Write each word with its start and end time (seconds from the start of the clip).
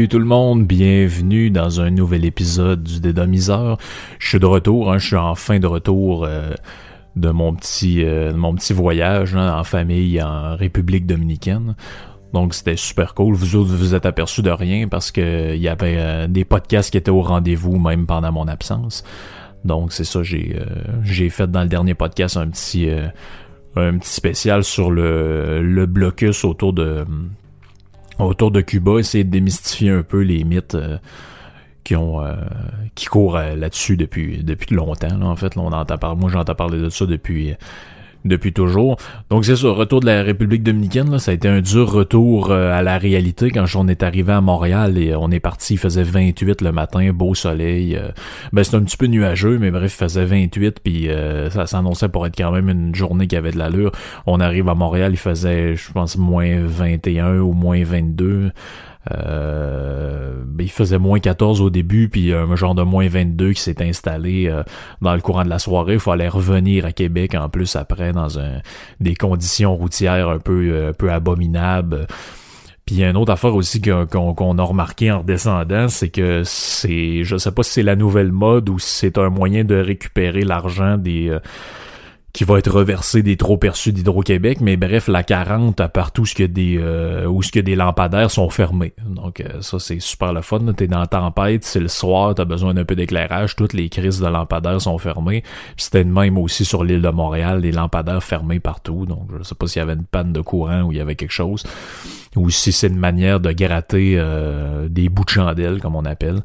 Salut 0.00 0.08
tout 0.08 0.18
le 0.18 0.24
monde, 0.24 0.66
bienvenue 0.66 1.50
dans 1.50 1.82
un 1.82 1.90
nouvel 1.90 2.24
épisode 2.24 2.82
du 2.82 3.00
Dédomiseur. 3.00 3.76
Je 4.18 4.28
suis 4.28 4.40
de 4.40 4.46
retour, 4.46 4.90
hein, 4.90 4.96
je 4.96 5.08
suis 5.08 5.16
en 5.16 5.34
fin 5.34 5.58
de 5.58 5.66
retour 5.66 6.24
euh, 6.24 6.54
de 7.16 7.28
mon 7.28 7.54
petit, 7.54 8.02
euh, 8.02 8.32
mon 8.32 8.54
petit 8.54 8.72
voyage 8.72 9.36
hein, 9.36 9.54
en 9.54 9.62
famille 9.62 10.22
en 10.22 10.56
République 10.56 11.04
dominicaine. 11.04 11.76
Donc 12.32 12.54
c'était 12.54 12.76
super 12.76 13.12
cool. 13.12 13.34
Vous 13.34 13.56
autres, 13.56 13.74
vous 13.74 13.94
êtes 13.94 14.06
aperçus 14.06 14.40
de 14.40 14.48
rien 14.50 14.88
parce 14.88 15.12
que 15.12 15.54
il 15.54 15.60
y 15.60 15.68
avait 15.68 15.96
euh, 15.98 16.28
des 16.28 16.46
podcasts 16.46 16.90
qui 16.90 16.96
étaient 16.96 17.10
au 17.10 17.20
rendez-vous 17.20 17.78
même 17.78 18.06
pendant 18.06 18.32
mon 18.32 18.48
absence. 18.48 19.04
Donc 19.66 19.92
c'est 19.92 20.04
ça, 20.04 20.22
j'ai 20.22 21.28
fait 21.28 21.50
dans 21.50 21.60
le 21.60 21.68
dernier 21.68 21.92
podcast 21.92 22.38
un 22.38 22.48
petit 22.48 22.88
un 23.76 23.98
petit 23.98 24.12
spécial 24.14 24.64
sur 24.64 24.90
le 24.90 25.84
blocus 25.84 26.46
autour 26.46 26.72
de 26.72 27.04
autour 28.20 28.50
de 28.50 28.60
Cuba, 28.60 28.98
essayer 28.98 29.24
de 29.24 29.30
démystifier 29.30 29.90
un 29.90 30.02
peu 30.02 30.20
les 30.20 30.44
mythes 30.44 30.74
euh, 30.74 30.98
qui 31.84 31.96
ont 31.96 32.22
euh, 32.22 32.34
qui 32.94 33.06
courent 33.06 33.36
euh, 33.36 33.54
là-dessus 33.56 33.96
depuis 33.96 34.42
depuis 34.44 34.74
longtemps. 34.74 35.20
en 35.22 35.36
fait, 35.36 35.56
on 35.56 35.72
entend 35.72 35.98
parler, 35.98 36.20
moi 36.20 36.30
j'entends 36.30 36.54
parler 36.54 36.78
de 36.78 36.88
ça 36.88 37.06
depuis 37.06 37.54
depuis 38.24 38.52
toujours. 38.52 38.96
Donc 39.30 39.44
c'est 39.44 39.56
ça, 39.56 39.68
retour 39.70 40.00
de 40.00 40.06
la 40.06 40.22
République 40.22 40.62
dominicaine, 40.62 41.10
là, 41.10 41.18
ça 41.18 41.30
a 41.30 41.34
été 41.34 41.48
un 41.48 41.60
dur 41.60 41.90
retour 41.90 42.50
euh, 42.50 42.72
à 42.72 42.82
la 42.82 42.98
réalité 42.98 43.50
quand 43.50 43.64
on 43.74 43.88
est 43.88 44.02
arrivé 44.02 44.32
à 44.32 44.40
Montréal 44.40 44.98
et 44.98 45.14
on 45.14 45.30
est 45.30 45.40
parti, 45.40 45.74
il 45.74 45.78
faisait 45.78 46.02
28 46.02 46.60
le 46.60 46.72
matin, 46.72 47.10
beau 47.12 47.34
soleil. 47.34 47.96
Euh, 47.96 48.08
ben 48.52 48.64
c'était 48.64 48.76
un 48.76 48.82
petit 48.82 48.96
peu 48.96 49.06
nuageux, 49.06 49.58
mais 49.58 49.70
bref, 49.70 49.94
il 49.94 50.04
faisait 50.04 50.24
28 50.24 50.80
puis 50.82 51.08
euh, 51.08 51.50
ça 51.50 51.66
s'annonçait 51.66 52.08
pour 52.08 52.26
être 52.26 52.36
quand 52.36 52.52
même 52.52 52.68
une 52.68 52.94
journée 52.94 53.26
qui 53.26 53.36
avait 53.36 53.52
de 53.52 53.58
l'allure. 53.58 53.92
On 54.26 54.40
arrive 54.40 54.68
à 54.68 54.74
Montréal, 54.74 55.12
il 55.12 55.18
faisait 55.18 55.76
je 55.76 55.92
pense 55.92 56.16
moins 56.16 56.60
21 56.62 57.38
ou 57.38 57.52
moins 57.52 57.82
22. 57.82 58.52
Euh, 59.10 60.42
ben, 60.44 60.64
il 60.64 60.70
faisait 60.70 60.98
moins 60.98 61.20
14 61.20 61.60
au 61.60 61.70
début, 61.70 62.08
puis 62.08 62.32
un 62.32 62.54
genre 62.56 62.74
de 62.74 62.82
moins 62.82 63.08
22 63.08 63.52
qui 63.52 63.60
s'est 63.60 63.82
installé 63.82 64.46
euh, 64.48 64.62
dans 65.00 65.14
le 65.14 65.20
courant 65.20 65.44
de 65.44 65.48
la 65.48 65.58
soirée. 65.58 65.94
Il 65.94 66.00
fallait 66.00 66.28
revenir 66.28 66.84
à 66.84 66.92
Québec 66.92 67.34
en 67.34 67.48
plus 67.48 67.76
après 67.76 68.12
dans 68.12 68.38
un, 68.38 68.60
des 69.00 69.14
conditions 69.14 69.74
routières 69.74 70.28
un 70.28 70.38
peu, 70.38 70.70
euh, 70.70 70.90
un 70.90 70.92
peu 70.92 71.10
abominables. 71.10 72.06
Puis 72.84 72.96
il 72.96 73.00
y 73.00 73.04
a 73.04 73.10
une 73.10 73.16
autre 73.16 73.32
affaire 73.32 73.54
aussi 73.54 73.80
qu'on 73.80 74.58
a 74.58 74.62
remarqué 74.62 75.12
en 75.12 75.20
redescendant, 75.20 75.88
c'est 75.88 76.08
que 76.08 76.42
c'est, 76.44 77.22
je 77.24 77.36
sais 77.36 77.52
pas 77.52 77.62
si 77.62 77.72
c'est 77.72 77.82
la 77.82 77.94
nouvelle 77.94 78.32
mode 78.32 78.68
ou 78.68 78.78
si 78.78 78.94
c'est 78.94 79.18
un 79.18 79.30
moyen 79.30 79.64
de 79.64 79.76
récupérer 79.76 80.42
l'argent 80.42 80.96
des 80.96 81.36
qui 82.32 82.44
va 82.44 82.58
être 82.58 82.70
reversé 82.70 83.22
des 83.22 83.36
trop 83.36 83.56
perçus 83.56 83.92
d'Hydro-Québec, 83.92 84.60
mais 84.60 84.76
bref, 84.76 85.08
la 85.08 85.22
40 85.22 85.86
partout 85.88 86.26
ce 86.26 86.34
euh, 86.40 87.26
où 87.26 87.42
ce 87.42 87.50
que 87.50 87.60
des 87.60 87.76
lampadaires 87.76 88.30
sont 88.30 88.50
fermés. 88.50 88.92
Donc 89.04 89.40
euh, 89.40 89.60
ça 89.60 89.78
c'est 89.78 90.00
super 90.00 90.32
le 90.32 90.42
fun, 90.42 90.60
t'es 90.76 90.86
dans 90.86 91.00
la 91.00 91.06
tempête, 91.06 91.64
c'est 91.64 91.80
le 91.80 91.88
soir, 91.88 92.34
t'as 92.34 92.44
besoin 92.44 92.74
d'un 92.74 92.84
peu 92.84 92.94
d'éclairage, 92.94 93.56
toutes 93.56 93.72
les 93.72 93.88
crises 93.88 94.20
de 94.20 94.26
lampadaires 94.26 94.80
sont 94.80 94.98
fermées. 94.98 95.42
c'était 95.76 96.04
de 96.04 96.10
même 96.10 96.38
aussi 96.38 96.64
sur 96.64 96.84
l'île 96.84 97.02
de 97.02 97.10
Montréal, 97.10 97.60
les 97.60 97.72
lampadaires 97.72 98.22
fermés 98.22 98.60
partout. 98.60 99.06
Donc 99.06 99.28
je 99.38 99.42
sais 99.42 99.54
pas 99.54 99.66
s'il 99.66 99.80
y 99.80 99.82
avait 99.82 99.94
une 99.94 100.04
panne 100.04 100.32
de 100.32 100.40
courant 100.40 100.82
ou 100.82 100.92
il 100.92 100.98
y 100.98 101.00
avait 101.00 101.16
quelque 101.16 101.32
chose 101.32 101.64
ou 102.36 102.50
si 102.50 102.72
c'est 102.72 102.86
une 102.86 102.98
manière 102.98 103.40
de 103.40 103.52
gratter 103.52 104.14
euh, 104.16 104.88
des 104.88 105.08
bouts 105.08 105.24
de 105.24 105.30
chandelle 105.30 105.80
comme 105.80 105.96
on 105.96 106.04
appelle. 106.04 106.42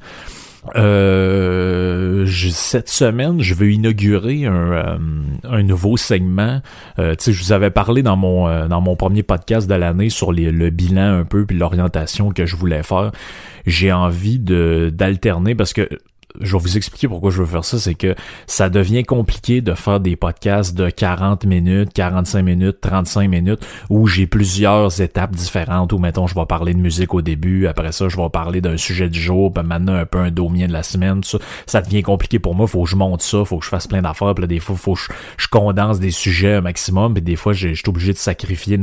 Euh, 0.75 2.25
cette 2.51 2.89
semaine, 2.89 3.41
je 3.41 3.53
veux 3.53 3.71
inaugurer 3.71 4.45
un, 4.45 4.71
euh, 4.71 4.97
un 5.43 5.63
nouveau 5.63 5.97
segment. 5.97 6.61
Euh, 6.99 7.15
je 7.19 7.43
vous 7.43 7.51
avais 7.51 7.69
parlé 7.69 8.03
dans 8.03 8.15
mon 8.15 8.47
euh, 8.47 8.67
dans 8.67 8.81
mon 8.81 8.95
premier 8.95 9.23
podcast 9.23 9.69
de 9.69 9.75
l'année 9.75 10.09
sur 10.09 10.31
les, 10.31 10.51
le 10.51 10.69
bilan 10.69 11.19
un 11.19 11.23
peu 11.23 11.45
puis 11.45 11.57
l'orientation 11.57 12.31
que 12.31 12.45
je 12.45 12.55
voulais 12.55 12.83
faire. 12.83 13.11
J'ai 13.65 13.91
envie 13.91 14.39
de 14.39 14.91
d'alterner 14.93 15.55
parce 15.55 15.73
que 15.73 15.87
je 16.41 16.55
vais 16.55 16.61
vous 16.61 16.77
expliquer 16.77 17.07
pourquoi 17.07 17.31
je 17.31 17.41
veux 17.41 17.45
faire 17.45 17.65
ça, 17.65 17.79
c'est 17.79 17.95
que 17.95 18.15
ça 18.47 18.69
devient 18.69 19.03
compliqué 19.03 19.61
de 19.61 19.73
faire 19.73 19.99
des 19.99 20.15
podcasts 20.15 20.75
de 20.75 20.89
40 20.89 21.45
minutes, 21.45 21.93
45 21.93 22.41
minutes, 22.41 22.77
35 22.81 23.29
minutes, 23.29 23.65
où 23.89 24.07
j'ai 24.07 24.27
plusieurs 24.27 25.01
étapes 25.01 25.35
différentes, 25.35 25.93
où 25.93 25.97
mettons, 25.97 26.27
je 26.27 26.35
vais 26.35 26.45
parler 26.45 26.73
de 26.73 26.79
musique 26.79 27.13
au 27.13 27.21
début, 27.21 27.67
après 27.67 27.91
ça, 27.91 28.09
je 28.09 28.17
vais 28.17 28.29
parler 28.29 28.61
d'un 28.61 28.77
sujet 28.77 29.09
du 29.09 29.19
jour, 29.19 29.53
puis 29.53 29.63
maintenant 29.63 29.95
un 29.95 30.05
peu 30.05 30.19
un 30.19 30.31
domien 30.31 30.67
de 30.67 30.73
la 30.73 30.83
semaine, 30.83 31.23
ça, 31.23 31.37
ça 31.65 31.81
devient 31.81 32.03
compliqué 32.03 32.39
pour 32.39 32.55
moi, 32.55 32.67
faut 32.67 32.83
que 32.83 32.89
je 32.89 32.95
monte 32.95 33.21
ça, 33.21 33.45
faut 33.45 33.57
que 33.57 33.65
je 33.65 33.69
fasse 33.69 33.87
plein 33.87 34.01
d'affaires, 34.01 34.33
des 34.35 34.59
fois, 34.59 34.75
faut 34.75 34.93
que 34.93 35.01
je, 35.37 35.47
condense 35.47 35.99
des 35.99 36.11
sujets 36.11 36.55
un 36.55 36.61
maximum, 36.61 37.13
puis 37.13 37.21
des 37.21 37.37
fois, 37.37 37.53
je 37.53 37.73
suis 37.73 37.83
obligé 37.87 38.11
de 38.11 38.17
sacrifier 38.17 38.77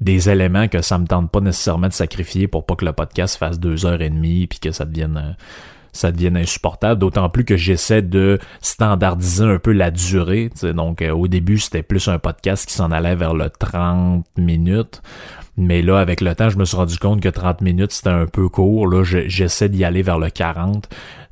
des 0.00 0.30
éléments 0.30 0.68
que 0.68 0.80
ça 0.80 0.98
me 0.98 1.06
tente 1.06 1.30
pas 1.30 1.40
nécessairement 1.40 1.88
de 1.88 1.92
sacrifier 1.92 2.48
pour 2.48 2.64
pas 2.64 2.74
que 2.74 2.84
le 2.84 2.92
podcast 2.92 3.36
fasse 3.36 3.60
deux 3.60 3.84
heures 3.84 4.00
et 4.00 4.10
demie, 4.10 4.46
puis 4.46 4.58
que 4.58 4.72
ça 4.72 4.84
devienne... 4.84 5.16
Euh, 5.16 5.32
ça 5.92 6.12
devienne 6.12 6.36
insupportable, 6.36 7.00
d'autant 7.00 7.28
plus 7.28 7.44
que 7.44 7.56
j'essaie 7.56 8.02
de 8.02 8.38
standardiser 8.60 9.44
un 9.44 9.58
peu 9.58 9.72
la 9.72 9.90
durée. 9.90 10.50
Donc 10.62 11.02
euh, 11.02 11.12
au 11.12 11.28
début, 11.28 11.58
c'était 11.58 11.82
plus 11.82 12.08
un 12.08 12.18
podcast 12.18 12.66
qui 12.66 12.74
s'en 12.74 12.90
allait 12.90 13.16
vers 13.16 13.34
le 13.34 13.50
30 13.50 14.24
minutes. 14.36 15.02
Mais 15.56 15.82
là, 15.82 15.98
avec 15.98 16.20
le 16.20 16.34
temps, 16.34 16.48
je 16.48 16.56
me 16.56 16.64
suis 16.64 16.76
rendu 16.76 16.98
compte 16.98 17.20
que 17.20 17.28
30 17.28 17.60
minutes, 17.60 17.92
c'était 17.92 18.10
un 18.10 18.26
peu 18.26 18.48
court. 18.48 18.86
Là, 18.86 19.02
j'essaie 19.04 19.68
d'y 19.68 19.84
aller 19.84 20.02
vers 20.02 20.18
le 20.18 20.30
40. 20.30 20.88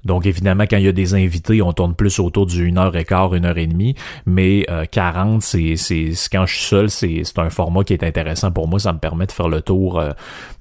Donc 0.09 0.25
évidemment, 0.25 0.65
quand 0.65 0.79
il 0.79 0.85
y 0.85 0.89
a 0.89 0.93
des 0.93 1.15
invités, 1.15 1.61
on 1.61 1.75
tourne 1.75 1.95
plus 1.95 2.19
autour 2.19 2.47
du 2.47 2.71
1 2.71 2.79
heure 2.79 2.97
et 2.97 3.05
quart, 3.05 3.35
1 3.35 3.45
heure 3.45 3.59
et 3.59 3.67
demie. 3.67 3.95
Mais 4.25 4.67
40, 4.91 5.37
euh, 5.37 5.39
c'est, 5.41 5.77
c'est 5.77 6.13
quand 6.33 6.47
je 6.47 6.55
suis 6.55 6.65
seul, 6.65 6.89
c'est, 6.89 7.21
c'est 7.25 7.39
un 7.39 7.51
format 7.51 7.85
qui 7.85 7.93
est 7.93 8.03
intéressant 8.03 8.51
pour 8.51 8.69
moi. 8.69 8.81
Ça 8.81 8.95
me 8.95 8.99
permet 8.99 9.27
de 9.27 9.33
faire 9.33 9.49
le 9.49 9.61
tour 9.61 10.01
euh, 10.01 10.13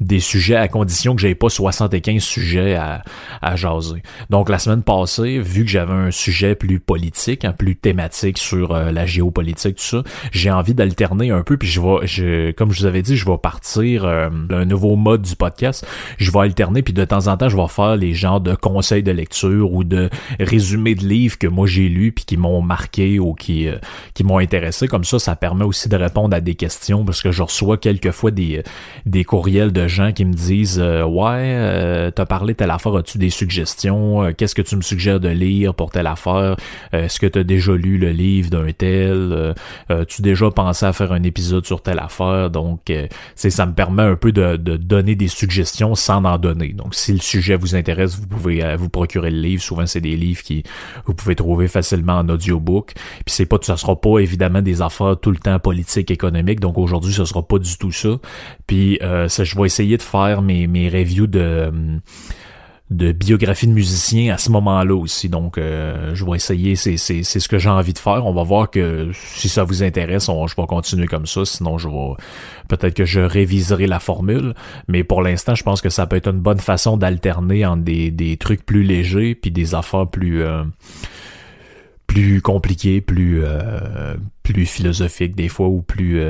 des 0.01 0.19
sujets 0.19 0.57
à 0.57 0.67
condition 0.67 1.15
que 1.15 1.21
j'avais 1.21 1.33
pas 1.33 1.47
75 1.47 2.21
sujets 2.21 2.75
à, 2.75 3.01
à 3.41 3.55
jaser. 3.55 4.03
Donc 4.29 4.49
la 4.49 4.59
semaine 4.59 4.83
passée, 4.83 5.39
vu 5.39 5.63
que 5.63 5.71
j'avais 5.71 5.93
un 5.93 6.11
sujet 6.11 6.53
plus 6.53 6.81
politique, 6.81 7.45
hein, 7.45 7.53
plus 7.57 7.77
thématique 7.77 8.39
sur 8.39 8.73
euh, 8.73 8.91
la 8.91 9.05
géopolitique, 9.05 9.77
tout 9.77 9.83
ça, 9.83 10.03
j'ai 10.33 10.51
envie 10.51 10.73
d'alterner 10.73 11.31
un 11.31 11.43
peu. 11.43 11.55
Puis 11.55 11.69
je 11.69 11.79
vais, 11.79 12.05
je, 12.05 12.51
comme 12.51 12.73
je 12.73 12.81
vous 12.81 12.85
avais 12.85 13.01
dit, 13.01 13.15
je 13.15 13.25
vais 13.25 13.37
partir 13.37 14.05
un 14.05 14.65
nouveau 14.65 14.97
mode 14.97 15.21
du 15.21 15.37
podcast. 15.37 15.87
Je 16.17 16.31
vais 16.31 16.39
alterner, 16.39 16.81
puis 16.81 16.93
de 16.93 17.05
temps 17.05 17.27
en 17.27 17.37
temps, 17.37 17.47
je 17.47 17.55
vais 17.55 17.67
faire 17.69 17.95
les 17.95 18.13
genres 18.13 18.41
de 18.41 18.53
conseils 18.53 19.03
de 19.03 19.11
lecture 19.11 19.36
ou 19.43 19.83
de 19.83 20.09
résumés 20.39 20.95
de 20.95 21.05
livres 21.05 21.37
que 21.37 21.47
moi 21.47 21.67
j'ai 21.67 21.89
lus 21.89 22.11
puis 22.11 22.25
qui 22.25 22.37
m'ont 22.37 22.61
marqué 22.61 23.19
ou 23.19 23.33
qui, 23.33 23.67
euh, 23.67 23.77
qui 24.13 24.23
m'ont 24.23 24.39
intéressé. 24.39 24.87
Comme 24.87 25.03
ça, 25.03 25.19
ça 25.19 25.35
permet 25.35 25.65
aussi 25.65 25.89
de 25.89 25.95
répondre 25.95 26.35
à 26.35 26.41
des 26.41 26.55
questions 26.55 27.05
parce 27.05 27.21
que 27.21 27.31
je 27.31 27.43
reçois 27.43 27.77
quelquefois 27.77 28.31
des, 28.31 28.63
des 29.05 29.23
courriels 29.23 29.71
de 29.71 29.87
gens 29.87 30.11
qui 30.11 30.25
me 30.25 30.33
disent 30.33 30.79
euh, 30.79 31.03
Ouais, 31.03 31.53
euh, 31.55 32.11
t'as 32.11 32.25
parlé 32.25 32.55
telle 32.55 32.71
affaire, 32.71 32.95
as-tu 32.95 33.17
des 33.17 33.29
suggestions? 33.29 34.23
Euh, 34.23 34.31
qu'est-ce 34.35 34.55
que 34.55 34.61
tu 34.61 34.75
me 34.75 34.81
suggères 34.81 35.19
de 35.19 35.29
lire 35.29 35.73
pour 35.73 35.91
telle 35.91 36.07
affaire? 36.07 36.55
Est-ce 36.91 37.19
que 37.19 37.27
t'as 37.27 37.43
déjà 37.43 37.73
lu 37.73 37.97
le 37.97 38.11
livre 38.11 38.49
d'un 38.49 38.71
tel? 38.71 39.55
tu 40.07 40.21
déjà 40.21 40.49
pensé 40.51 40.85
à 40.85 40.93
faire 40.93 41.11
un 41.11 41.23
épisode 41.23 41.65
sur 41.65 41.81
telle 41.81 41.99
affaire? 41.99 42.49
Donc, 42.49 42.91
c'est 43.35 43.49
ça 43.49 43.65
me 43.65 43.73
permet 43.73 44.03
un 44.03 44.15
peu 44.15 44.31
de, 44.31 44.55
de 44.57 44.77
donner 44.77 45.15
des 45.15 45.27
suggestions 45.27 45.95
sans 45.95 46.23
en 46.23 46.37
donner. 46.37 46.69
Donc, 46.73 46.95
si 46.95 47.13
le 47.13 47.19
sujet 47.19 47.55
vous 47.55 47.75
intéresse, 47.75 48.17
vous 48.17 48.27
pouvez 48.27 48.75
vous 48.77 48.89
procurer 48.89 49.26
le 49.29 49.39
livre. 49.39 49.61
Souvent, 49.61 49.85
c'est 49.85 50.01
des 50.01 50.15
livres 50.15 50.41
qui 50.41 50.63
vous 51.05 51.13
pouvez 51.13 51.35
trouver 51.35 51.67
facilement 51.67 52.13
en 52.13 52.29
audiobook. 52.29 52.93
Puis 52.93 53.35
c'est 53.35 53.45
pas, 53.45 53.57
ça 53.61 53.77
sera 53.77 53.99
pas 53.99 54.19
évidemment 54.19 54.61
des 54.61 54.81
affaires 54.81 55.17
tout 55.19 55.31
le 55.31 55.37
temps 55.37 55.59
politiques, 55.59 56.11
économiques. 56.11 56.59
Donc 56.59 56.77
aujourd'hui, 56.77 57.13
ce 57.13 57.25
sera 57.25 57.45
pas 57.45 57.59
du 57.59 57.77
tout 57.77 57.91
ça. 57.91 58.17
Puis 58.65 58.99
euh, 59.01 59.27
ça, 59.27 59.43
je 59.43 59.55
vais 59.55 59.65
essayer 59.65 59.97
de 59.97 60.01
faire 60.01 60.41
mes, 60.41 60.67
mes 60.67 60.89
reviews 60.89 61.27
de 61.27 61.71
de 62.89 63.11
biographie 63.11 63.67
de 63.67 63.73
musicien 63.73 64.33
à 64.33 64.37
ce 64.37 64.49
moment-là 64.51 64.95
aussi. 64.95 65.27
Donc, 65.27 65.57
euh, 65.57 66.15
je 66.15 66.23
vais 66.23 66.37
essayer, 66.37 66.75
c'est, 66.77 66.97
ce 66.97 67.47
que 67.47 67.57
j'ai 67.57 67.69
envie 67.69 67.91
de 67.91 67.99
faire. 67.99 68.25
On 68.25 68.33
va 68.33 68.43
voir 68.43 68.69
que 68.71 69.11
si 69.13 69.49
ça 69.49 69.65
vous 69.65 69.83
intéresse, 69.83 70.29
on, 70.29 70.47
je 70.47 70.55
vais 70.55 70.65
continuer 70.67 71.07
comme 71.07 71.25
ça. 71.25 71.43
Sinon, 71.43 71.77
je 71.77 71.89
vais 71.89 72.13
peut-être 72.69 72.93
que 72.93 73.03
je 73.03 73.19
réviserai 73.19 73.87
la 73.87 73.99
formule. 73.99 74.53
Mais 74.87 75.03
pour 75.03 75.21
l'instant, 75.21 75.53
je 75.53 75.63
pense 75.63 75.81
que 75.81 75.89
ça 75.89 76.07
peut 76.07 76.15
être 76.15 76.29
une 76.29 76.39
bonne 76.39 76.59
façon 76.59 76.95
d'alterner 76.95 77.65
entre 77.65 77.83
des, 77.83 78.09
des 78.09 78.37
trucs 78.37 78.65
plus 78.65 78.83
légers 78.83 79.35
puis 79.35 79.51
des 79.51 79.75
affaires 79.75 80.07
plus 80.07 80.41
euh, 80.41 80.63
plus 82.07 82.41
compliquées, 82.41 83.01
plus 83.01 83.41
euh, 83.43 84.15
plus 84.43 84.65
philosophiques 84.65 85.35
des 85.35 85.49
fois 85.49 85.67
ou 85.67 85.81
plus 85.81 86.21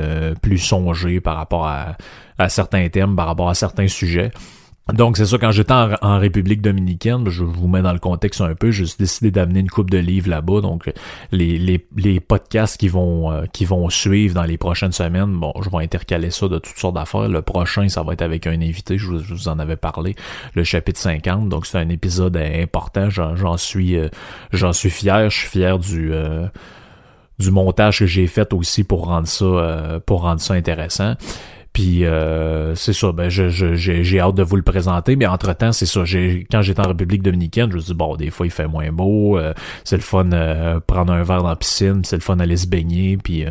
plus 0.42 0.58
songées 0.58 1.20
par 1.20 1.36
rapport 1.36 1.68
à, 1.68 1.96
à 2.36 2.48
certains 2.48 2.88
thèmes, 2.88 3.14
par 3.14 3.26
rapport 3.26 3.48
à 3.48 3.54
certains 3.54 3.86
sujets. 3.86 4.32
Donc 4.92 5.18
c'est 5.18 5.26
ça, 5.26 5.36
quand 5.36 5.50
j'étais 5.50 5.74
en, 5.74 6.18
République 6.18 6.62
dominicaine, 6.62 7.28
je 7.28 7.44
vous 7.44 7.68
mets 7.68 7.82
dans 7.82 7.92
le 7.92 7.98
contexte 7.98 8.40
un 8.40 8.54
peu, 8.54 8.70
j'ai 8.70 8.86
décidé 8.98 9.30
d'amener 9.30 9.60
une 9.60 9.68
coupe 9.68 9.90
de 9.90 9.98
livres 9.98 10.30
là-bas. 10.30 10.62
Donc 10.62 10.90
les, 11.30 11.58
les, 11.58 11.86
les 11.96 12.20
podcasts 12.20 12.78
qui 12.78 12.88
vont 12.88 13.30
euh, 13.30 13.44
qui 13.52 13.66
vont 13.66 13.90
suivre 13.90 14.34
dans 14.34 14.44
les 14.44 14.56
prochaines 14.56 14.92
semaines, 14.92 15.32
bon, 15.38 15.52
je 15.60 15.68
vais 15.68 15.84
intercaler 15.84 16.30
ça 16.30 16.48
de 16.48 16.58
toutes 16.58 16.78
sortes 16.78 16.94
d'affaires. 16.94 17.28
Le 17.28 17.42
prochain, 17.42 17.88
ça 17.90 18.02
va 18.02 18.14
être 18.14 18.22
avec 18.22 18.46
un 18.46 18.62
invité, 18.62 18.96
je 18.96 19.08
vous, 19.12 19.48
en 19.48 19.58
avais 19.58 19.76
parlé, 19.76 20.16
le 20.54 20.64
chapitre 20.64 20.98
50. 20.98 21.50
Donc 21.50 21.66
c'est 21.66 21.78
un 21.78 21.90
épisode 21.90 22.38
important, 22.38 23.10
j'en 23.10 23.56
suis 23.58 23.96
euh, 23.96 24.08
j'en 24.52 24.72
suis 24.72 24.90
fier, 24.90 25.28
je 25.28 25.38
suis 25.38 25.48
fier 25.48 25.78
du 25.78 26.14
euh, 26.14 26.46
du 27.38 27.50
montage 27.50 27.98
que 28.00 28.06
j'ai 28.06 28.26
fait 28.26 28.54
aussi 28.54 28.84
pour 28.84 29.06
rendre 29.06 29.28
ça 29.28 30.00
pour 30.06 30.22
rendre 30.22 30.40
ça 30.40 30.54
intéressant. 30.54 31.14
Puis 31.78 32.04
euh, 32.04 32.74
c'est 32.74 32.92
ça, 32.92 33.12
ben 33.12 33.28
je, 33.28 33.48
j'ai 33.48 34.18
hâte 34.18 34.34
de 34.34 34.42
vous 34.42 34.56
le 34.56 34.62
présenter, 34.62 35.14
mais 35.14 35.26
entre-temps, 35.26 35.70
c'est 35.70 35.86
ça, 35.86 36.00
quand 36.50 36.60
j'étais 36.60 36.80
en 36.80 36.88
République 36.88 37.22
dominicaine, 37.22 37.70
je 37.70 37.76
me 37.76 37.80
suis 37.80 37.92
dit, 37.92 37.96
bon, 37.96 38.16
des 38.16 38.30
fois 38.30 38.46
il 38.46 38.50
fait 38.50 38.66
moins 38.66 38.90
beau, 38.90 39.38
euh, 39.38 39.54
c'est 39.84 39.94
le 39.94 40.02
fun 40.02 40.32
euh, 40.32 40.80
prendre 40.84 41.12
un 41.12 41.22
verre 41.22 41.44
dans 41.44 41.50
la 41.50 41.54
piscine, 41.54 42.00
c'est 42.02 42.16
le 42.16 42.20
fun 42.20 42.40
aller 42.40 42.56
se 42.56 42.66
baigner, 42.66 43.16
puis 43.16 43.44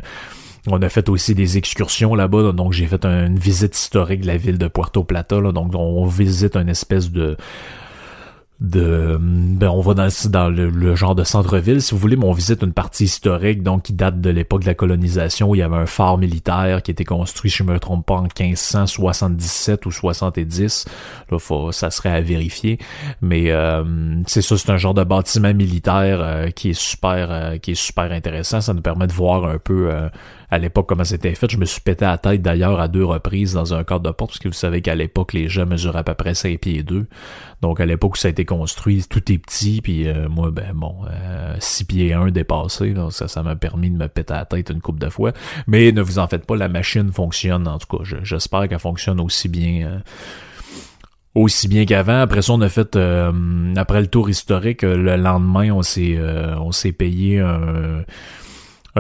on 0.68 0.82
a 0.82 0.90
fait 0.90 1.08
aussi 1.08 1.36
des 1.36 1.58
excursions 1.58 2.16
là-bas, 2.16 2.52
donc 2.52 2.74
j'ai 2.74 2.88
fait 2.88 3.06
une 3.06 3.40
visite 3.40 3.78
historique 3.78 4.20
de 4.20 4.28
la 4.28 4.36
ville 4.36 4.58
de 4.58 4.68
Puerto 4.68 5.06
Plata, 5.06 5.40
là, 5.40 5.54
donc 5.54 5.74
on 5.74 6.06
visite 6.06 6.58
une 6.58 6.68
espèce 6.68 7.10
de 7.14 7.38
de 8.60 9.18
ben 9.20 9.70
on 9.70 9.82
va 9.82 9.94
dans, 9.94 10.50
le, 10.50 10.96
genre 10.96 11.14
de 11.14 11.24
centre-ville 11.24 11.80
si 11.80 11.94
vous 11.94 12.00
voulez 12.00 12.16
mais 12.16 12.26
on 12.26 12.32
visite 12.32 12.64
une 12.64 12.74
partie 12.74 13.04
historique 13.04 13.62
donc 13.62 13.84
qui 13.84 13.94
date 13.94 14.20
de 14.20 14.32
l'époque 14.32 14.62
de 14.62 14.66
la 14.66 14.74
colonisation 14.74 15.52
où 15.52 15.56
il 15.56 15.60
y 15.60 15.62
avait 15.62 15.76
un 15.76 15.86
phare 15.86 16.18
militaire 16.18 16.82
qui 16.82 16.90
était 16.90 17.06
construit 17.06 17.52
je 17.52 17.62
me 17.62 17.80
trompe 17.80 18.06
pas 18.08 18.16
en 18.16 18.24
1577 18.24 19.86
ou 19.86 19.92
70 19.92 20.86
là 21.30 21.38
ça 21.72 21.90
serait 21.90 22.12
à 22.12 22.22
vérifier. 22.22 22.78
Mais 23.22 23.52
euh, 23.52 24.22
c'est 24.28 24.42
ça 24.42 24.58
c'est 24.58 24.70
un 24.72 24.78
genre 24.78 24.94
de 24.94 25.04
bâtiment 25.04 25.54
militaire 25.54 26.20
euh, 26.22 26.50
qui 26.50 26.72
est 26.72 26.80
super 26.80 27.28
euh, 27.32 27.58
qui 27.58 27.72
est 27.72 27.76
super 27.76 28.12
intéressant. 28.12 28.62
Ça 28.62 28.74
nous 28.74 28.82
permet 28.82 29.08
de 29.08 29.14
voir 29.14 29.46
un 29.46 29.58
peu 29.58 29.92
à 30.50 30.58
l'époque 30.58 30.88
comment 30.88 31.04
c'était 31.04 31.36
fait. 31.36 31.52
Je 31.52 31.58
me 31.58 31.66
suis 31.66 31.82
pété 31.82 32.06
la 32.06 32.18
tête 32.18 32.42
d'ailleurs 32.42 32.80
à 32.80 32.88
deux 32.88 33.04
reprises 33.04 33.54
dans 33.54 33.74
un 33.74 33.84
cadre 33.84 34.02
de 34.02 34.12
porte, 34.12 34.32
parce 34.32 34.40
que 34.40 34.48
vous 34.48 34.54
savez 34.54 34.82
qu'à 34.82 34.96
l'époque, 34.96 35.34
les 35.34 35.50
gens 35.50 35.66
mesuraient 35.66 36.00
à 36.00 36.04
peu 36.04 36.14
près 36.14 36.36
5 36.36 36.58
pieds 36.60 36.84
2. 36.84 37.06
Donc 37.62 37.82
à 37.82 37.86
l'époque 37.86 38.14
où 38.14 38.18
ça 38.18 38.30
a 38.30 38.32
été 38.32 38.46
construit, 38.46 39.04
tout 39.10 39.32
est 39.32 39.38
petit, 39.38 39.82
puis 39.82 40.08
euh, 40.08 40.30
moi, 40.30 40.52
ben 40.52 40.74
bon, 40.74 40.96
euh, 41.10 41.56
6 41.60 41.86
pieds 41.86 42.14
1 42.14 42.32
dépassé, 42.32 42.92
donc 42.92 43.12
ça, 43.12 43.28
ça 43.28 43.44
m'a 43.44 43.56
permis 43.56 43.90
de 43.90 43.98
me 43.98 44.08
péter 44.08 44.34
la 44.34 44.46
tête 44.46 44.70
une 44.70 44.80
coupe 44.80 45.00
de 45.00 45.10
fois. 45.10 45.34
Mais 45.68 45.92
ne 45.92 46.02
vous 46.02 46.20
en 46.20 46.28
faites 46.28 46.46
pas, 46.46 46.56
la 46.56 46.70
machine 46.70 47.12
fonctionne, 47.12 47.68
en 47.68 47.78
tout 47.78 47.98
cas. 47.98 48.04
J'espère 48.24 48.70
qu'elle 48.70 48.80
fonctionne 48.80 49.20
aussi 49.20 49.50
bien. 49.50 49.88
Euh, 49.88 50.00
aussi 51.36 51.68
bien 51.68 51.86
qu'avant. 51.86 52.22
Après 52.22 52.42
ça, 52.42 52.54
on 52.54 52.62
a 52.62 52.70
fait 52.70 52.96
euh, 52.96 53.32
après 53.76 54.02
le 54.02 54.08
tour 54.08 54.28
historique, 54.28 54.82
le 54.82 55.18
lendemain, 55.18 55.72
on 55.72 55.84
s'est 55.84 56.18
on 56.20 56.72
s'est 56.72 56.94
payé 56.94 57.40
un 57.40 58.04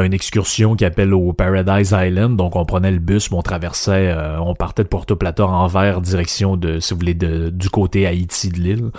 une 0.05 0.13
excursion 0.13 0.75
qui 0.75 0.85
appelle 0.85 1.13
au 1.13 1.33
Paradise 1.33 1.95
Island. 1.97 2.35
Donc 2.35 2.55
on 2.55 2.65
prenait 2.65 2.91
le 2.91 2.99
bus, 2.99 3.31
on 3.31 3.41
traversait, 3.41 4.09
euh, 4.09 4.39
on 4.39 4.53
partait 4.53 4.83
de 4.83 4.87
Porto 4.87 5.15
Plata 5.15 5.45
envers 5.45 6.01
direction 6.01 6.57
de, 6.57 6.79
si 6.79 6.93
vous 6.93 6.99
voulez, 6.99 7.13
de, 7.13 7.49
du 7.49 7.69
côté 7.69 8.05
Haïti 8.05 8.49
de 8.49 8.59
l'île. 8.59 8.91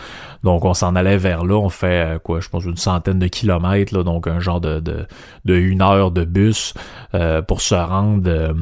Donc 0.44 0.64
on 0.64 0.74
s'en 0.74 0.96
allait 0.96 1.16
vers 1.16 1.44
là, 1.44 1.56
on 1.56 1.68
fait 1.68 2.14
euh, 2.14 2.18
quoi, 2.18 2.40
je 2.40 2.48
pense 2.48 2.64
une 2.64 2.76
centaine 2.76 3.18
de 3.18 3.26
kilomètres, 3.26 3.94
là, 3.94 4.02
donc 4.02 4.26
un 4.26 4.40
genre 4.40 4.60
de, 4.60 4.80
de, 4.80 5.06
de 5.44 5.54
une 5.54 5.82
heure 5.82 6.10
de 6.10 6.24
bus 6.24 6.74
euh, 7.14 7.42
pour 7.42 7.60
se 7.60 7.74
rendre 7.74 8.54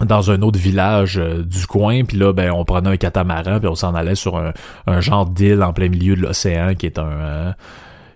dans 0.00 0.30
un 0.30 0.42
autre 0.42 0.58
village 0.58 1.16
du 1.16 1.66
coin, 1.66 2.04
puis 2.04 2.18
là, 2.18 2.32
ben, 2.32 2.50
on 2.50 2.64
prenait 2.64 2.90
un 2.90 2.96
catamaran, 2.96 3.60
puis 3.60 3.68
on 3.68 3.74
s'en 3.74 3.94
allait 3.94 4.16
sur 4.16 4.36
un, 4.36 4.52
un 4.86 5.00
genre 5.00 5.26
d'île 5.26 5.62
en 5.62 5.72
plein 5.72 5.88
milieu 5.88 6.16
de 6.16 6.20
l'océan, 6.20 6.74
qui 6.74 6.86
est 6.86 6.98
un, 6.98 7.54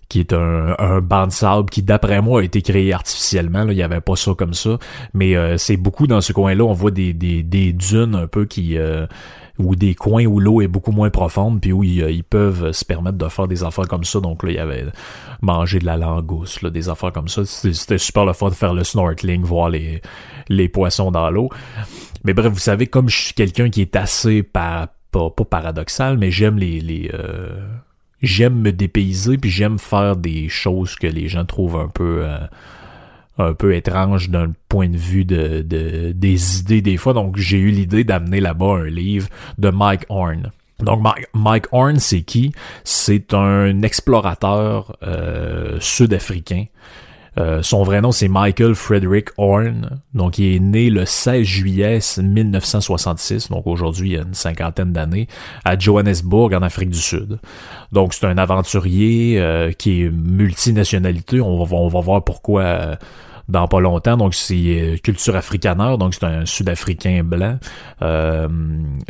qui 0.08 0.20
est 0.20 0.32
un, 0.32 0.75
un 0.78 1.00
banc 1.00 1.26
de 1.26 1.32
sable 1.32 1.70
qui, 1.70 1.82
d'après 1.82 2.22
moi, 2.22 2.40
a 2.40 2.44
été 2.44 2.62
créé 2.62 2.93
artificiellement. 2.93 3.64
Là. 3.64 3.72
Il 3.72 3.76
n'y 3.76 3.82
avait 3.82 4.00
pas 4.00 4.16
ça 4.16 4.32
comme 4.37 4.55
ça. 4.55 4.78
Mais 5.14 5.37
euh, 5.37 5.58
c'est 5.58 5.76
beaucoup 5.76 6.06
dans 6.06 6.20
ce 6.20 6.32
coin-là, 6.32 6.64
on 6.64 6.72
voit 6.72 6.90
des, 6.90 7.12
des, 7.12 7.43
des 7.43 7.72
dunes 7.72 8.14
un 8.14 8.26
peu 8.26 8.44
qui... 8.44 8.78
Euh, 8.78 9.06
ou 9.58 9.75
des 9.75 9.96
coins 9.96 10.25
où 10.25 10.38
l'eau 10.38 10.60
est 10.60 10.69
beaucoup 10.69 10.93
moins 10.93 11.10
profonde, 11.10 11.60
puis 11.60 11.72
où 11.72 11.82
ils, 11.82 12.08
ils, 12.10 12.22
peuvent 12.22 12.70
se 12.70 12.84
permettre 12.84 13.19
de 13.19 13.26
faire 13.26 13.49
des 13.49 13.64
affaires 13.64 13.88
comme 13.88 14.05
ça. 14.05 14.20
Donc 14.20 14.44
là, 14.44 14.50
il 14.50 14.55
y 14.55 14.60
avait 14.60 14.87
manger 15.43 15.81
de 15.81 15.84
la 15.84 15.96
langouste, 15.96 16.62
là, 16.62 16.70
des 16.70 16.88
affaires 16.88 17.12
comme 17.12 17.26
ça. 17.26 17.44
C'était 17.44 17.99
super 17.99 18.25
le 18.25 18.34
fun 18.34 18.50
de 18.50 18.55
faire 18.55 18.72
le 18.72 18.84
snorkeling, 18.84 19.43
voir 19.43 19.69
les, 19.69 20.00
les 20.49 20.69
poissons 20.69 21.10
dans 21.10 21.28
l'eau. 21.31 21.50
Mais 22.22 22.34
bref, 22.34 22.52
vous 22.52 22.58
savez, 22.60 22.87
comme 22.87 23.08
je 23.08 23.16
suis 23.16 23.34
quelqu'un 23.34 23.69
qui 23.69 23.81
est 23.81 23.96
assez 23.96 24.44
pas, 24.44 24.94
pas 25.10 25.31
paradoxal, 25.31 26.19
mais 26.19 26.31
j'aime 26.31 26.58
les, 26.58 26.81
les, 26.81 27.10
euh, 27.14 27.58
j'aime 28.23 28.61
me 28.61 28.73
dépayser 28.73 29.38
puis 29.38 29.50
j'aime 29.50 29.79
faire 29.79 30.17
des 30.17 30.49
choses 30.49 30.97
que 30.97 31.06
les 31.06 31.29
gens 31.29 31.44
trouvent 31.44 31.76
un 31.76 31.88
peu 31.88 32.23
euh, 32.25 32.38
un 33.38 33.55
peu 33.55 33.75
étranges 33.75 34.31
d'un 34.31 34.53
point 34.69 34.88
de 34.88 34.97
vue 34.97 35.25
de, 35.25 35.62
de, 35.62 36.12
des 36.12 36.61
idées 36.61 36.82
des 36.82 36.97
fois. 36.97 37.12
Donc 37.12 37.37
j'ai 37.37 37.59
eu 37.59 37.70
l'idée 37.70 38.05
d'amener 38.05 38.41
là-bas 38.41 38.79
un 38.79 38.88
livre 38.88 39.29
de 39.59 39.70
Mike 39.70 40.06
Horn. 40.09 40.50
Donc 40.81 41.05
Mike, 41.35 41.67
Horn 41.73 41.97
c'est 41.99 42.23
qui? 42.23 42.53
C'est 42.85 43.35
un 43.35 43.82
explorateur 43.82 44.97
euh, 45.03 45.76
sud-africain 45.81 46.67
euh, 47.38 47.62
son 47.62 47.85
vrai 47.85 48.00
nom, 48.00 48.11
c'est 48.11 48.29
Michael 48.29 48.75
Frederick 48.75 49.29
Horn. 49.37 50.00
Donc, 50.14 50.38
il 50.38 50.56
est 50.56 50.58
né 50.58 50.90
le 50.90 51.05
16 51.05 51.43
juillet 51.44 51.99
1966, 52.20 53.49
donc 53.50 53.67
aujourd'hui, 53.67 54.11
il 54.11 54.14
y 54.14 54.19
a 54.19 54.23
une 54.23 54.35
cinquantaine 54.35 54.93
d'années, 54.93 55.29
à 55.64 55.79
Johannesburg, 55.79 56.52
en 56.55 56.62
Afrique 56.62 56.90
du 56.90 56.99
Sud. 56.99 57.38
Donc, 57.93 58.14
c'est 58.14 58.26
un 58.26 58.38
aventurier 58.38 59.40
euh, 59.40 59.73
qui 59.73 60.02
est 60.02 60.11
multinationalité. 60.11 61.40
On 61.40 61.62
va, 61.62 61.76
on 61.76 61.88
va 61.88 62.00
voir 62.00 62.25
pourquoi 62.25 62.62
euh, 62.62 62.96
dans 63.49 63.69
pas 63.69 63.81
longtemps. 63.81 64.17
Donc, 64.17 64.34
c'est 64.34 65.00
culture 65.02 65.37
africaneur, 65.37 65.96
donc 65.96 66.14
c'est 66.14 66.25
un 66.25 66.44
Sud-Africain 66.44 67.23
blanc, 67.25 67.58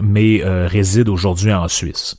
mais 0.03 0.43
réside 0.45 1.09
aujourd'hui 1.09 1.53
en 1.53 1.67
Suisse. 1.67 2.17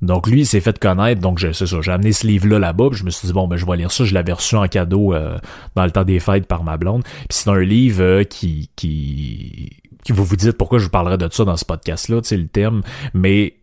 Donc 0.00 0.28
lui, 0.28 0.40
il 0.40 0.46
s'est 0.46 0.60
fait 0.60 0.78
connaître, 0.78 1.20
donc 1.20 1.40
c'est 1.40 1.52
ça, 1.52 1.80
j'ai 1.80 1.90
amené 1.90 2.12
ce 2.12 2.26
livre-là 2.26 2.58
là-bas, 2.58 2.90
je 2.92 3.04
me 3.04 3.10
suis 3.10 3.26
dit, 3.26 3.32
bon, 3.32 3.48
ben 3.48 3.56
je 3.56 3.66
vais 3.66 3.76
lire 3.76 3.90
ça, 3.90 4.04
je 4.04 4.14
l'avais 4.14 4.32
reçu 4.32 4.54
en 4.54 4.68
cadeau 4.68 5.12
euh, 5.12 5.38
dans 5.74 5.84
le 5.84 5.90
temps 5.90 6.04
des 6.04 6.20
fêtes 6.20 6.46
par 6.46 6.62
ma 6.62 6.76
blonde. 6.76 7.02
Puis 7.02 7.26
c'est 7.30 7.50
un 7.50 7.60
livre 7.60 8.02
euh, 8.02 8.24
qui, 8.24 8.70
qui, 8.76 9.70
qui 10.04 10.12
vous 10.12 10.24
vous 10.24 10.36
dites 10.36 10.52
pourquoi 10.52 10.78
je 10.78 10.84
vous 10.84 10.90
parlerai 10.90 11.18
de 11.18 11.28
ça 11.30 11.44
dans 11.44 11.56
ce 11.56 11.64
podcast-là, 11.64 12.20
tu 12.20 12.28
sais, 12.28 12.36
le 12.36 12.46
thème, 12.46 12.82
mais 13.12 13.54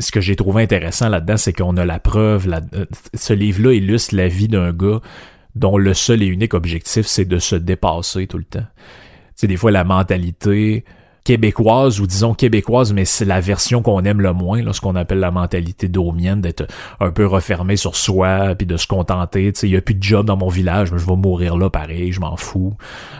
ce 0.00 0.10
que 0.10 0.20
j'ai 0.20 0.36
trouvé 0.36 0.62
intéressant 0.62 1.08
là-dedans, 1.08 1.36
c'est 1.36 1.52
qu'on 1.52 1.76
a 1.76 1.84
la 1.84 2.00
preuve, 2.00 2.48
là, 2.48 2.60
euh, 2.74 2.86
ce 3.14 3.32
livre-là 3.34 3.74
illustre 3.74 4.16
la 4.16 4.28
vie 4.28 4.48
d'un 4.48 4.72
gars 4.72 5.00
dont 5.54 5.76
le 5.76 5.92
seul 5.92 6.22
et 6.22 6.26
unique 6.26 6.54
objectif, 6.54 7.06
c'est 7.06 7.24
de 7.24 7.38
se 7.38 7.56
dépasser 7.56 8.26
tout 8.26 8.38
le 8.38 8.44
temps. 8.44 8.60
Tu 8.60 9.42
sais, 9.42 9.46
des 9.46 9.56
fois, 9.56 9.70
la 9.70 9.84
mentalité, 9.84 10.84
québécoise 11.28 12.00
ou 12.00 12.06
disons 12.06 12.32
québécoise, 12.32 12.94
mais 12.94 13.04
c'est 13.04 13.26
la 13.26 13.38
version 13.40 13.82
qu'on 13.82 14.02
aime 14.04 14.22
le 14.22 14.32
moins, 14.32 14.62
là, 14.62 14.72
ce 14.72 14.80
qu'on 14.80 14.96
appelle 14.96 15.18
la 15.18 15.30
mentalité 15.30 15.86
domienne, 15.86 16.40
d'être 16.40 16.66
un 17.00 17.10
peu 17.10 17.26
refermé 17.26 17.76
sur 17.76 17.96
soi, 17.96 18.54
puis 18.54 18.66
de 18.66 18.78
se 18.78 18.86
contenter. 18.86 19.52
Il 19.62 19.68
y 19.68 19.76
a 19.76 19.82
plus 19.82 19.94
de 19.94 20.02
job 20.02 20.24
dans 20.24 20.38
mon 20.38 20.48
village, 20.48 20.90
mais 20.90 20.98
je 20.98 21.04
vais 21.04 21.16
mourir 21.16 21.58
là 21.58 21.68
pareil, 21.68 22.12
je 22.12 22.20
m'en 22.20 22.38
fous. 22.38 22.72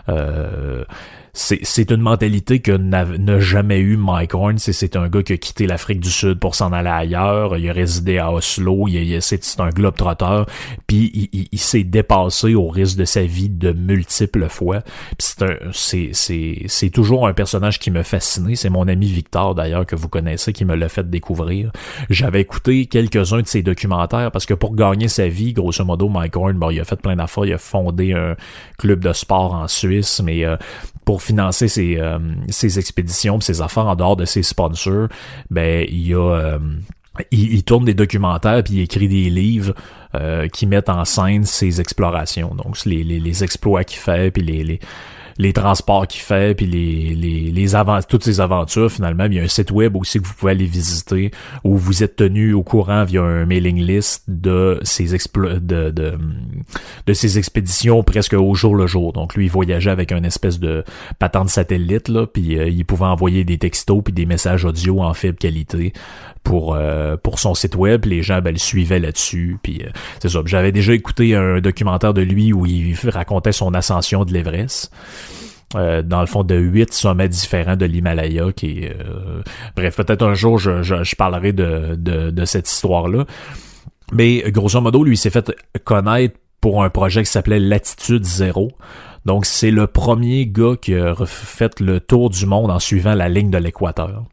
Euh, 0.08 0.84
c'est 1.32 1.90
une 1.90 2.00
mentalité 2.00 2.61
que 2.61 2.73
n'a 2.73 3.40
jamais 3.40 3.78
eu 3.78 3.97
Mike 3.97 4.35
Horn. 4.35 4.58
C'est 4.58 4.97
un 4.97 5.08
gars 5.08 5.23
qui 5.23 5.32
a 5.32 5.37
quitté 5.37 5.66
l'Afrique 5.66 6.00
du 6.00 6.11
Sud 6.11 6.38
pour 6.38 6.54
s'en 6.54 6.73
aller 6.73 6.88
ailleurs. 6.88 7.56
Il 7.56 7.68
a 7.68 7.73
résidé 7.73 8.18
à 8.18 8.32
Oslo. 8.32 8.88
Il, 8.88 9.20
c'est 9.23 9.61
un 9.61 9.70
globe 9.70 9.97
trotteur. 9.97 10.47
Puis 10.87 11.49
il, 11.52 11.58
s'est 11.58 11.85
dépassé 11.85 12.54
au 12.54 12.68
risque 12.68 12.97
de 12.99 13.04
sa 13.04 13.23
vie 13.23 13.49
de 13.49 13.73
multiples 13.73 14.49
fois. 14.49 14.80
C'est 15.18 16.90
toujours 16.92 17.28
un 17.28 17.32
personnage 17.32 17.78
qui 17.78 17.90
me 17.90 18.02
fascinait. 18.02 18.56
C'est 18.56 18.70
mon 18.70 18.88
ami 18.88 19.06
Victor 19.06 19.54
d'ailleurs 19.54 19.87
que 19.87 19.97
vous 19.97 20.08
connaissez 20.08 20.52
qui 20.52 20.64
me 20.64 20.75
l'a 20.75 20.88
fait 20.88 21.08
découvrir. 21.08 21.70
J'avais 22.11 22.40
écouté 22.40 22.87
quelques-uns 22.87 23.42
de 23.42 23.47
ses 23.47 23.62
documentaires 23.62 24.30
parce 24.30 24.47
que 24.47 24.54
pour 24.54 24.75
gagner 24.75 25.08
sa 25.08 25.28
vie, 25.28 25.52
grosso 25.52 25.85
modo, 25.85 26.08
Mike 26.08 26.37
Horn, 26.37 26.58
bon, 26.58 26.70
il 26.70 26.80
a 26.80 26.85
fait 26.85 27.00
plein 27.00 27.16
d'affaires. 27.16 27.44
Il 27.44 27.52
a 27.52 27.58
fondé 27.58 28.12
un 28.12 28.37
club 28.78 29.00
de 29.00 29.12
sport 29.12 29.54
en 29.54 29.68
Suisse, 29.68 30.20
mais 30.25 30.44
euh, 30.44 30.56
pour 31.08 31.22
financer 31.22 31.68
ses, 31.68 31.96
euh, 31.96 32.18
ses 32.50 32.78
expéditions, 32.78 33.40
ses 33.40 33.62
affaires 33.62 33.86
en 33.86 33.96
dehors 33.96 34.14
de 34.14 34.26
ses 34.26 34.42
sponsors, 34.42 35.08
ben 35.48 35.86
il 35.88 36.06
y 36.06 36.12
a 36.12 36.18
euh, 36.18 36.58
il, 37.30 37.64
tourne 37.64 37.86
des 37.86 37.94
documentaires 37.94 38.62
puis 38.62 38.74
il 38.74 38.80
écrit 38.82 39.08
des 39.08 39.30
livres 39.30 39.72
euh, 40.14 40.48
qui 40.48 40.66
mettent 40.66 40.90
en 40.90 41.06
scène 41.06 41.46
ses 41.46 41.80
explorations. 41.80 42.54
Donc 42.54 42.84
les, 42.84 43.04
les, 43.04 43.20
les 43.20 43.42
exploits 43.42 43.84
qu'il 43.84 44.00
fait 44.00 44.30
puis 44.30 44.42
les, 44.42 44.62
les 44.62 44.80
les 45.38 45.52
transports 45.52 46.07
qu'il 46.07 46.21
fait, 46.21 46.57
puis 46.57 46.66
les, 46.66 47.14
les, 47.14 47.50
les 47.50 47.68
toutes 48.09 48.25
ces 48.25 48.40
aventures, 48.40 48.90
finalement. 48.90 49.25
Il 49.25 49.35
y 49.35 49.40
a 49.40 49.42
un 49.42 49.49
site 49.49 49.71
web 49.71 49.97
aussi 49.97 50.21
que 50.21 50.26
vous 50.26 50.35
pouvez 50.35 50.52
aller 50.52 50.66
visiter 50.66 51.30
où 51.64 51.76
vous 51.76 52.02
êtes 52.02 52.16
tenu 52.16 52.52
au 52.52 52.62
courant 52.62 53.04
via 53.04 53.23
un 53.23 53.47
mailing 53.47 53.80
list 53.80 54.25
de 54.28 54.80
ces 54.83 55.14
explo 55.14 55.61
de, 55.61 55.90
de, 55.90 56.18
de 57.07 57.12
ces 57.12 57.38
expéditions 57.38 58.02
presque 58.02 58.35
au 58.35 58.54
jour 58.54 58.75
le 58.75 58.87
jour. 58.87 59.12
Donc 59.12 59.35
lui, 59.35 59.47
il 59.47 59.50
voyageait 59.50 59.90
avec 59.90 60.12
une 60.12 60.25
espèce 60.25 60.59
de 60.59 60.85
patente 61.18 61.50
satellite, 61.50 62.09
là, 62.09 62.26
puis 62.26 62.59
euh, 62.59 62.68
il 62.68 62.85
pouvait 62.85 63.07
envoyer 63.07 63.45
des 63.45 63.59
textos 63.59 64.02
puis 64.02 64.12
des 64.12 64.26
messages 64.26 64.64
audio 64.64 65.02
en 65.02 65.14
faible 65.14 65.38
qualité 65.38 65.92
pour 66.42 66.75
euh, 66.75 67.16
pour 67.16 67.38
son 67.38 67.54
site 67.54 67.76
web. 67.76 68.07
Les 68.07 68.23
gens 68.23 68.40
ben, 68.40 68.52
le 68.52 68.59
suivaient 68.59 69.00
là-dessus. 69.00 69.59
Puis 69.62 69.83
euh, 69.85 69.90
c'est 70.21 70.28
ça. 70.30 70.40
J'avais 70.45 70.73
déjà 70.73 70.95
écouté 70.95 71.35
un 71.35 71.61
documentaire 71.61 72.14
de 72.14 72.23
lui 72.23 72.52
où 72.52 72.66
il 72.66 72.97
racontait 73.04 73.52
son 73.52 73.75
ascension 73.75 74.25
de 74.25 74.33
l'Everest. 74.33 74.90
Euh, 75.75 76.00
dans 76.00 76.20
le 76.20 76.26
fond 76.26 76.44
de 76.44 76.54
huit 76.54 76.94
sommets 76.94 77.28
différents 77.28 77.76
de 77.76 77.84
l'Himalaya 77.84 78.52
qui 78.52 78.84
est 78.84 78.96
bref 79.76 79.96
peut-être 79.96 80.25
un 80.25 80.32
jour 80.32 80.58
je, 80.58 80.82
je, 80.82 81.14
parlerai 81.14 81.52
de, 81.52 81.94
de, 81.94 82.30
de 82.30 82.44
cette 82.46 82.70
histoire 82.70 83.06
là 83.06 83.26
mais 84.12 84.50
grosso 84.50 84.80
modo 84.80 85.04
lui 85.04 85.18
s'est 85.18 85.28
fait 85.28 85.54
connaître 85.84 86.38
pour 86.60 86.82
un 86.82 86.90
projet 86.90 87.22
qui 87.22 87.30
s'appelait 87.30 87.60
Latitude 87.60 88.25
Zéro 88.25 88.72
Donc, 89.25 89.46
c'est 89.46 89.70
le 89.70 89.87
premier 89.87 90.46
gars 90.46 90.75
qui 90.80 90.94
a 90.94 91.14
fait 91.26 91.80
le 91.80 92.00
tour 92.00 92.30
du 92.30 92.46
monde 92.46 92.70
en 92.70 92.78
suivant 92.78 93.14
la 93.14 93.28
ligne 93.28 93.50
de 93.50 93.58
l'équateur. 93.58 94.25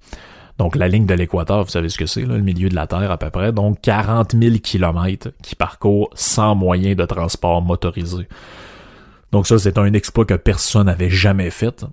Donc, 0.57 0.75
la 0.75 0.87
ligne 0.87 1.05
de 1.05 1.13
l'équateur, 1.13 1.63
vous 1.63 1.69
savez 1.69 1.89
ce 1.89 1.97
que 1.97 2.05
c'est, 2.05 2.21
le 2.21 2.39
milieu 2.39 2.69
de 2.69 2.75
la 2.75 2.87
Terre 2.87 3.11
à 3.11 3.17
peu 3.17 3.29
près. 3.29 3.51
Donc, 3.51 3.81
40 3.81 4.35
000 4.39 4.57
kilomètres 4.63 5.29
qui 5.43 5.55
parcourt 5.55 6.09
sans 6.13 6.55
moyen 6.55 6.95
de 6.95 7.05
transport 7.05 7.61
motorisé. 7.61 8.27
Donc 9.35 9.47
ça, 9.47 9.59
c'est 9.59 9.77
un 9.77 9.91
exploit 9.91 10.23
que 10.23 10.35
personne 10.35 10.85
n'avait 10.85 11.09
jamais 11.09 11.49
fait. 11.49 11.83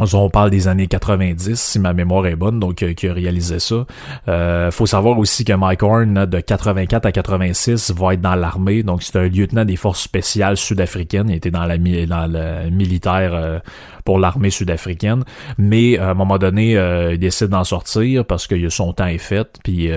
On 0.00 0.30
parle 0.30 0.50
des 0.50 0.68
années 0.68 0.86
90, 0.86 1.60
si 1.60 1.78
ma 1.80 1.92
mémoire 1.92 2.26
est 2.26 2.36
bonne, 2.36 2.60
donc 2.60 2.82
euh, 2.82 2.92
qui 2.92 3.08
a 3.08 3.12
réalisé 3.12 3.58
ça. 3.58 3.84
Euh, 4.28 4.70
faut 4.70 4.86
savoir 4.86 5.18
aussi 5.18 5.44
que 5.44 5.52
Mike 5.52 5.82
Horn, 5.82 6.24
de 6.24 6.40
84 6.40 7.06
à 7.06 7.12
86, 7.12 7.92
va 7.92 8.14
être 8.14 8.20
dans 8.20 8.36
l'armée. 8.36 8.84
Donc 8.84 9.02
c'est 9.02 9.18
un 9.18 9.28
lieutenant 9.28 9.64
des 9.64 9.74
forces 9.74 10.02
spéciales 10.02 10.56
sud-africaines. 10.56 11.28
Il 11.30 11.36
était 11.36 11.50
dans 11.50 11.64
la 11.64 11.76
le 11.78 12.70
militaire 12.70 13.34
euh, 13.34 13.58
pour 14.04 14.18
l'armée 14.20 14.50
sud-africaine. 14.50 15.24
Mais 15.58 15.98
à 15.98 16.10
un 16.10 16.14
moment 16.14 16.38
donné, 16.38 16.76
euh, 16.76 17.14
il 17.14 17.18
décide 17.18 17.48
d'en 17.48 17.64
sortir 17.64 18.24
parce 18.24 18.46
que 18.46 18.68
son 18.68 18.92
temps 18.92 19.06
est 19.06 19.18
fait. 19.18 19.48
Puis 19.64 19.90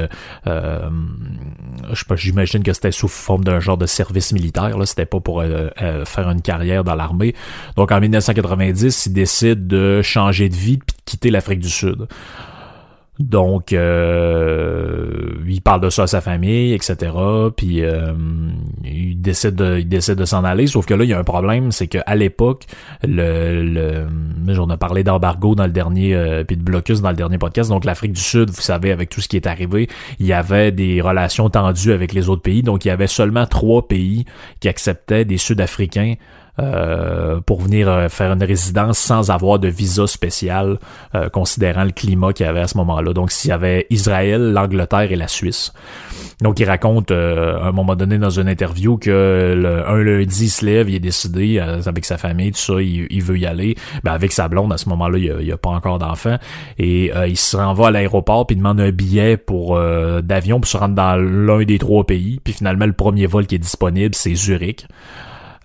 j'imagine 2.16 2.64
que 2.64 2.74
c'était 2.74 2.92
sous 2.92 3.08
forme 3.08 3.44
d'un 3.44 3.60
genre 3.60 3.78
de 3.78 3.86
service 3.86 4.34
militaire. 4.34 4.78
Là, 4.78 4.86
c'était 4.86 5.06
pas 5.06 5.20
pour 5.20 5.44
faire 5.44 6.30
une 6.30 6.42
carrière 6.42 6.84
dans 6.84 6.96
l'armée. 6.96 7.36
Donc 7.76 7.92
en 7.92 8.00
1990, 8.00 9.06
il 9.08 9.14
décide 9.14 9.68
de 9.68 9.91
changer 10.02 10.50
de 10.50 10.56
vie 10.56 10.78
puis 10.78 10.96
de 10.98 11.04
quitter 11.06 11.32
l'Afrique 11.32 11.60
du 11.60 11.70
Sud. 11.70 12.08
Donc, 13.22 13.74
euh, 13.74 15.34
il 15.48 15.62
parle 15.62 15.82
de 15.82 15.90
ça 15.90 16.04
à 16.04 16.08
sa 16.08 16.22
famille, 16.22 16.74
etc. 16.74 17.12
Puis 17.56 17.84
euh, 17.84 18.14
il 18.84 19.22
décide 19.22 19.56
de, 19.56 19.80
il 19.80 19.88
décide 19.88 20.16
de 20.16 20.26
s'en 20.26 20.44
aller. 20.44 20.66
Sauf 20.68 20.86
que 20.86 20.94
là, 20.94 21.04
il 21.04 21.10
y 21.10 21.14
a 21.14 21.20
un 21.20 21.24
problème, 21.24 21.72
c'est 21.72 21.88
qu'à 21.88 22.16
l'époque, 22.16 22.66
le, 23.04 23.64
le, 23.64 24.60
on 24.60 24.70
a 24.70 24.78
parlé 24.78 25.04
d'embargo 25.04 25.56
dans 25.56 25.66
le 25.66 25.72
dernier, 25.72 26.16
euh, 26.16 26.44
puis 26.44 26.58
de 26.58 26.64
blocus 26.64 27.02
dans 27.02 27.10
le 27.10 27.16
dernier 27.16 27.38
podcast. 27.38 27.70
Donc, 27.70 27.86
l'Afrique 27.86 28.14
du 28.14 28.22
Sud, 28.22 28.50
vous 28.50 28.62
savez, 28.62 28.92
avec 28.92 29.10
tout 29.10 29.22
ce 29.22 29.28
qui 29.28 29.36
est 29.36 29.48
arrivé, 29.48 29.88
il 30.20 30.26
y 30.26 30.34
avait 30.34 30.72
des 30.72 31.02
relations 31.02 31.50
tendues 31.50 31.94
avec 31.94 32.14
les 32.14 32.30
autres 32.30 32.42
pays. 32.42 32.64
Donc, 32.64 32.86
il 32.86 32.88
y 32.88 32.92
avait 32.92 33.08
seulement 33.08 33.46
trois 33.46 33.88
pays 33.88 34.26
qui 34.60 34.68
acceptaient 34.68 35.26
des 35.26 35.38
Sud-Africains 35.38 36.16
euh, 36.60 37.40
pour 37.40 37.62
venir 37.62 37.90
euh, 37.90 38.10
faire 38.10 38.32
une 38.34 38.44
résidence 38.44 38.98
sans 38.98 39.32
avoir 39.32 39.58
de 39.58 39.70
visa 39.70 40.06
spécial, 40.06 40.80
euh, 41.16 41.30
considérant 41.30 41.86
le 41.86 41.92
climat 41.92 42.34
qu'il 42.34 42.46
y 42.46 42.50
avait 42.50 42.60
à 42.60 42.68
ce 42.68 42.78
moment-là. 42.78 43.14
Donc, 43.14 43.32
s'il 43.32 43.50
y 43.50 43.54
avait 43.54 43.88
Israël, 43.90 44.52
l'Angleterre 44.52 45.12
et 45.12 45.16
la 45.16 45.30
Suisse. 45.30 45.72
Donc, 46.42 46.60
il 46.60 46.66
raconte 46.66 47.12
à 47.12 47.68
un 47.68 47.72
moment 47.72 47.96
donné 47.96 48.18
dans 48.18 48.32
une 48.32 48.50
interview 48.50 48.98
que 48.98 49.54
le, 49.56 49.88
un 49.88 50.04
lundi, 50.04 50.46
il 50.46 50.50
se 50.50 50.66
lève, 50.66 50.90
il 50.90 50.96
est 50.96 51.00
décidé 51.00 51.60
avec 51.60 52.04
sa 52.04 52.18
famille, 52.18 52.52
tout 52.52 52.58
ça, 52.58 52.82
il, 52.82 53.22
veut 53.22 53.38
y 53.38 53.46
aller. 53.46 53.76
Ben, 54.04 54.12
avec 54.12 54.32
sa 54.32 54.48
blonde, 54.48 54.74
à 54.74 54.78
ce 54.78 54.90
moment-là, 54.90 55.20
il 55.20 55.46
n'y 55.46 55.52
a, 55.52 55.58
pas 55.58 55.70
encore 55.70 56.00
d'enfant. 56.00 56.38
Et 56.80 57.12
il 57.28 57.38
se 57.38 57.56
renvoie 57.56 57.90
à 57.90 57.92
l'aéroport, 57.92 58.48
puis 58.48 58.56
il 58.56 58.58
demande 58.58 58.82
un 58.82 58.90
billet 58.90 59.38
pour 59.38 59.80
d'avion 60.24 60.60
pour 60.60 60.68
se 60.68 60.78
rendre 60.78 60.96
dans 60.96 61.16
l'un 61.16 61.64
des 61.64 61.78
trois 61.78 62.06
pays. 62.06 62.40
Puis 62.44 62.54
finalement, 62.54 62.88
le 62.88 62.94
premier 62.94 63.28
vol 63.28 63.46
qui 63.46 63.54
est 63.54 63.60
disponible, 63.60 64.16
c'est 64.16 64.34
Zurich. 64.34 64.88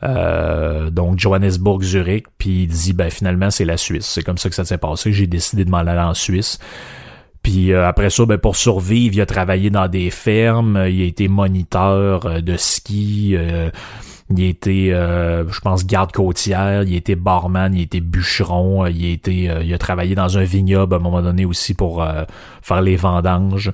Euh, 0.07 0.91
donc 0.91 1.19
Johannesburg, 1.19 1.83
Zurich, 1.83 2.27
puis 2.39 2.65
il 2.65 2.69
dit 2.69 2.93
ben 2.93 3.11
finalement 3.11 3.51
c'est 3.51 3.65
la 3.65 3.77
Suisse. 3.77 4.07
C'est 4.07 4.23
comme 4.23 4.39
ça 4.39 4.49
que 4.49 4.55
ça 4.55 4.65
s'est 4.65 4.79
passé. 4.79 5.13
J'ai 5.13 5.27
décidé 5.27 5.65
de 5.65 5.71
m'en 5.71 5.79
aller 5.79 5.99
en 5.99 6.15
Suisse. 6.15 6.59
Puis 7.43 7.73
euh, 7.73 7.87
après 7.87 8.11
ça, 8.11 8.25
ben, 8.27 8.39
pour 8.39 8.57
survivre, 8.57 9.15
il 9.15 9.21
a 9.21 9.27
travaillé 9.27 9.71
dans 9.71 9.89
des 9.89 10.11
fermes, 10.11 10.85
il 10.89 11.03
a 11.03 11.05
été 11.05 11.29
moniteur 11.29 12.27
euh, 12.27 12.41
de 12.41 12.57
ski, 12.57 13.37
il 14.29 14.43
a 14.43 14.47
été, 14.49 14.91
je 14.91 15.61
pense, 15.61 15.87
garde 15.87 16.11
côtière, 16.11 16.83
il 16.83 16.95
a 16.95 16.97
été 16.97 17.15
barman, 17.15 17.73
il 17.73 17.79
a 17.79 17.83
été 17.83 18.01
bûcheron, 18.01 18.85
il 18.87 19.05
été, 19.07 19.49
il 19.63 19.73
a 19.73 19.79
travaillé 19.79 20.17
dans 20.17 20.37
un 20.37 20.43
vignoble 20.43 20.95
à 20.95 20.97
un 20.97 21.01
moment 21.01 21.23
donné 21.23 21.45
aussi 21.45 21.75
pour 21.75 22.05
faire 22.63 22.83
les 22.83 22.97
vendanges. 22.97 23.71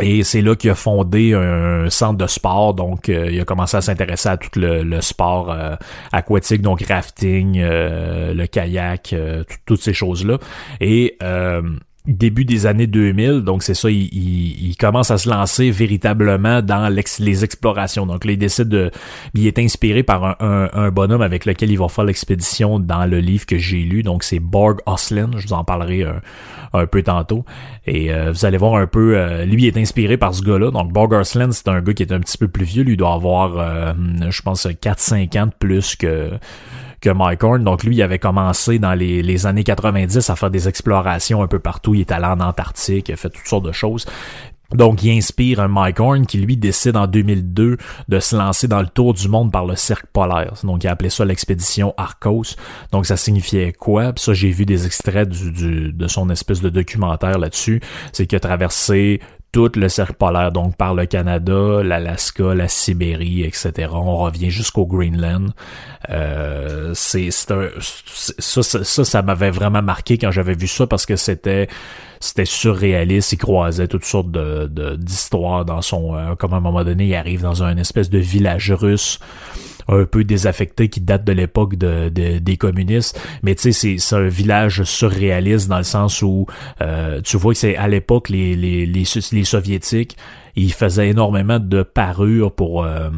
Et 0.00 0.24
c'est 0.24 0.42
là 0.42 0.56
qu'il 0.56 0.70
a 0.70 0.74
fondé 0.74 1.34
un 1.34 1.88
centre 1.88 2.18
de 2.18 2.26
sport, 2.26 2.74
donc 2.74 3.08
euh, 3.08 3.30
il 3.30 3.40
a 3.40 3.44
commencé 3.44 3.76
à 3.76 3.80
s'intéresser 3.80 4.28
à 4.28 4.36
tout 4.36 4.58
le, 4.58 5.00
sport 5.00 5.50
euh, 5.50 5.76
aquatique, 6.12 6.62
donc 6.62 6.82
rafting, 6.82 7.60
euh, 7.60 8.34
le 8.34 8.46
kayak, 8.46 9.14
toutes 9.66 9.80
ces 9.80 9.92
choses-là. 9.92 10.38
Et 10.80 11.16
début 12.06 12.44
des 12.44 12.66
années 12.66 12.86
2000, 12.86 13.40
donc 13.40 13.62
c'est 13.62 13.72
ça, 13.74 13.90
il, 13.90 14.10
il, 14.12 14.76
commence 14.76 15.10
à 15.10 15.16
se 15.16 15.28
lancer 15.28 15.70
véritablement 15.70 16.60
dans 16.60 16.92
les 16.92 17.44
explorations. 17.44 18.04
Donc 18.04 18.26
là, 18.26 18.32
il 18.32 18.38
décide 18.38 18.68
de... 18.68 18.90
Il 19.32 19.46
est 19.46 19.58
inspiré 19.58 20.02
par 20.02 20.36
un, 20.42 20.90
bonhomme 20.90 21.22
avec 21.22 21.46
lequel 21.46 21.70
il 21.70 21.78
va 21.78 21.88
faire 21.88 22.04
l'expédition 22.04 22.78
dans 22.78 23.06
le 23.06 23.20
livre 23.20 23.46
que 23.46 23.56
j'ai 23.56 23.78
lu, 23.78 24.02
donc 24.02 24.22
c'est 24.22 24.38
Borg 24.38 24.80
Oslin, 24.84 25.30
je 25.38 25.46
vous 25.46 25.54
en 25.54 25.64
parlerai 25.64 26.04
un, 26.74 26.86
peu 26.86 27.02
tantôt. 27.02 27.46
Et 27.86 28.12
euh, 28.12 28.32
vous 28.32 28.44
allez 28.44 28.58
voir 28.58 28.74
un 28.74 28.86
peu, 28.86 29.16
euh, 29.16 29.46
lui 29.46 29.66
est 29.66 29.76
inspiré 29.78 30.18
par 30.18 30.34
ce 30.34 30.42
gars-là. 30.42 30.70
Donc 30.70 30.92
Borg 30.92 31.12
Oslin, 31.14 31.52
c'est 31.52 31.68
un 31.68 31.80
gars 31.80 31.94
qui 31.94 32.02
est 32.02 32.12
un 32.12 32.20
petit 32.20 32.36
peu 32.36 32.48
plus 32.48 32.66
vieux, 32.66 32.82
lui 32.82 32.98
doit 32.98 33.14
avoir, 33.14 33.56
euh, 33.58 33.94
je 34.28 34.42
pense, 34.42 34.66
4-5 34.66 35.38
ans 35.40 35.46
de 35.46 35.52
plus 35.58 35.96
que 35.96 36.32
Mike 37.10 37.42
Horn. 37.42 37.64
Donc 37.64 37.84
lui, 37.84 37.96
il 37.96 38.02
avait 38.02 38.18
commencé 38.18 38.78
dans 38.78 38.94
les, 38.94 39.46
années 39.46 39.64
90 39.64 40.30
à 40.30 40.36
faire 40.36 40.50
des 40.50 40.68
explorations 40.68 41.42
un 41.42 41.46
peu 41.46 41.58
partout. 41.58 41.94
Il 41.94 42.00
est 42.00 42.12
allé 42.12 42.26
en 42.26 42.40
Antarctique, 42.40 43.08
il 43.08 43.12
a 43.12 43.16
fait 43.16 43.30
toutes 43.30 43.46
sortes 43.46 43.64
de 43.64 43.72
choses. 43.72 44.06
Donc, 44.72 45.04
il 45.04 45.16
inspire 45.16 45.60
un 45.60 45.68
Mike 45.68 46.00
Horn 46.00 46.26
qui, 46.26 46.38
lui, 46.38 46.56
décide 46.56 46.96
en 46.96 47.06
2002 47.06 47.76
de 48.08 48.18
se 48.18 48.34
lancer 48.34 48.66
dans 48.66 48.80
le 48.80 48.88
tour 48.88 49.14
du 49.14 49.28
monde 49.28 49.52
par 49.52 49.66
le 49.66 49.76
cercle 49.76 50.06
polaire. 50.12 50.54
Donc, 50.64 50.82
il 50.82 50.88
a 50.88 50.92
appelé 50.92 51.10
ça 51.10 51.24
l'expédition 51.24 51.94
Arcos. 51.96 52.56
Donc, 52.90 53.06
ça 53.06 53.16
signifiait 53.16 53.72
quoi? 53.72 54.12
Ça, 54.16 54.32
j'ai 54.32 54.50
vu 54.50 54.66
des 54.66 54.86
extraits 54.86 55.28
de 55.28 56.08
son 56.08 56.28
espèce 56.30 56.60
de 56.60 56.70
documentaire 56.70 57.38
là-dessus. 57.38 57.80
C'est 58.12 58.26
qu'il 58.26 58.36
a 58.36 58.40
traversé 58.40 59.20
tout 59.54 59.70
le 59.76 59.88
cercle 59.88 60.14
polaire, 60.14 60.50
donc 60.50 60.76
par 60.76 60.94
le 60.94 61.06
Canada, 61.06 61.80
l'Alaska, 61.84 62.54
la 62.54 62.66
Sibérie, 62.66 63.44
etc. 63.44 63.88
On 63.92 64.16
revient 64.16 64.50
jusqu'au 64.50 64.84
Greenland. 64.84 65.50
Euh, 66.10 66.90
c'est 66.94 67.30
ça, 67.30 67.54
ça, 67.80 69.04
ça, 69.04 69.22
m'avait 69.22 69.52
vraiment 69.52 69.80
marqué 69.80 70.18
quand 70.18 70.32
j'avais 70.32 70.54
vu 70.54 70.66
ça 70.66 70.88
parce 70.88 71.06
que 71.06 71.14
c'était 71.14 71.68
c'était 72.18 72.44
surréaliste. 72.44 73.32
Il 73.34 73.36
croisait 73.36 73.86
toutes 73.86 74.04
sortes 74.04 74.32
de 74.32 74.96
d'histoires 74.96 75.64
dans 75.64 75.82
son. 75.82 76.16
Euh, 76.16 76.34
comme 76.34 76.52
à 76.52 76.56
un 76.56 76.60
moment 76.60 76.82
donné, 76.82 77.06
il 77.06 77.14
arrive 77.14 77.42
dans 77.42 77.62
un 77.62 77.76
espèce 77.76 78.10
de 78.10 78.18
village 78.18 78.72
russe 78.72 79.20
un 79.88 80.04
peu 80.04 80.24
désaffecté 80.24 80.88
qui 80.88 81.00
date 81.00 81.24
de 81.24 81.32
l'époque 81.32 81.76
de, 81.76 82.08
des 82.08 82.56
communistes. 82.56 83.20
Mais 83.42 83.54
tu 83.54 83.72
sais, 83.72 83.96
c'est 83.98 84.16
un 84.16 84.28
village 84.28 84.82
surréaliste 84.84 85.68
dans 85.68 85.78
le 85.78 85.84
sens 85.84 86.22
où 86.22 86.46
euh, 86.80 87.20
tu 87.22 87.36
vois 87.36 87.52
que 87.52 87.58
c'est 87.58 87.76
à 87.76 87.88
l'époque 87.88 88.28
les, 88.28 88.56
les, 88.56 88.86
les, 88.86 89.04
les 89.32 89.44
soviétiques 89.44 90.16
il 90.56 90.72
faisait 90.72 91.08
énormément 91.08 91.58
de 91.58 91.82
parures 91.82 92.52
pour... 92.52 92.84
Euh, 92.84 93.10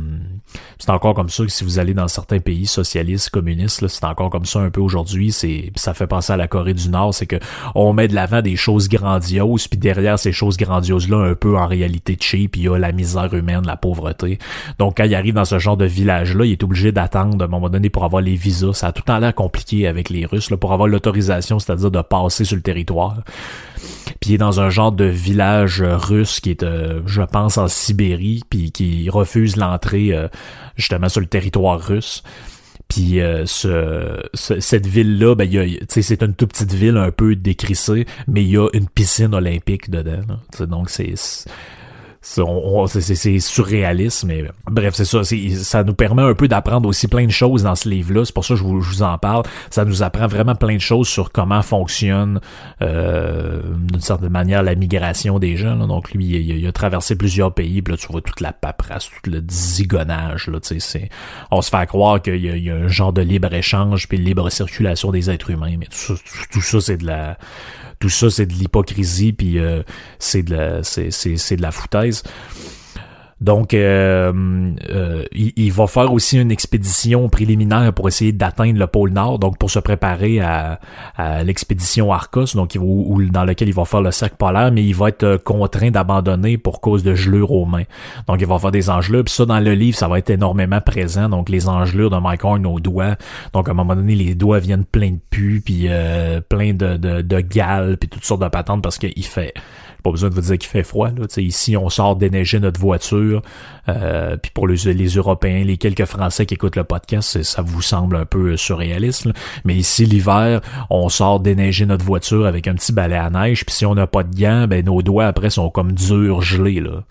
c'est 0.78 0.90
encore 0.90 1.14
comme 1.14 1.28
ça 1.28 1.44
que 1.44 1.50
si 1.50 1.64
vous 1.64 1.78
allez 1.78 1.94
dans 1.94 2.08
certains 2.08 2.38
pays 2.38 2.66
socialistes, 2.66 3.30
communistes, 3.30 3.86
c'est 3.88 4.04
encore 4.04 4.30
comme 4.30 4.44
ça 4.44 4.60
un 4.60 4.70
peu 4.70 4.80
aujourd'hui. 4.80 5.32
C'est 5.32 5.70
Ça 5.74 5.94
fait 5.94 6.06
penser 6.06 6.32
à 6.32 6.36
la 6.36 6.48
Corée 6.48 6.74
du 6.74 6.88
Nord, 6.88 7.14
c'est 7.14 7.26
que 7.26 7.36
on 7.74 7.92
met 7.92 8.08
de 8.08 8.14
l'avant 8.14 8.42
des 8.42 8.56
choses 8.56 8.88
grandioses, 8.88 9.68
puis 9.68 9.78
derrière 9.78 10.18
ces 10.18 10.32
choses 10.32 10.56
grandioses-là, 10.56 11.18
un 11.18 11.34
peu 11.34 11.56
en 11.58 11.66
réalité 11.66 12.16
cheap, 12.18 12.56
il 12.56 12.64
y 12.64 12.68
a 12.68 12.78
la 12.78 12.92
misère 12.92 13.32
humaine, 13.34 13.62
la 13.66 13.76
pauvreté. 13.76 14.38
Donc 14.78 14.98
quand 14.98 15.04
il 15.04 15.14
arrive 15.14 15.34
dans 15.34 15.44
ce 15.44 15.58
genre 15.58 15.76
de 15.76 15.86
village-là, 15.86 16.44
il 16.44 16.52
est 16.52 16.62
obligé 16.62 16.92
d'attendre 16.92 17.42
à 17.42 17.46
un 17.46 17.50
moment 17.50 17.68
donné 17.68 17.90
pour 17.90 18.04
avoir 18.04 18.22
les 18.22 18.36
visas. 18.36 18.72
Ça 18.72 18.88
a 18.88 18.92
tout 18.92 19.02
le 19.04 19.12
temps 19.12 19.18
l'air 19.18 19.34
compliqué 19.34 19.86
avec 19.86 20.10
les 20.10 20.26
Russes, 20.26 20.50
là, 20.50 20.56
pour 20.56 20.72
avoir 20.72 20.88
l'autorisation, 20.88 21.58
c'est-à-dire 21.58 21.90
de 21.90 22.02
passer 22.02 22.44
sur 22.44 22.56
le 22.56 22.62
territoire. 22.62 23.16
Puis 24.20 24.30
il 24.30 24.34
est 24.34 24.38
dans 24.38 24.60
un 24.60 24.70
genre 24.70 24.92
de 24.92 25.04
village 25.04 25.82
russe 25.82 26.40
qui 26.40 26.50
est, 26.50 26.62
euh, 26.62 27.02
je 27.06 27.22
pense, 27.22 27.58
en 27.58 27.68
Sibérie, 27.68 28.42
puis 28.48 28.72
qui 28.72 29.08
refuse 29.10 29.56
l'entrée 29.56 30.12
euh, 30.12 30.28
justement 30.76 31.08
sur 31.08 31.20
le 31.20 31.26
territoire 31.26 31.80
russe. 31.80 32.22
Puis 32.88 33.20
euh, 33.20 33.46
ce, 33.46 34.22
cette 34.34 34.86
ville-là, 34.86 35.34
ben, 35.34 35.48
c'est 35.88 36.22
une 36.22 36.34
toute 36.34 36.50
petite 36.50 36.72
ville 36.72 36.96
un 36.96 37.10
peu 37.10 37.34
décrissée, 37.34 38.06
mais 38.28 38.42
il 38.42 38.50
y 38.50 38.56
a 38.56 38.68
une 38.72 38.88
piscine 38.88 39.34
olympique 39.34 39.90
dedans. 39.90 40.22
Donc 40.60 40.88
c'est 40.90 41.14
c'est 42.26 43.38
surréaliste, 43.38 44.24
mais 44.24 44.44
bref, 44.68 44.94
c'est 44.94 45.04
ça. 45.04 45.22
Ça 45.24 45.84
nous 45.84 45.94
permet 45.94 46.22
un 46.22 46.34
peu 46.34 46.48
d'apprendre 46.48 46.88
aussi 46.88 47.06
plein 47.06 47.24
de 47.24 47.30
choses 47.30 47.62
dans 47.62 47.76
ce 47.76 47.88
livre-là. 47.88 48.24
C'est 48.24 48.34
pour 48.34 48.44
ça 48.44 48.54
que 48.54 48.60
je 48.60 48.64
vous, 48.64 49.02
en 49.02 49.16
parle. 49.16 49.44
Ça 49.70 49.84
nous 49.84 50.02
apprend 50.02 50.26
vraiment 50.26 50.56
plein 50.56 50.74
de 50.74 50.80
choses 50.80 51.06
sur 51.06 51.30
comment 51.30 51.62
fonctionne 51.62 52.40
euh, 52.82 53.62
d'une 53.78 54.00
certaine 54.00 54.30
manière 54.30 54.64
la 54.64 54.74
migration 54.74 55.38
des 55.38 55.56
gens. 55.56 55.86
Donc 55.86 56.12
lui, 56.12 56.26
il, 56.26 56.66
a 56.66 56.72
traversé 56.72 57.14
plusieurs 57.16 57.54
pays, 57.54 57.80
puis 57.80 57.92
là, 57.92 57.98
tu 57.98 58.08
vois 58.08 58.22
toute 58.22 58.40
la 58.40 58.52
paperasse, 58.52 59.08
tout 59.08 59.30
le 59.30 59.42
zigonnage. 59.48 60.48
Là, 60.48 60.58
on 61.52 61.62
se 61.62 61.70
fait 61.70 61.86
croire 61.86 62.20
qu'il 62.20 62.44
y, 62.44 62.70
a 62.70 62.74
un 62.74 62.88
genre 62.88 63.12
de 63.12 63.22
libre-échange 63.22 64.08
puis 64.08 64.18
libre 64.18 64.50
circulation 64.50 65.12
des 65.12 65.30
êtres 65.30 65.50
humains, 65.50 65.76
mais 65.78 65.86
tout 66.50 66.60
ça 66.60 66.80
c'est 66.80 66.96
de 66.96 67.06
la 67.06 67.38
tout 67.98 68.08
ça 68.08 68.28
c'est 68.30 68.46
de 68.46 68.52
l'hypocrisie 68.52 69.32
puis 69.32 69.58
euh, 69.58 69.82
c'est 70.18 70.42
de 70.42 70.54
la 70.54 70.82
c'est 70.82 71.56
de 71.56 71.62
la 71.62 71.70
foutaise 71.70 72.15
Donc, 73.40 73.74
euh, 73.74 74.32
euh, 74.88 75.22
il, 75.32 75.70
va 75.70 75.86
faire 75.86 76.10
aussi 76.10 76.38
une 76.38 76.50
expédition 76.50 77.28
préliminaire 77.28 77.92
pour 77.92 78.08
essayer 78.08 78.32
d'atteindre 78.32 78.78
le 78.78 78.86
pôle 78.86 79.10
Nord, 79.10 79.38
donc 79.38 79.58
pour 79.58 79.70
se 79.70 79.78
préparer 79.78 80.40
à, 80.40 80.78
l'expédition 81.44 82.12
Arcos, 82.12 82.54
dans 82.54 82.64
lequel 82.64 83.68
il 83.68 83.74
va 83.74 83.84
faire 83.84 84.00
le 84.00 84.10
cercle 84.10 84.36
polaire, 84.36 84.72
mais 84.72 84.82
il 84.82 84.94
va 84.94 85.10
être 85.10 85.22
euh, 85.24 85.38
contraint 85.38 85.90
d'abandonner 85.90 86.56
pour 86.56 86.80
cause 86.80 87.02
de 87.02 87.14
gelure 87.14 87.52
aux 87.52 87.66
mains. 87.66 87.84
Donc, 88.26 88.40
il 88.40 88.46
va 88.46 88.58
faire 88.58 88.70
des 88.70 88.88
engelures. 88.88 89.24
Puis 89.24 89.34
ça, 89.34 89.44
dans 89.44 89.60
le 89.60 89.74
livre, 89.74 89.98
ça 89.98 90.08
va 90.08 90.18
être 90.18 90.30
énormément 90.30 90.80
présent. 90.80 91.28
Donc, 91.28 91.50
les 91.50 91.68
engelures 91.68 92.08
de 92.08 92.16
Mike 92.16 92.42
Horn 92.42 92.64
aux 92.64 92.80
doigts. 92.80 93.16
Donc, 93.52 93.68
à 93.68 93.72
un 93.72 93.74
moment 93.74 93.94
donné, 93.94 94.14
les 94.14 94.34
doigts 94.34 94.60
viennent 94.60 94.86
plein 94.86 95.10
de 95.10 95.20
pus, 95.28 95.60
puis 95.62 95.88
plein 96.48 96.72
de, 96.72 96.96
de, 96.96 97.20
de 97.20 97.40
gales, 97.40 97.98
puis 97.98 98.08
toutes 98.08 98.24
sortes 98.24 98.42
de 98.42 98.48
patentes 98.48 98.82
parce 98.82 98.98
qu'il 98.98 99.26
fait 99.26 99.52
pas 100.06 100.12
besoin 100.12 100.30
de 100.30 100.34
vous 100.34 100.40
dire 100.40 100.58
qu'il 100.58 100.70
fait 100.70 100.84
froid. 100.84 101.08
Là. 101.08 101.26
ici, 101.38 101.76
on 101.76 101.90
sort 101.90 102.14
déneiger 102.14 102.60
notre 102.60 102.78
voiture. 102.78 103.42
Euh, 103.88 104.36
puis 104.36 104.52
pour 104.54 104.68
les, 104.68 104.76
Européens, 104.76 105.64
les 105.64 105.78
quelques 105.78 106.04
Français 106.04 106.46
qui 106.46 106.54
écoutent 106.54 106.76
le 106.76 106.84
podcast, 106.84 107.42
ça 107.42 107.62
vous 107.62 107.82
semble 107.82 108.14
un 108.14 108.24
peu 108.24 108.56
surréaliste. 108.56 109.28
Mais 109.64 109.74
ici, 109.74 110.06
l'hiver, 110.06 110.60
on 110.90 111.08
sort 111.08 111.40
déneiger 111.40 111.86
notre 111.86 112.04
voiture 112.04 112.46
avec 112.46 112.68
un 112.68 112.74
petit 112.74 112.92
balai 112.92 113.16
à 113.16 113.30
neige. 113.30 113.66
Puis 113.66 113.74
si 113.74 113.86
on 113.86 113.96
n'a 113.96 114.06
pas 114.06 114.22
de 114.22 114.34
gants, 114.36 114.68
ben 114.68 114.84
nos 114.84 115.02
doigts 115.02 115.26
après 115.26 115.50
sont 115.50 115.70
comme 115.70 115.92
durs, 115.92 116.40
gelés. 116.40 116.80
Là. 116.80 117.02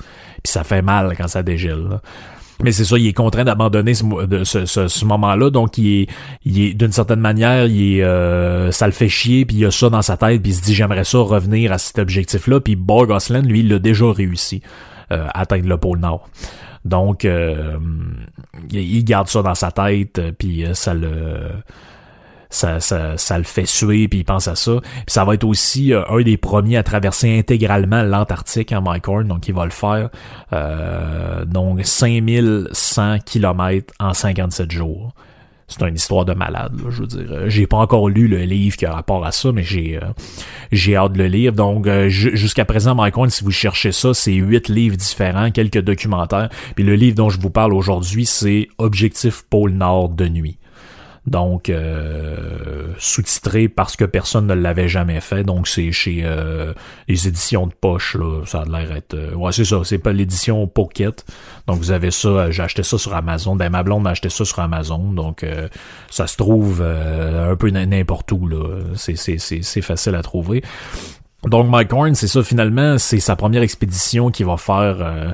Puis 0.44 0.54
ça 0.54 0.64
fait 0.64 0.82
mal 0.82 1.16
quand 1.18 1.28
ça 1.28 1.44
dégèle. 1.44 2.00
Mais 2.64 2.72
c'est 2.72 2.86
ça, 2.86 2.98
il 2.98 3.08
est 3.08 3.14
contraint 3.14 3.44
d'abandonner 3.44 3.94
ce, 3.94 4.66
ce, 4.66 5.06
moment-là, 5.06 5.50
donc 5.50 5.78
il 5.78 6.02
est, 6.02 6.08
il 6.46 6.62
est 6.62 6.74
d'une 6.74 6.92
certaine 6.92 7.20
manière, 7.20 7.66
il 7.66 7.98
est, 7.98 8.04
euh, 8.04 8.72
ça 8.72 8.86
le 8.86 8.94
fait 8.94 9.10
chier, 9.10 9.46
puis 9.46 9.58
il 9.58 9.66
a 9.66 9.72
ça 9.72 9.90
dans 9.90 10.02
sa 10.02 10.16
tête, 10.16 10.42
puis 10.42 10.52
il 10.52 10.56
se 10.56 10.62
dit 10.62 10.74
j'aimerais 10.74 11.04
ça 11.04 11.20
revenir 11.20 11.74
à 11.74 11.78
cet 11.78 12.00
objectif-là, 12.00 12.62
puis 12.62 12.76
Borg 12.76 13.12
lui, 13.44 13.60
il 13.60 13.70
l'a 13.70 13.80
déjà 13.80 14.10
réussi 14.12 14.62
euh, 15.12 15.28
à 15.34 15.42
atteindre 15.42 15.68
le 15.68 15.78
pôle 15.78 16.00
Nord. 16.00 16.30
Donc, 16.86 17.26
euh, 17.26 17.78
il 18.72 19.04
garde 19.04 19.28
ça 19.28 19.42
dans 19.42 19.56
sa 19.56 19.72
tête, 19.72 20.22
puis 20.38 20.66
ça 20.74 20.94
le 20.94 21.50
ça, 22.56 23.38
le 23.38 23.44
fait 23.44 23.66
suer 23.66 24.08
puis 24.08 24.20
il 24.20 24.26
pense 24.26 24.48
à 24.48 24.56
ça. 24.56 24.80
Puis 24.82 25.04
ça 25.08 25.26
va 25.26 25.34
être 25.34 25.44
aussi 25.44 25.94
euh, 25.94 26.04
un 26.10 26.22
des 26.22 26.38
premiers 26.38 26.78
à 26.78 26.84
traverser 26.84 27.38
intégralement 27.38 28.04
l'Antarctique 28.04 28.72
en 28.72 28.86
hein, 28.90 29.00
Horn, 29.06 29.28
donc 29.28 29.48
il 29.48 29.54
va 29.54 29.66
le 29.66 29.72
faire. 29.72 30.10
Euh, 30.54 31.46
donc 31.46 31.84
5100 31.84 33.20
km 33.26 33.94
en 34.00 34.14
57 34.14 34.72
jours. 34.72 35.14
C'est 35.68 35.82
une 35.82 35.96
histoire 35.96 36.26
de 36.26 36.34
malade, 36.34 36.80
je 36.90 37.02
veux 37.02 37.08
dire. 37.08 37.26
Euh, 37.32 37.50
j'ai 37.50 37.66
pas 37.66 37.78
encore 37.78 38.08
lu 38.08 38.28
le 38.28 38.38
livre 38.44 38.78
qui 38.78 38.86
a 38.86 38.94
rapport 38.94 39.26
à 39.26 39.32
ça, 39.32 39.52
mais 39.52 39.64
j'ai 39.64 40.00
j'ai 40.72 40.96
hâte 40.96 41.14
de 41.14 41.18
le 41.18 41.28
lire. 41.28 41.54
Donc 41.54 41.90
jusqu'à 42.08 42.66
présent, 42.66 42.94
Mike 42.94 43.16
si 43.30 43.44
vous 43.44 43.52
cherchez 43.52 43.92
ça, 43.92 44.14
c'est 44.14 44.34
huit 44.34 44.70
livres 44.70 44.96
différents, 44.96 45.50
quelques 45.50 45.82
documentaires. 45.82 46.50
Puis 46.76 46.84
le 46.84 46.96
livre 46.96 47.16
dont 47.16 47.30
je 47.30 47.40
vous 47.40 47.50
parle 47.50 47.74
aujourd'hui, 47.74 48.26
c'est 48.26 48.68
Objectif 48.78 49.44
pôle 49.50 49.72
Nord 49.72 50.10
de 50.10 50.28
nuit 50.28 50.60
donc 51.28 51.70
euh, 51.70 52.88
sous-titré 53.00 53.68
parce 53.68 53.96
que 53.96 54.06
personne 54.06 54.48
ne 54.48 54.54
l'avait 54.54 54.88
jamais 54.88 55.20
fait. 55.22 55.44
Donc 55.44 55.68
c'est 55.68 55.92
chez 55.92 56.22
euh, 56.24 56.74
les 57.08 57.28
éditions 57.28 57.68
de 57.68 57.74
poche 57.74 58.16
là, 58.16 58.44
ça 58.46 58.62
a 58.62 58.66
l'air 58.66 58.96
être. 58.96 59.16
Euh, 59.16 59.34
ouais 59.34 59.52
c'est 59.52 59.66
ça, 59.66 59.82
c'est 59.84 59.98
pas 59.98 60.14
l'édition 60.14 60.68
Pocket. 60.68 61.26
Donc 61.68 61.78
vous 61.78 61.92
avez 61.92 62.12
ça, 62.12 62.52
j'ai 62.52 62.64
acheté 62.64 62.84
ça 62.84 62.98
sur 62.98 63.14
Amazon. 63.16 63.56
Ben 63.56 63.70
ma 63.70 63.84
blonde 63.84 64.04
m'a 64.04 64.12
acheté 64.12 64.30
ça 64.30 64.46
sur 64.46 64.60
Amazon, 64.60 65.14
donc 65.14 65.46
ça 66.10 66.28
se 66.28 66.38
trouve 66.38 66.82
un 66.82 67.56
peu 67.56 67.70
n'importe 67.70 68.32
où 68.32 68.48
là. 68.48 68.80
C'est 68.96 69.16
c'est 69.16 69.38
c'est 69.40 69.82
facile 69.82 70.16
à 70.16 70.22
trouver. 70.22 70.64
Donc 71.48 71.70
Mike 71.70 71.94
Horn, 71.94 72.16
c'est 72.16 72.28
ça 72.28 72.44
finalement, 72.44 72.98
c'est 72.98 73.20
sa 73.20 73.36
première 73.36 73.62
expédition 73.62 74.32
qu'il 74.32 74.46
va 74.46 74.58
faire 74.58 74.98
euh, 75.00 75.32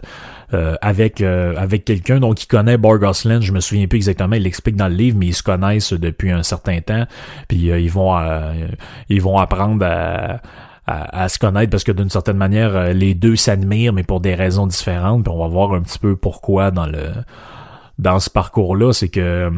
avec 0.82 1.22
euh, 1.22 1.54
avec 1.58 1.86
quelqu'un 1.86 2.20
donc 2.20 2.44
il 2.44 2.48
connaît 2.48 2.78
Borgosland, 2.78 3.42
je 3.42 3.54
me 3.54 3.62
souviens 3.62 3.88
plus 3.88 3.98
exactement, 3.98 4.36
il 4.36 4.44
l'explique 4.44 4.76
dans 4.76 4.90
le 4.90 4.96
livre, 4.96 5.18
mais 5.18 5.28
ils 5.28 5.34
se 5.34 5.44
connaissent 5.44 5.94
depuis 5.94 6.32
un 6.32 6.44
certain 6.44 6.82
temps, 6.82 7.06
puis 7.48 7.72
euh, 7.72 7.80
ils 7.80 7.92
vont 7.92 8.18
ils 9.08 9.22
vont 9.22 9.38
apprendre 9.38 9.86
à, 9.86 10.42
à, 10.86 11.30
se 11.30 11.40
connaître 11.40 11.70
parce 11.70 11.84
que 11.84 11.92
d'une 11.92 12.10
certaine 12.10 12.38
manière 12.38 12.94
les 12.94 13.14
deux 13.14 13.36
s'admirent 13.36 13.94
mais 13.94 14.04
pour 14.04 14.20
des 14.20 14.36
raisons 14.36 14.68
différentes, 14.68 15.24
puis 15.24 15.34
on 15.34 15.40
va 15.40 15.48
voir 15.48 15.74
un 15.74 15.82
petit 15.82 16.00
peu 16.00 16.16
pourquoi 16.16 16.72
dans 16.72 16.86
le 16.86 17.12
dans 18.00 18.20
ce 18.20 18.32
parcours-là, 18.32 18.94
c'est 18.94 19.10
que 19.10 19.52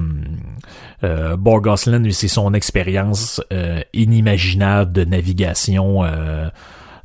euh, 1.04 1.38
Borgosland, 1.38 2.12
c'est 2.12 2.28
son 2.28 2.54
expérience 2.54 3.42
inimaginable 3.94 4.92
de 4.92 5.06
navigation 5.06 6.04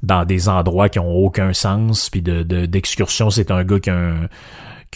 dans 0.03 0.25
des 0.25 0.49
endroits 0.49 0.89
qui 0.89 0.99
ont 0.99 1.17
aucun 1.17 1.53
sens, 1.53 2.11
puis 2.11 2.23
de 2.23 2.43
d'excursion, 2.67 3.31
c'est 3.31 3.51
un 3.51 3.65
gars 3.65 3.81
qui 3.81 3.91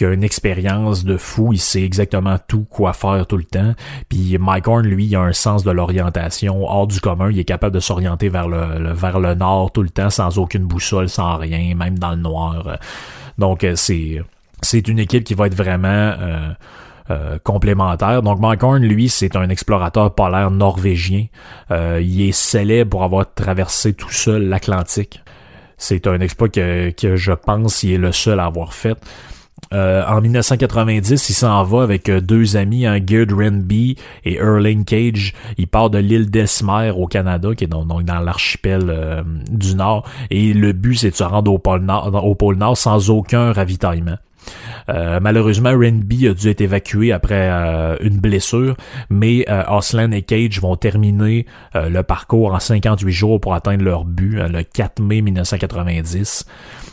a 0.05 0.11
une 0.11 0.23
expérience 0.23 1.03
de 1.03 1.17
fou, 1.17 1.53
il 1.53 1.59
sait 1.59 1.83
exactement 1.83 2.37
tout 2.47 2.65
quoi 2.69 2.93
faire 2.93 3.27
tout 3.27 3.37
le 3.37 3.43
temps. 3.43 3.73
Puis 4.09 4.37
Mike 4.39 4.67
Horn, 4.67 4.85
lui, 4.85 5.05
il 5.05 5.15
a 5.15 5.21
un 5.21 5.33
sens 5.33 5.63
de 5.63 5.71
l'orientation 5.71 6.63
hors 6.67 6.87
du 6.87 6.99
commun, 6.99 7.29
il 7.31 7.39
est 7.39 7.43
capable 7.43 7.75
de 7.75 7.79
s'orienter 7.79 8.29
vers 8.29 8.47
le, 8.47 8.93
vers 8.93 9.19
le 9.19 9.35
nord 9.35 9.71
tout 9.71 9.83
le 9.83 9.89
temps 9.89 10.09
sans 10.09 10.37
aucune 10.39 10.65
boussole, 10.65 11.09
sans 11.09 11.37
rien, 11.37 11.75
même 11.75 11.99
dans 11.99 12.11
le 12.11 12.21
noir. 12.21 12.79
Donc 13.37 13.63
euh, 13.63 13.75
c'est 13.75 14.21
c'est 14.61 14.87
une 14.87 14.99
équipe 14.99 15.23
qui 15.23 15.33
va 15.33 15.47
être 15.47 15.55
vraiment 15.55 15.87
euh, 15.87 16.53
euh, 17.11 17.37
complémentaire. 17.43 18.21
Donc 18.21 18.39
Mike 18.39 18.63
Horn, 18.63 18.81
lui, 18.81 19.09
c'est 19.09 19.35
un 19.35 19.49
explorateur 19.49 20.15
polaire 20.15 20.51
norvégien. 20.51 21.25
Euh, 21.69 21.99
il 22.01 22.21
est 22.21 22.31
célèbre 22.31 22.91
pour 22.91 23.03
avoir 23.03 23.33
traversé 23.33 23.91
tout 23.91 24.09
seul 24.09 24.47
l'Atlantique. 24.47 25.21
C'est 25.77 26.07
un 26.07 26.21
exploit 26.21 26.47
que, 26.47 26.93
je 26.97 27.33
pense 27.33 27.83
il 27.83 27.91
est 27.91 27.97
le 27.97 28.13
seul 28.13 28.39
à 28.39 28.45
avoir 28.45 28.73
fait. 28.73 28.97
Euh, 29.73 30.05
en 30.07 30.21
1990, 30.21 31.29
il 31.29 31.33
s'en 31.33 31.61
va 31.63 31.83
avec 31.83 32.09
deux 32.09 32.55
amis, 32.55 32.85
un 32.85 32.93
hein, 32.93 32.99
Gerd 33.05 33.33
Renby 33.33 33.97
et 34.23 34.35
Erling 34.35 34.85
Cage. 34.85 35.33
Il 35.57 35.67
part 35.67 35.89
de 35.89 35.97
l'île 35.97 36.31
d'Esmer 36.31 36.93
au 36.95 37.07
Canada, 37.07 37.49
qui 37.53 37.65
est 37.65 37.67
donc, 37.67 38.05
dans 38.05 38.19
l'archipel 38.21 39.25
du 39.49 39.75
Nord. 39.75 40.07
Et 40.29 40.53
le 40.53 40.71
but, 40.71 40.95
c'est 40.95 41.11
de 41.11 41.15
se 41.15 41.23
rendre 41.25 41.51
au 41.51 41.59
pôle 41.59 42.55
Nord 42.55 42.77
sans 42.77 43.09
aucun 43.09 43.51
ravitaillement. 43.51 44.19
Euh, 44.89 45.19
malheureusement, 45.21 45.71
Renby 45.71 46.27
a 46.27 46.33
dû 46.33 46.49
être 46.49 46.61
évacué 46.61 47.11
après 47.11 47.49
euh, 47.51 47.95
une 48.01 48.19
blessure, 48.19 48.75
mais 49.09 49.45
euh, 49.49 49.63
et 50.11 50.21
Cage 50.21 50.59
vont 50.59 50.75
terminer 50.75 51.45
le 51.73 52.01
parcours 52.01 52.53
en 52.53 52.59
58 52.59 53.11
jours 53.11 53.41
pour 53.41 53.53
atteindre 53.53 53.83
leur 53.83 54.05
but 54.05 54.35
le 54.35 54.63
4 54.63 55.01
mai 55.01 55.21
1990. 55.21 56.45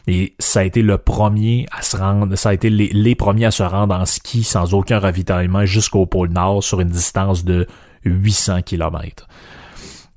Et 0.07 0.35
ça 0.39 0.61
a 0.61 0.65
été 0.65 0.83
le 0.83 0.99
premier 0.99 1.67
à 1.77 1.83
se 1.83 1.97
rendre, 1.97 2.35
ça 2.37 2.51
a 2.51 2.55
été 2.55 2.71
les, 2.71 2.89
les 2.89 3.15
premiers 3.15 3.47
à 3.47 3.51
se 3.51 3.63
rendre 3.63 3.95
en 3.95 4.07
ski 4.07 4.43
sans 4.43 4.75
aucun 4.75 4.99
ravitaillement 4.99 5.67
jusqu'au 5.67 6.07
pôle 6.07 6.31
Nord 6.31 6.63
sur 6.63 6.81
une 6.81 6.89
distance 6.89 7.45
de 7.45 7.67
800 8.05 8.63
km. 8.63 9.27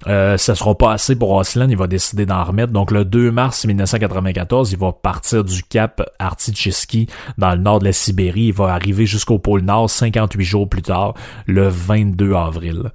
Euh, 0.07 0.37
ça 0.37 0.55
sera 0.55 0.77
pas 0.77 0.93
assez 0.93 1.15
pour 1.15 1.31
Osland, 1.31 1.69
il 1.69 1.77
va 1.77 1.87
décider 1.87 2.25
d'en 2.25 2.43
remettre. 2.43 2.73
Donc 2.73 2.91
le 2.91 3.05
2 3.05 3.31
mars 3.31 3.65
1994, 3.65 4.71
il 4.71 4.77
va 4.77 4.91
partir 4.91 5.43
du 5.43 5.63
cap 5.63 6.01
Artichiski 6.19 7.07
dans 7.37 7.51
le 7.51 7.61
nord 7.61 7.79
de 7.79 7.85
la 7.85 7.93
Sibérie. 7.93 8.47
Il 8.47 8.53
va 8.53 8.73
arriver 8.73 9.05
jusqu'au 9.05 9.39
pôle 9.39 9.61
Nord 9.61 9.89
58 9.89 10.43
jours 10.43 10.69
plus 10.69 10.81
tard, 10.81 11.13
le 11.45 11.67
22 11.67 12.33
avril. 12.33 12.91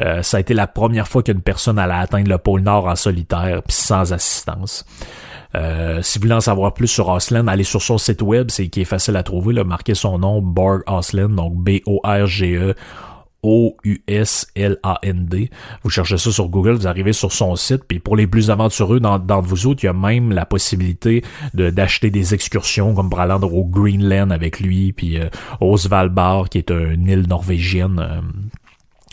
Euh, 0.00 0.22
ça 0.22 0.38
a 0.38 0.40
été 0.40 0.54
la 0.54 0.66
première 0.66 1.06
fois 1.06 1.22
qu'une 1.22 1.42
personne 1.42 1.78
allait 1.78 1.92
atteindre 1.92 2.28
le 2.28 2.38
pôle 2.38 2.62
Nord 2.62 2.86
en 2.86 2.96
solitaire, 2.96 3.62
puis 3.62 3.76
sans 3.76 4.12
assistance. 4.12 4.84
Euh, 5.54 6.00
si 6.00 6.18
vous 6.18 6.22
voulez 6.22 6.34
en 6.34 6.40
savoir 6.40 6.72
plus 6.72 6.88
sur 6.88 7.08
Osland, 7.08 7.46
allez 7.46 7.64
sur 7.64 7.82
son 7.82 7.98
site 7.98 8.22
web, 8.22 8.50
c'est 8.50 8.68
qui 8.68 8.80
est 8.80 8.86
facile 8.86 9.16
à 9.16 9.22
trouver. 9.22 9.52
Là, 9.52 9.64
marquez 9.64 9.94
son 9.94 10.18
nom, 10.18 10.40
Borg 10.40 10.82
Osland, 10.86 11.34
donc 11.34 11.54
B-O-R-G-E 11.56 12.74
O-U-S-L-A-N-D. 13.42 15.50
Vous 15.82 15.90
cherchez 15.90 16.16
ça 16.16 16.30
sur 16.30 16.48
Google, 16.48 16.74
vous 16.74 16.86
arrivez 16.86 17.12
sur 17.12 17.32
son 17.32 17.56
site, 17.56 17.82
puis 17.86 17.98
pour 17.98 18.16
les 18.16 18.28
plus 18.28 18.50
aventureux 18.50 19.00
d'entre 19.00 19.42
vous 19.42 19.66
autres, 19.66 19.82
il 19.82 19.86
y 19.86 19.90
a 19.90 19.92
même 19.92 20.30
la 20.32 20.46
possibilité 20.46 21.22
de 21.54 21.70
d'acheter 21.70 22.10
des 22.10 22.34
excursions 22.34 22.94
comme 22.94 23.10
pour 23.10 23.18
aller 23.20 23.34
au 23.34 23.64
Greenland 23.64 24.30
avec 24.30 24.60
lui, 24.60 24.92
puis 24.92 25.18
euh, 25.18 25.28
au 25.60 25.76
Svalbard, 25.76 26.48
qui 26.48 26.58
est 26.58 26.70
une 26.70 27.08
île 27.08 27.26
norvégienne. 27.28 27.98
Euh, 27.98 28.20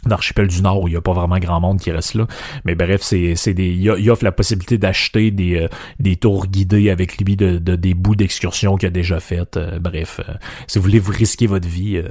d'archipel 0.05 0.47
du 0.47 0.61
Nord 0.61 0.83
où 0.83 0.87
il 0.87 0.91
n'y 0.91 0.97
a 0.97 1.01
pas 1.01 1.11
vraiment 1.11 1.39
grand 1.39 1.59
monde 1.59 1.81
qui 1.81 1.91
reste 1.91 2.13
là. 2.13 2.25
Mais 2.63 2.73
bref, 2.73 3.01
c'est, 3.01 3.53
des, 3.53 3.67
il, 3.67 4.09
offre 4.09 4.23
la 4.23 4.31
possibilité 4.31 4.77
d'acheter 4.77 5.29
des, 5.29 5.57
euh, 5.57 5.67
des 5.99 6.15
tours 6.15 6.47
guidés 6.47 6.89
avec 6.89 7.17
lui 7.17 7.35
de, 7.35 7.57
de 7.57 7.75
des 7.75 7.95
bouts 7.95 8.15
d'excursion 8.15 8.77
qu'il 8.77 8.87
a 8.87 8.91
déjà 8.91 9.19
faites. 9.19 9.57
Euh, 9.57 9.77
bref, 9.77 10.21
si 10.67 10.79
vous 10.79 10.83
voulez 10.83 10.99
vous 10.99 11.11
risquer 11.11 11.47
votre 11.47 11.67
vie, 11.67 12.01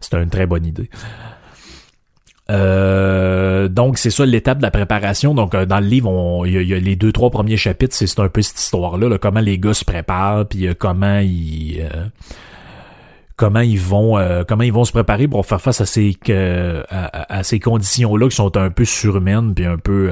c'est 0.00 0.14
une 0.14 0.30
très 0.30 0.46
bonne 0.46 0.64
idée. 0.64 0.88
Euh, 2.50 3.68
donc 3.68 3.98
c'est 3.98 4.10
ça 4.10 4.26
l'étape 4.26 4.58
de 4.58 4.62
la 4.62 4.70
préparation. 4.70 5.34
Donc 5.34 5.54
euh, 5.54 5.66
dans 5.66 5.80
le 5.80 5.86
livre, 5.86 6.46
il 6.46 6.62
y, 6.62 6.74
a 6.74 6.78
les 6.78 6.96
deux 6.96 7.12
trois 7.12 7.30
premiers 7.30 7.56
chapitres, 7.56 7.94
c'est 7.94 8.18
un 8.18 8.28
peu 8.28 8.42
cette 8.42 8.58
histoire-là, 8.58 9.18
comment 9.18 9.40
les 9.40 9.58
gars 9.58 9.74
se 9.74 9.84
préparent, 9.84 10.46
puis 10.46 10.66
euh, 10.66 10.74
comment 10.76 11.18
ils 11.18 11.88
comment 13.36 13.60
ils 13.60 13.80
vont 13.80 14.18
comment 14.46 14.64
ils 14.64 14.72
vont 14.72 14.84
se 14.84 14.92
préparer 14.92 15.28
pour 15.28 15.46
faire 15.46 15.60
face 15.60 15.80
à 15.80 15.86
ces 15.86 16.14
à, 16.28 17.42
ces 17.42 17.60
conditions-là 17.60 18.28
qui 18.28 18.36
sont 18.36 18.54
un 18.56 18.70
peu 18.70 18.84
surhumaines 18.84 19.54
puis 19.54 19.64
un 19.64 19.78
peu 19.78 20.10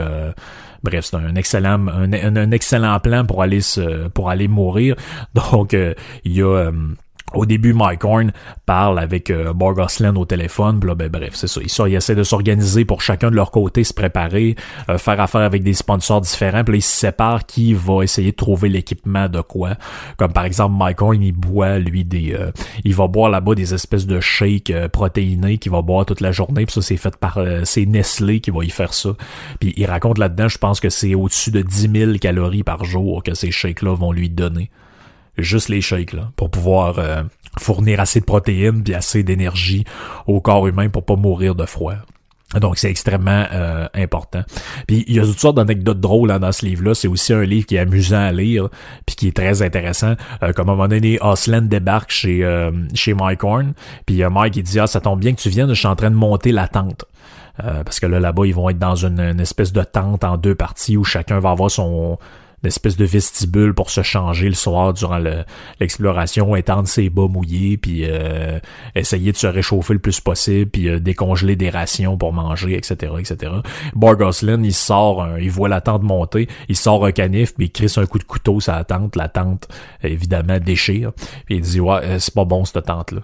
Bref, 0.85 1.07
c'est 1.07 1.17
un 1.17 1.35
excellent, 1.35 1.89
un, 1.89 2.51
excellent 2.53 3.01
plan 3.01 3.27
pour 3.27 3.43
aller 3.43 3.61
se, 3.61 4.07
pour 4.11 4.31
aller 4.31 4.47
mourir. 4.47 4.95
Donc, 5.35 5.73
il 5.73 6.33
y 6.33 6.41
a 6.41 6.71
au 7.35 7.47
début, 7.47 7.73
Mike 7.73 8.05
Horn 8.05 8.33
parle 8.67 8.99
avec 8.99 9.31
euh, 9.31 9.53
au 10.17 10.25
téléphone, 10.25 10.81
là, 10.85 10.95
ben, 10.95 11.09
bref, 11.09 11.31
c'est 11.35 11.47
ça. 11.47 11.61
Ils, 11.87 11.95
essaient 11.95 12.15
de 12.15 12.23
s'organiser 12.23 12.85
pour 12.85 13.03
chacun 13.03 13.31
de 13.31 13.37
leur 13.37 13.51
côté, 13.51 13.85
se 13.85 13.95
préparer, 13.95 14.57
euh, 14.89 14.99
faire 14.99 15.21
affaire 15.21 15.43
avec 15.43 15.63
des 15.63 15.75
sponsors 15.75 16.21
différents, 16.21 16.65
puis 16.65 16.75
là, 16.75 16.79
ils 16.79 16.83
se 16.83 16.97
séparent 16.97 17.47
qui 17.47 17.75
va 17.75 18.03
essayer 18.03 18.33
de 18.33 18.37
trouver 18.37 18.69
l'équipement 18.69 19.29
de 19.29 19.41
quoi. 19.41 19.75
Comme 20.17 20.33
par 20.33 20.45
exemple, 20.45 20.75
Mike 20.77 21.03
Horn, 21.03 21.23
il 21.23 21.33
boit, 21.33 21.79
lui, 21.79 22.05
des... 22.05 22.35
Euh, 22.35 22.51
il 22.85 22.95
va 22.95 23.07
boire 23.07 23.31
là-bas 23.31 23.55
des 23.55 23.75
espèces 23.75 24.07
de 24.07 24.21
shakes 24.21 24.71
euh, 24.71 24.89
protéinés 24.89 25.59
qu'il 25.59 25.73
va 25.73 25.83
boire 25.83 26.07
toute 26.07 26.21
la 26.21 26.33
journée, 26.33 26.65
puis 26.67 26.75
ça, 26.75 26.83
c'est 26.83 26.97
fait 26.97 27.17
par... 27.17 27.39
c'est 27.65 27.87
Nestlé 27.87 28.41
qui 28.41 28.51
va 28.51 28.65
y 28.65 28.71
faire 28.71 28.95
ça. 28.95 29.11
Puis 29.61 29.75
il 29.77 29.87
raconte 29.87 30.19
là-dedans, 30.19 30.49
je 30.49 30.59
pense 30.59 30.81
que 30.81 30.89
c'est 30.89 31.15
au-dessus 31.15 31.51
de 31.51 31.63
10 31.63 31.91
000 31.93 32.13
calories 32.21 32.63
par 32.63 32.85
jour 32.85 33.23
que 33.23 33.35
ces 33.35 33.51
shakes-là 33.51 33.95
vont 33.95 34.13
lui 34.13 34.29
donner 34.29 34.71
juste 35.39 35.69
les 35.69 35.81
shakes 35.81 36.13
là, 36.13 36.31
pour 36.37 36.51
pouvoir 36.51 36.99
euh, 36.99 37.23
fournir 37.59 38.01
assez 38.01 38.21
de 38.21 38.25
protéines 38.25 38.83
puis 38.83 38.95
assez 38.95 39.23
d'énergie 39.23 39.85
au 40.27 40.41
corps 40.41 40.67
humain 40.67 40.89
pour 40.89 41.05
pas 41.05 41.17
mourir 41.17 41.55
de 41.55 41.67
froid. 41.67 41.95
Donc 42.59 42.79
c'est 42.79 42.89
extrêmement 42.89 43.45
euh, 43.53 43.87
important. 43.95 44.43
Puis 44.87 45.05
il 45.07 45.17
y 45.17 45.21
a 45.21 45.23
toutes 45.23 45.39
sortes 45.39 45.57
d'anecdotes 45.57 46.01
drôles 46.01 46.31
hein, 46.31 46.39
dans 46.39 46.51
ce 46.51 46.65
livre-là. 46.65 46.95
C'est 46.95 47.09
aussi 47.09 47.35
un 47.35 47.43
livre 47.43 47.67
qui 47.67 47.77
est 47.77 47.81
amusant 47.81 48.21
à 48.21 48.33
lire, 48.33 48.69
puis 49.05 49.17
qui 49.17 49.29
est 49.29 49.37
très 49.37 49.61
intéressant. 49.61 50.15
Euh, 50.43 50.55
comme 50.55 50.71
à 50.71 50.73
un 50.73 50.77
moment 50.77 50.89
donné, 50.89 51.19
débarque 51.63 52.11
chez 52.11 52.69
chez 52.95 53.13
Mike 53.13 53.45
Horn, 53.45 53.75
puis 54.07 54.23
Mike 54.25 54.57
il 54.57 54.63
dit 54.63 54.81
ah 54.81 54.87
ça 54.87 55.01
tombe 55.01 55.21
bien 55.21 55.35
que 55.35 55.41
tu 55.41 55.51
viennes, 55.51 55.69
je 55.69 55.75
suis 55.75 55.87
en 55.87 55.97
train 55.97 56.11
de 56.11 56.17
monter 56.17 56.53
la 56.53 56.69
tente. 56.69 57.05
parce 57.59 58.01
que 58.01 58.07
là 58.07 58.19
là-bas 58.19 58.47
ils 58.47 58.55
vont 58.55 58.71
être 58.71 58.79
dans 58.79 58.97
une, 58.97 59.41
espèce 59.41 59.75
de 59.75 59.83
tente 59.83 60.25
en 60.25 60.39
deux 60.39 60.55
parties 60.55 60.97
où 60.97 61.05
chacun 61.05 61.41
va 61.41 61.51
avoir 61.51 61.71
son 61.71 62.19
espèce 62.65 62.97
de 62.97 63.05
vestibule 63.05 63.75
pour 63.75 63.91
se 63.91 64.03
changer 64.03 64.49
le 64.49 64.55
soir 64.55 64.93
durant 64.93 65.21
l'exploration, 65.81 66.57
étendre 66.57 66.89
ses 66.89 67.09
bas 67.09 67.29
mouillés, 67.29 67.77
puis 67.77 68.03
euh, 68.05 68.59
essayer 68.95 69.33
de 69.33 69.37
se 69.37 69.47
réchauffer 69.47 69.95
le 69.95 69.99
plus 69.99 70.21
possible, 70.21 70.71
puis 70.71 70.89
euh, 70.89 70.99
décongeler 70.99 71.57
des 71.57 71.71
rations 71.71 72.17
pour 72.17 72.33
manger, 72.33 72.77
etc., 72.77 73.13
etc. 73.19 73.53
Bargoslin, 73.95 74.63
il 74.63 74.75
sort, 74.75 75.39
il 75.39 75.51
voit 75.51 75.69
la 75.69 75.81
tente 75.81 76.03
monter, 76.03 76.49
il 76.69 76.77
sort 76.77 77.05
un 77.07 77.13
canif, 77.13 77.55
puis 77.55 77.67
il 77.67 77.71
crisse 77.71 77.99
un 77.99 78.07
coup 78.07 78.19
de 78.19 78.25
couteau 78.25 78.59
la 78.67 78.85
tente, 78.85 79.17
la 79.17 79.29
tente, 79.29 79.69
évidemment, 80.03 80.59
déchire, 80.59 81.13
puis 81.47 81.57
il 81.57 81.61
dit 81.61 81.81
«Ouais, 81.81 82.01
euh, 82.03 82.19
c'est 82.19 82.35
pas 82.35 82.45
bon, 82.45 82.65
cette 82.65 82.85
tente-là.» 82.85 83.21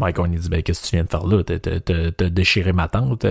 Mike 0.00 0.16
il 0.32 0.38
dit 0.38 0.48
«Ben, 0.50 0.62
qu'est-ce 0.62 0.82
que 0.82 0.86
tu 0.88 0.96
viens 0.96 1.04
de 1.04 1.08
faire 1.08 1.26
là? 1.26 1.42
T'as 1.44 2.28
déchiré 2.30 2.72
ma 2.72 2.88
tente? 2.88 3.24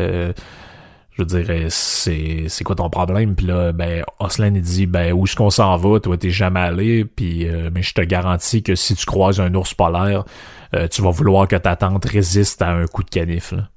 Je 1.17 1.23
veux 1.23 1.43
dire, 1.43 1.67
c'est, 1.69 2.45
c'est 2.49 2.63
quoi 2.63 2.75
ton 2.75 2.89
problème? 2.89 3.35
Puis 3.35 3.45
là, 3.45 3.71
ben, 3.71 4.03
Oslan, 4.19 4.53
il 4.53 4.61
dit, 4.61 4.85
ben, 4.85 5.13
où 5.13 5.23
est-ce 5.25 5.35
qu'on 5.35 5.49
s'en 5.49 5.77
va? 5.77 5.99
Toi, 5.99 6.17
t'es 6.17 6.29
jamais 6.29 6.59
allé, 6.59 7.05
puis 7.05 7.47
euh, 7.47 7.69
mais 7.73 7.81
je 7.81 7.93
te 7.93 8.01
garantis 8.01 8.63
que 8.63 8.75
si 8.75 8.95
tu 8.95 9.05
croises 9.05 9.39
un 9.39 9.53
ours 9.53 9.73
polaire, 9.73 10.25
euh, 10.73 10.87
tu 10.89 11.01
vas 11.01 11.11
vouloir 11.11 11.47
que 11.47 11.55
ta 11.55 11.77
tante 11.77 12.03
résiste 12.05 12.61
à 12.61 12.71
un 12.71 12.85
coup 12.85 13.03
de 13.03 13.09
canif, 13.09 13.53
là. 13.53 13.69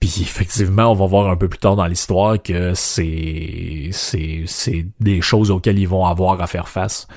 Puis 0.00 0.18
effectivement, 0.20 0.92
on 0.92 0.94
va 0.94 1.06
voir 1.06 1.28
un 1.28 1.36
peu 1.36 1.48
plus 1.48 1.58
tard 1.58 1.74
dans 1.74 1.86
l'histoire 1.86 2.40
que 2.40 2.72
c'est 2.74 3.90
c'est 3.92 4.86
des 5.00 5.20
choses 5.20 5.50
auxquelles 5.50 5.78
ils 5.78 5.88
vont 5.88 6.04
avoir 6.04 6.40
à 6.40 6.46
faire 6.46 6.68
face. 6.68 7.08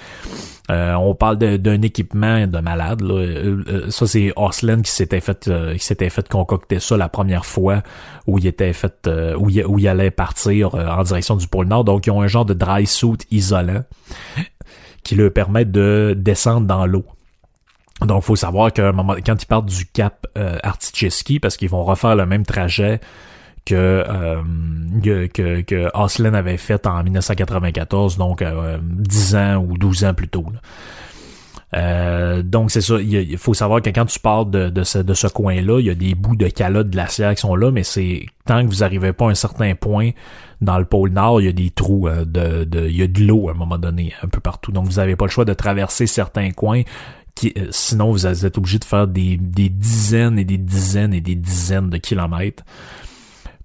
Euh, 0.72 0.94
on 0.94 1.13
parle 1.13 1.38
d'un 1.38 1.82
équipement 1.82 2.48
de 2.48 2.60
malade. 2.60 3.02
Là. 3.02 3.13
Euh, 3.13 3.63
euh, 3.67 3.89
ça, 3.91 4.08
c'est 4.08 4.34
Osland 4.36 4.82
qui 4.82 4.91
s'était 4.91 5.20
fait 5.20 5.52
qui 5.74 5.86
s'était 5.86 6.10
fait 6.10 6.28
concocter 6.28 6.80
ça 6.80 6.98
la 6.98 7.10
première 7.10 7.46
fois 7.46 7.84
où 8.26 8.39
il 8.39 8.48
était 8.48 8.74
fait 8.74 9.08
où, 9.38 9.50
il, 9.50 9.63
où 9.65 9.78
il 9.78 9.88
allait 9.88 10.12
partir 10.12 10.74
en 10.74 11.04
direction 11.04 11.36
du 11.36 11.48
pôle 11.48 11.67
Nord. 11.67 11.84
Donc, 11.84 12.08
ils 12.08 12.12
ont 12.12 12.22
un 12.22 12.28
genre 12.28 12.46
de 12.46 12.54
dry 12.54 12.88
suit 12.88 13.17
isolant 13.30 13.84
qui 15.04 15.15
leur 15.15 15.32
permet 15.32 15.65
de 15.65 16.15
descendre 16.17 16.65
dans 16.65 16.86
l'eau. 16.86 17.06
Donc, 18.06 18.24
faut 18.24 18.36
savoir 18.36 18.74
que 18.74 18.92
quand 19.26 19.44
ils 19.44 19.48
partent 19.48 19.68
du 19.68 19.86
cap 19.86 20.28
euh, 20.38 20.58
parce 21.42 21.58
qu'ils 21.58 21.70
vont 21.70 21.84
refaire 21.84 22.16
le 22.16 22.26
même 22.26 22.46
trajet 22.46 23.00
que, 23.66 23.76
euh, 23.76 24.42
que, 25.04 25.62
que, 25.62 26.26
avait 26.36 26.58
fait 26.58 26.88
en 26.88 27.04
1994, 27.04 28.18
donc 28.18 28.42
euh, 28.42 28.80
10 28.82 29.36
ans 29.36 29.66
ou 29.68 29.78
12 29.78 30.06
ans 30.06 30.14
plus 30.14 30.30
tôt. 30.30 30.46
Euh, 31.74 32.44
donc 32.44 32.70
c'est 32.70 32.82
ça, 32.82 33.00
il, 33.00 33.38
faut 33.38 33.54
savoir 33.54 33.82
que 33.82 33.90
quand 33.90 34.06
tu 34.06 34.20
parles 34.20 34.50
de, 34.50 34.70
de 34.70 34.84
ce, 34.84 34.98
de 34.98 35.14
ce 35.14 35.28
coin-là, 35.28 35.80
il 35.80 35.86
y 35.86 35.90
a 35.90 35.96
des 35.96 36.16
bouts 36.16 36.36
de 36.36 36.48
calotte 36.48 36.90
glaciaire 36.90 37.34
qui 37.34 37.42
sont 37.42 37.56
là, 37.56 37.72
mais 37.72 37.84
c'est 37.84 38.26
tant 38.46 38.64
que 38.64 38.68
vous 38.68 38.84
arrivez 38.84 39.14
pas 39.14 39.28
à 39.28 39.30
un 39.30 39.36
certain 39.36 39.74
point 39.76 40.12
dans 40.60 40.78
le 40.78 40.86
pôle 40.86 41.12
Nord, 41.12 41.42
il 41.42 41.46
y 41.46 41.50
a 41.50 41.54
des 41.54 41.70
trous, 41.70 42.08
euh, 42.08 42.26
de, 42.26 42.66
de, 42.66 42.88
il 42.88 42.96
y 42.96 43.02
a 43.02 43.08
de 43.08 43.22
l'eau 43.22 43.48
à 43.48 43.52
un 43.52 43.56
moment 43.56 43.78
donné, 43.78 44.14
un 44.22 44.28
peu 44.28 44.40
partout. 44.40 44.72
Donc 44.72 44.86
vous 44.86 44.98
n'avez 44.98 45.16
pas 45.16 45.26
le 45.26 45.32
choix 45.32 45.46
de 45.46 45.54
traverser 45.54 46.08
certains 46.08 46.52
coins 46.52 46.82
euh, 47.44 47.67
sinon, 47.72 48.12
vous 48.12 48.26
êtes 48.26 48.58
obligé 48.58 48.80
de 48.80 48.86
faire 48.86 49.08
des, 49.08 49.38
dizaines 49.38 50.38
et 50.39 50.46
des 50.46 50.58
dizaines 50.58 51.13
et 51.13 51.22
des 51.22 51.36
dizaines 51.36 51.89
de 51.89 51.98
kilomètres 51.98 52.63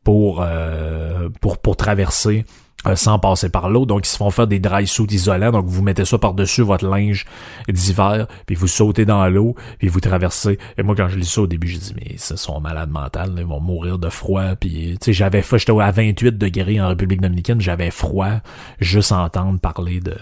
pour, 0.04 0.40
euh, 0.42 1.28
pour, 1.40 1.58
pour 1.58 1.76
traverser 1.76 2.44
euh, 2.86 2.94
sans 2.94 3.18
passer 3.18 3.48
par 3.48 3.68
l'eau. 3.68 3.84
Donc, 3.84 4.06
ils 4.06 4.10
se 4.10 4.16
font 4.16 4.30
faire 4.30 4.46
des 4.46 4.60
dry 4.60 4.86
suits 4.86 5.06
isolants. 5.10 5.50
Donc, 5.50 5.66
vous 5.66 5.82
mettez 5.82 6.04
ça 6.04 6.18
par-dessus 6.18 6.62
votre 6.62 6.86
linge 6.86 7.24
d'hiver, 7.68 8.26
puis 8.46 8.54
vous 8.54 8.68
sautez 8.68 9.04
dans 9.04 9.26
l'eau, 9.28 9.56
puis 9.78 9.88
vous 9.88 10.00
traversez. 10.00 10.58
Et 10.78 10.82
moi, 10.82 10.94
quand 10.94 11.08
je 11.08 11.18
lis 11.18 11.28
ça 11.28 11.42
au 11.42 11.46
début, 11.46 11.66
je 11.66 11.78
dis, 11.78 11.94
mais 11.96 12.16
ce 12.16 12.36
sont 12.36 12.60
malades 12.60 12.90
mentales, 12.90 13.34
ils 13.38 13.44
vont 13.44 13.60
mourir 13.60 13.98
de 13.98 14.08
froid. 14.08 14.54
Puis, 14.54 14.96
tu 15.00 15.06
sais, 15.06 15.12
j'avais, 15.12 15.42
j'étais 15.42 15.80
à 15.80 15.90
28 15.90 16.38
degrés 16.38 16.80
en 16.80 16.88
République 16.88 17.20
dominicaine, 17.20 17.60
j'avais 17.60 17.90
froid 17.90 18.40
juste 18.78 19.10
entendre 19.10 19.58
parler 19.58 20.00
de 20.00 20.14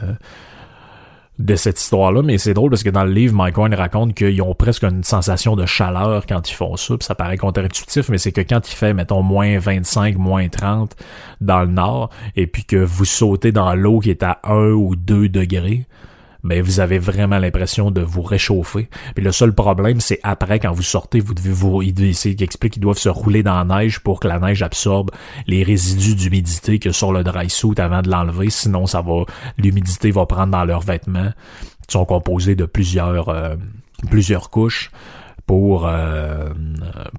de 1.39 1.57
cette 1.57 1.81
histoire-là, 1.81 2.23
mais 2.23 2.39
c'est 2.39 2.55
drôle 2.55 2.71
parce 2.71 2.85
que 2.85 2.91
dans 2.91 3.05
le 3.05 3.11
livre, 3.11 3.35
Mike 3.35 3.59
Horn 3.59 3.75
raconte 3.75 4.15
qu'ils 4.15 4.41
ont 4.41 4.55
presque 4.55 4.85
une 4.85 5.03
sensation 5.03 5.57
de 5.57 5.67
chaleur 5.67 6.27
quand 6.27 6.49
ils 6.49 6.55
font 6.55 6.77
ça, 6.77 6.97
puis 6.97 7.05
ça 7.05 7.17
paraît 7.17 7.37
contre-intuitif, 7.37 8.09
mais 8.09 8.19
c'est 8.19 8.31
que 8.31 8.41
quand 8.41 8.69
il 8.71 8.75
fait, 8.75 8.95
mettons, 8.95 9.23
moins 9.23 9.59
25, 9.59 10.17
moins 10.17 10.49
30 10.49 10.95
dans 11.41 11.63
le 11.63 11.67
nord, 11.67 12.11
et 12.37 12.47
puis 12.47 12.65
que 12.65 12.77
vous 12.77 13.05
sautez 13.05 13.51
dans 13.51 13.75
l'eau 13.75 13.99
qui 13.99 14.11
est 14.11 14.23
à 14.23 14.39
1 14.45 14.71
ou 14.71 14.95
2 14.95 15.29
degrés, 15.29 15.87
mais 16.45 16.61
vous 16.61 16.79
avez 16.79 16.99
vraiment 16.99 17.39
l'impression 17.39 17.91
de 17.91 18.03
vous 18.03 18.23
réchauffer. 18.23 18.89
Puis 19.15 19.25
le 19.25 19.33
seul 19.33 19.55
problème, 19.55 20.01
c'est 20.01 20.21
après, 20.23 20.61
quand 20.61 20.73
vous 20.73 20.83
sortez, 20.83 21.19
vous 21.19 21.35
devez 21.35 21.51
vous, 21.51 21.83
il, 21.83 21.99
explique 22.43 22.75
qu'ils 22.75 22.83
doivent 22.83 22.99
se 22.99 23.09
rouler 23.09 23.43
dans 23.43 23.57
la 23.57 23.65
neige 23.65 24.01
pour 24.01 24.21
que 24.21 24.29
la 24.29 24.39
neige 24.39 24.63
absorbe 24.63 25.11
les 25.47 25.63
résidus 25.63 26.15
d'humidité 26.15 26.79
que 26.79 26.93
sur 26.93 27.13
le 27.13 27.25
dry 27.25 27.49
suit 27.49 27.79
avant 27.79 28.03
de 28.03 28.11
l'enlever. 28.11 28.51
Sinon, 28.51 28.87
ça 28.87 29.01
va, 29.01 29.25
l'humidité 29.57 30.11
va 30.11 30.27
prendre 30.27 30.53
dans 30.53 30.65
leurs 30.65 30.83
vêtements. 30.83 31.33
Ils 31.89 31.93
sont 31.93 32.05
composés 32.05 32.55
de 32.55 32.67
plusieurs, 32.67 33.31
euh, 33.31 33.57
plusieurs 34.11 34.51
couches 34.51 34.91
pour, 35.47 35.87
euh, 35.87 36.51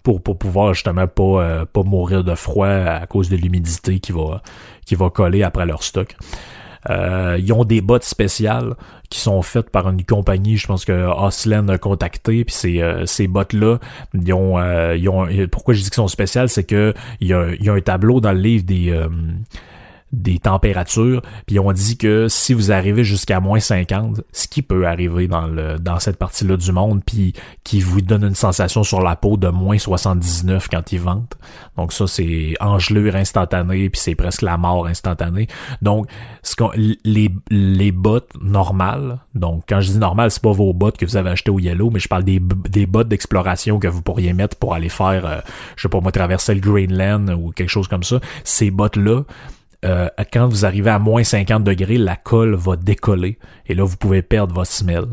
pour 0.04 0.22
pour 0.22 0.38
pouvoir 0.38 0.74
justement 0.74 1.08
pas 1.08 1.24
euh, 1.24 1.66
pas 1.66 1.84
mourir 1.84 2.24
de 2.24 2.34
froid 2.34 2.68
à 2.68 3.06
cause 3.06 3.30
de 3.30 3.36
l'humidité 3.36 4.00
qui 4.00 4.12
va 4.12 4.42
qui 4.86 4.96
va 4.96 5.10
coller 5.10 5.44
après 5.44 5.66
leur 5.66 5.84
stock. 5.84 6.16
Euh, 6.90 7.38
ils 7.40 7.52
ont 7.54 7.66
des 7.66 7.82
bottes 7.82 8.04
spéciales 8.04 8.76
qui 9.10 9.20
sont 9.20 9.42
faites 9.42 9.70
par 9.70 9.90
une 9.90 10.04
compagnie, 10.04 10.58
je 10.58 10.68
pense 10.68 10.86
que 10.86 10.92
Oslen 10.92 11.70
a 11.70 11.78
contacté, 11.78 12.44
puis 12.44 12.54
ces, 12.54 12.82
euh, 12.82 13.06
ces 13.06 13.28
bottes-là, 13.28 13.80
ils 14.14 14.34
ont, 14.34 14.60
euh, 14.60 14.96
ils 14.96 15.10
ont, 15.10 15.28
pourquoi 15.52 15.74
je 15.74 15.80
dis 15.80 15.86
qu'ils 15.86 15.96
sont 15.96 16.08
spéciales, 16.08 16.50
c'est 16.50 16.64
que 16.64 16.94
il 17.20 17.28
y 17.28 17.34
a, 17.34 17.54
il 17.54 17.64
y 17.64 17.70
a 17.70 17.74
un 17.74 17.82
tableau 17.82 18.20
dans 18.20 18.34
le 18.34 18.40
livre 18.40 18.66
des 18.66 18.92
des 20.12 20.40
températures, 20.40 21.22
puis 21.46 21.60
on 21.60 21.72
dit 21.74 21.98
que 21.98 22.28
si 22.30 22.54
vous 22.54 22.72
arrivez 22.72 23.04
jusqu'à 23.04 23.40
moins 23.40 23.60
50, 23.60 24.22
ce 24.32 24.48
qui 24.48 24.62
peut 24.62 24.88
arriver 24.88 25.28
dans 25.28 25.48
le 25.48 25.78
dans 25.78 26.00
cette 26.00 26.18
partie-là 26.18 26.58
du 26.58 26.72
monde, 26.72 27.02
puis 27.06 27.34
qui 27.64 27.82
vous 27.82 28.02
donne 28.02 28.24
une 28.24 28.36
sensation 28.36 28.84
sur 28.84 29.02
la 29.02 29.16
peau 29.16 29.36
de 29.36 29.50
moins 29.50 29.78
79 29.78 30.70
quand 30.70 30.92
ils 30.92 31.00
ventent. 31.00 31.38
Donc 31.76 31.92
ça 31.92 32.08
c'est 32.08 32.54
engelure 32.60 33.16
instantanée, 33.16 33.90
puis 33.90 34.00
c'est 34.00 34.16
presque 34.16 34.44
la 34.44 34.58
mort 34.58 34.88
instantanée. 34.88 35.48
Donc 35.82 36.08
ce 36.44 36.56
les 37.04 37.32
les 37.50 37.92
bottes 37.92 38.32
normales, 38.40 39.20
donc 39.34 39.64
quand 39.68 39.82
je 39.82 39.92
dis 39.92 39.98
normal, 39.98 40.32
c'est 40.32 40.42
pas 40.42 40.54
vos 40.54 40.74
bottes 40.74 40.98
que 40.98 41.06
vous 41.06 41.18
avez 41.18 41.32
achetées 41.32 41.52
au 41.52 41.60
Yellow, 41.60 41.90
mais 41.90 42.00
je 42.00 42.08
parle 42.08 42.24
des 42.24 42.40
des 42.40 42.86
bottes 42.86 43.10
d'exploration 43.10 43.80
que 43.80 43.88
vous 43.88 44.02
pourriez 44.02 44.34
mettre 44.34 44.56
pour 44.58 44.76
aller 44.76 44.90
faire 44.90 45.26
euh, 45.26 45.40
je 45.76 45.84
sais 45.84 45.90
pas 45.90 46.00
moi 46.00 46.12
traverser 46.12 46.54
le 46.54 46.62
Greenland 46.62 47.30
ou 47.32 47.52
quelque 47.52 47.70
chose 47.70 47.88
comme 47.88 48.04
ça. 48.04 48.20
Ces 48.44 48.72
bottes 48.72 48.96
là 48.96 49.24
euh, 49.86 50.10
quand 50.34 50.48
vous 50.48 50.66
arrivez 50.66 50.90
à 50.90 51.00
moins 51.00 51.24
50 51.24 51.64
degrés, 51.64 51.98
la 51.98 52.16
colle 52.16 52.56
va 52.56 52.76
décoller 52.76 53.38
et 53.68 53.76
là 53.76 53.84
vous 53.84 53.98
pouvez 53.98 54.22
perdre 54.22 54.54
votre 54.54 54.72
smell. 54.72 55.06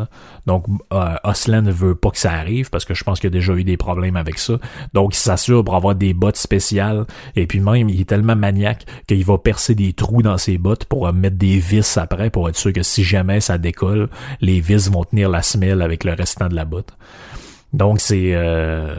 Donc 0.46 0.66
euh, 0.92 1.60
ne 1.62 1.70
veut 1.70 1.94
pas 1.94 2.10
que 2.10 2.18
ça 2.18 2.32
arrive 2.32 2.70
parce 2.70 2.84
que 2.84 2.94
je 2.94 3.04
pense 3.04 3.20
qu'il 3.20 3.28
a 3.28 3.30
déjà 3.30 3.52
eu 3.54 3.64
des 3.64 3.76
problèmes 3.76 4.16
avec 4.16 4.38
ça. 4.38 4.54
Donc 4.94 5.14
il 5.14 5.18
s'assure 5.18 5.64
pour 5.64 5.76
avoir 5.76 5.94
des 5.94 6.14
bottes 6.14 6.36
spéciales 6.36 7.06
et 7.36 7.46
puis 7.46 7.60
même 7.60 7.88
il 7.88 8.00
est 8.00 8.08
tellement 8.08 8.36
maniaque 8.36 8.86
qu'il 9.06 9.24
va 9.24 9.38
percer 9.38 9.74
des 9.74 9.92
trous 9.92 10.22
dans 10.22 10.38
ses 10.38 10.58
bottes 10.58 10.86
pour 10.86 11.06
euh, 11.06 11.12
mettre 11.12 11.36
des 11.36 11.58
vis 11.58 11.98
après 11.98 12.30
pour 12.30 12.48
être 12.48 12.56
sûr 12.56 12.72
que 12.72 12.82
si 12.82 13.04
jamais 13.04 13.40
ça 13.40 13.58
décolle, 13.58 14.08
les 14.40 14.60
vis 14.60 14.90
vont 14.90 15.04
tenir 15.04 15.28
la 15.28 15.42
semelle 15.42 15.82
avec 15.82 16.04
le 16.04 16.12
restant 16.12 16.48
de 16.48 16.54
la 16.54 16.64
botte. 16.64 16.96
Donc 17.72 18.00
c'est 18.00 18.32
euh, 18.34 18.94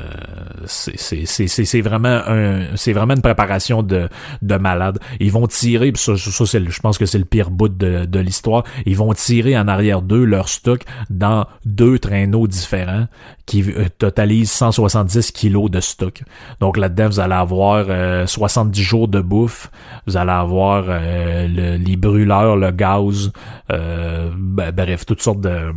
c'est 0.65 1.81
vraiment 1.81 2.21
un 2.25 2.75
c'est 2.75 2.93
vraiment 2.93 3.13
une 3.13 3.21
préparation 3.21 3.83
de 3.83 4.09
de 4.41 4.55
malade. 4.55 4.97
Ils 5.19 5.31
vont 5.31 5.45
tirer, 5.45 5.91
ça, 5.95 6.17
ça 6.17 6.45
c'est 6.45 6.69
je 6.69 6.79
pense 6.79 6.97
que 6.97 7.05
c'est 7.05 7.19
le 7.19 7.25
pire 7.25 7.51
bout 7.51 7.69
de, 7.69 8.05
de 8.05 8.19
l'histoire. 8.19 8.63
Ils 8.85 8.97
vont 8.97 9.13
tirer 9.13 9.57
en 9.57 9.67
arrière 9.67 10.01
d'eux 10.01 10.25
leur 10.25 10.49
stock 10.49 10.81
dans 11.11 11.45
deux 11.65 11.99
traîneaux 11.99 12.47
différents 12.47 13.05
qui 13.45 13.61
euh, 13.61 13.85
totalisent 13.97 14.51
170 14.51 15.31
kilos 15.31 15.69
de 15.69 15.79
stock. 15.79 16.23
Donc 16.59 16.77
là-dedans 16.77 17.09
vous 17.09 17.19
allez 17.19 17.35
avoir 17.35 17.85
70 18.27 18.79
euh, 18.79 18.83
jours 18.83 19.07
de 19.07 19.21
bouffe, 19.21 19.69
vous 20.07 20.17
allez 20.17 20.31
avoir 20.31 20.85
euh, 20.87 21.77
les 21.77 21.95
brûleurs, 21.95 22.55
le 22.55 22.71
gaz, 22.71 23.31
ben, 23.69 24.71
bref 24.71 25.05
toutes 25.05 25.21
sortes 25.21 25.41
de 25.41 25.71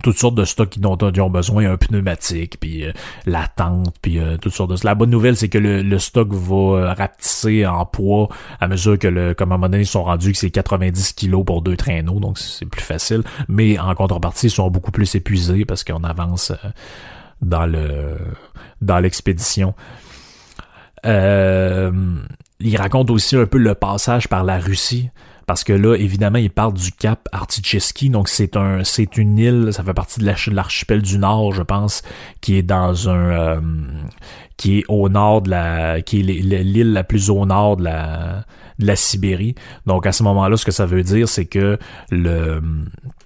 toutes 0.00 0.18
sortes 0.18 0.34
de 0.34 0.44
stocks 0.44 0.78
dont 0.78 0.96
ils 0.96 1.20
ont 1.20 1.30
besoin, 1.30 1.70
un 1.70 1.76
pneumatique, 1.76 2.58
puis 2.58 2.84
euh, 2.84 2.92
la 3.26 3.46
tente, 3.46 3.94
puis 4.00 4.18
euh, 4.18 4.38
toutes 4.38 4.54
sortes 4.54 4.70
de... 4.70 4.76
La 4.84 4.94
bonne 4.94 5.10
nouvelle, 5.10 5.36
c'est 5.36 5.50
que 5.50 5.58
le, 5.58 5.98
stock 5.98 6.32
va 6.32 6.54
euh, 6.54 6.92
rapetisser 6.94 7.66
en 7.66 7.84
poids 7.84 8.28
à 8.60 8.68
mesure 8.68 8.98
que, 8.98 9.08
le, 9.08 9.34
comme 9.34 9.52
à 9.52 9.56
un 9.56 9.58
moment 9.58 9.68
donné, 9.68 9.82
ils 9.82 9.86
sont 9.86 10.04
rendus 10.04 10.32
que 10.32 10.38
c'est 10.38 10.50
90 10.50 11.12
kilos 11.12 11.44
pour 11.44 11.60
deux 11.60 11.76
traîneaux, 11.76 12.20
donc 12.20 12.38
c'est 12.38 12.66
plus 12.66 12.82
facile. 12.82 13.22
Mais 13.48 13.78
en 13.78 13.94
contrepartie, 13.94 14.46
ils 14.46 14.50
sont 14.50 14.70
beaucoup 14.70 14.92
plus 14.92 15.14
épuisés 15.14 15.64
parce 15.66 15.84
qu'on 15.84 16.04
avance 16.04 16.52
dans 17.42 17.66
le 17.66 18.16
dans 18.80 18.98
l'expédition. 18.98 19.74
il 21.04 22.76
raconte 22.76 23.10
aussi 23.10 23.36
un 23.36 23.46
peu 23.46 23.58
le 23.58 23.74
passage 23.74 24.28
par 24.28 24.42
la 24.44 24.58
Russie 24.58 25.10
parce 25.46 25.64
que 25.64 25.72
là, 25.72 25.94
évidemment, 25.96 26.38
il 26.38 26.50
parle 26.50 26.74
du 26.74 26.92
cap 26.92 27.28
Articheski, 27.32 28.10
donc 28.10 28.28
c'est 28.28 28.56
un, 28.56 28.84
c'est 28.84 29.16
une 29.16 29.38
île, 29.38 29.68
ça 29.72 29.82
fait 29.82 29.94
partie 29.94 30.20
de 30.20 30.54
l'archipel 30.54 31.02
du 31.02 31.18
Nord, 31.18 31.52
je 31.52 31.62
pense, 31.62 32.02
qui 32.40 32.56
est 32.56 32.62
dans 32.62 33.08
un, 33.08 33.30
euh, 33.30 33.60
qui 34.56 34.78
est 34.78 34.84
au 34.88 35.08
nord 35.08 35.42
de 35.42 35.50
la, 35.50 36.02
qui 36.02 36.20
est 36.20 36.22
l'île 36.22 36.92
la 36.92 37.04
plus 37.04 37.30
au 37.30 37.44
nord 37.46 37.76
de 37.76 37.84
la, 37.84 38.44
de 38.78 38.86
la 38.86 38.96
Sibérie. 38.96 39.54
Donc 39.86 40.06
à 40.06 40.12
ce 40.12 40.22
moment-là, 40.22 40.56
ce 40.56 40.64
que 40.64 40.72
ça 40.72 40.86
veut 40.86 41.02
dire, 41.02 41.28
c'est 41.28 41.46
que 41.46 41.78
le 42.10 42.62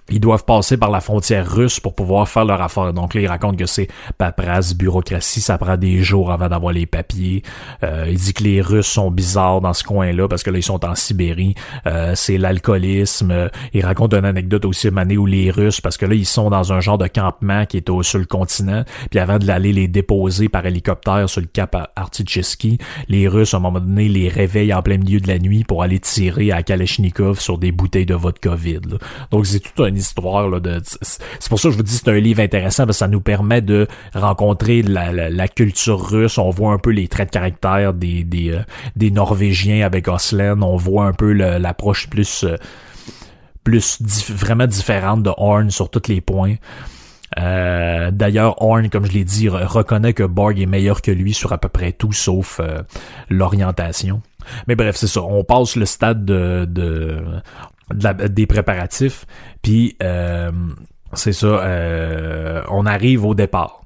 ils 0.09 0.19
doivent 0.19 0.45
passer 0.45 0.77
par 0.77 0.89
la 0.89 1.01
frontière 1.01 1.49
russe 1.49 1.79
pour 1.79 1.93
pouvoir 1.93 2.27
faire 2.27 2.45
leur 2.45 2.61
affaire. 2.61 2.93
Donc 2.93 3.13
là, 3.13 3.21
il 3.21 3.27
raconte 3.27 3.57
que 3.57 3.65
c'est 3.65 3.87
paperasse, 4.17 4.73
bureaucratie, 4.75 5.41
ça 5.41 5.57
prend 5.57 5.77
des 5.77 6.01
jours 6.03 6.31
avant 6.31 6.47
d'avoir 6.47 6.73
les 6.73 6.85
papiers. 6.85 7.43
Euh, 7.83 8.05
il 8.09 8.17
dit 8.17 8.33
que 8.33 8.43
les 8.43 8.61
Russes 8.61 8.87
sont 8.87 9.11
bizarres 9.11 9.61
dans 9.61 9.73
ce 9.73 9.83
coin-là 9.83 10.27
parce 10.27 10.43
que 10.43 10.49
là, 10.49 10.57
ils 10.57 10.63
sont 10.63 10.85
en 10.85 10.95
Sibérie. 10.95 11.55
Euh, 11.85 12.13
c'est 12.15 12.37
l'alcoolisme. 12.37 13.49
Il 13.73 13.85
raconte 13.85 14.13
une 14.13 14.25
anecdote 14.25 14.65
aussi 14.65 14.87
une 14.87 14.97
année 14.97 15.17
où 15.17 15.25
les 15.25 15.51
Russes, 15.51 15.81
parce 15.81 15.97
que 15.97 16.05
là, 16.05 16.15
ils 16.15 16.25
sont 16.25 16.49
dans 16.49 16.73
un 16.73 16.79
genre 16.79 16.97
de 16.97 17.07
campement 17.07 17.65
qui 17.65 17.77
est 17.77 17.89
au, 17.89 18.03
sur 18.03 18.19
le 18.19 18.25
continent. 18.25 18.83
Puis 19.09 19.19
avant 19.19 19.39
de 19.39 19.45
l'aller 19.45 19.73
les 19.73 19.87
déposer 19.87 20.49
par 20.49 20.65
hélicoptère 20.65 21.29
sur 21.29 21.41
le 21.41 21.47
cap 21.47 21.75
Articheski, 21.95 22.77
les 23.09 23.27
Russes, 23.27 23.53
à 23.53 23.57
un 23.57 23.59
moment 23.59 23.79
donné, 23.79 24.07
les 24.07 24.29
réveillent 24.29 24.73
en 24.73 24.81
plein 24.81 24.97
milieu 24.97 25.19
de 25.19 25.27
la 25.27 25.39
nuit 25.39 25.63
pour 25.63 25.83
aller 25.83 25.99
tirer 25.99 26.51
à 26.51 26.63
Kalachnikov 26.63 27.39
sur 27.39 27.57
des 27.57 27.71
bouteilles 27.71 28.05
de 28.05 28.15
vodka 28.15 28.55
vide. 28.55 28.97
Donc 29.31 29.45
c'est 29.45 29.59
tout 29.59 29.83
un 29.83 29.96
histoire. 29.97 30.61
De, 30.61 30.81
c'est 30.83 31.49
pour 31.49 31.59
ça 31.59 31.69
que 31.69 31.73
je 31.73 31.77
vous 31.77 31.83
dis 31.83 31.93
c'est 31.93 32.09
un 32.09 32.19
livre 32.19 32.41
intéressant 32.41 32.85
parce 32.85 32.97
que 32.97 32.99
ça 32.99 33.07
nous 33.07 33.21
permet 33.21 33.61
de 33.61 33.87
rencontrer 34.13 34.81
la, 34.81 35.47
culture 35.47 36.09
russe. 36.09 36.37
On 36.37 36.49
voit 36.49 36.73
un 36.73 36.77
peu 36.77 36.91
les 36.91 37.07
traits 37.07 37.29
de 37.29 37.33
caractère 37.33 37.93
des, 37.93 38.23
des, 38.23 38.51
euh, 38.51 38.59
des 38.95 39.11
Norvégiens 39.11 39.85
avec 39.85 40.07
Oslen. 40.07 40.63
On 40.63 40.77
voit 40.77 41.05
un 41.05 41.13
peu 41.13 41.31
l'approche 41.31 42.09
plus, 42.09 42.43
euh, 42.43 42.55
plus 43.63 43.99
vraiment 44.29 44.67
différente 44.67 45.23
de 45.23 45.31
Horn 45.35 45.71
sur 45.71 45.89
tous 45.89 46.09
les 46.09 46.21
points. 46.21 46.55
Euh, 47.39 48.11
d'ailleurs, 48.11 48.61
Horn, 48.61 48.89
comme 48.89 49.05
je 49.05 49.11
l'ai 49.11 49.23
dit, 49.23 49.49
reconnaît 49.49 50.13
que 50.13 50.23
Borg 50.23 50.59
est 50.59 50.65
meilleur 50.65 51.01
que 51.01 51.11
lui 51.11 51.33
sur 51.33 51.51
à 51.51 51.57
peu 51.57 51.69
près 51.69 51.91
tout 51.91 52.13
sauf 52.13 52.61
l'orientation. 53.29 54.21
Mais 54.67 54.75
bref, 54.75 54.95
c'est 54.95 55.07
ça. 55.07 55.21
On 55.21 55.43
passe 55.43 55.75
le 55.75 55.85
stade 55.85 56.25
de, 56.25 56.65
de 56.69 57.21
des 57.93 58.45
préparatifs. 58.45 59.25
Puis 59.61 59.95
euh, 60.03 60.51
c'est 61.13 61.33
ça, 61.33 61.47
euh, 61.47 62.61
on 62.69 62.85
arrive 62.85 63.25
au 63.25 63.35
départ. 63.35 63.81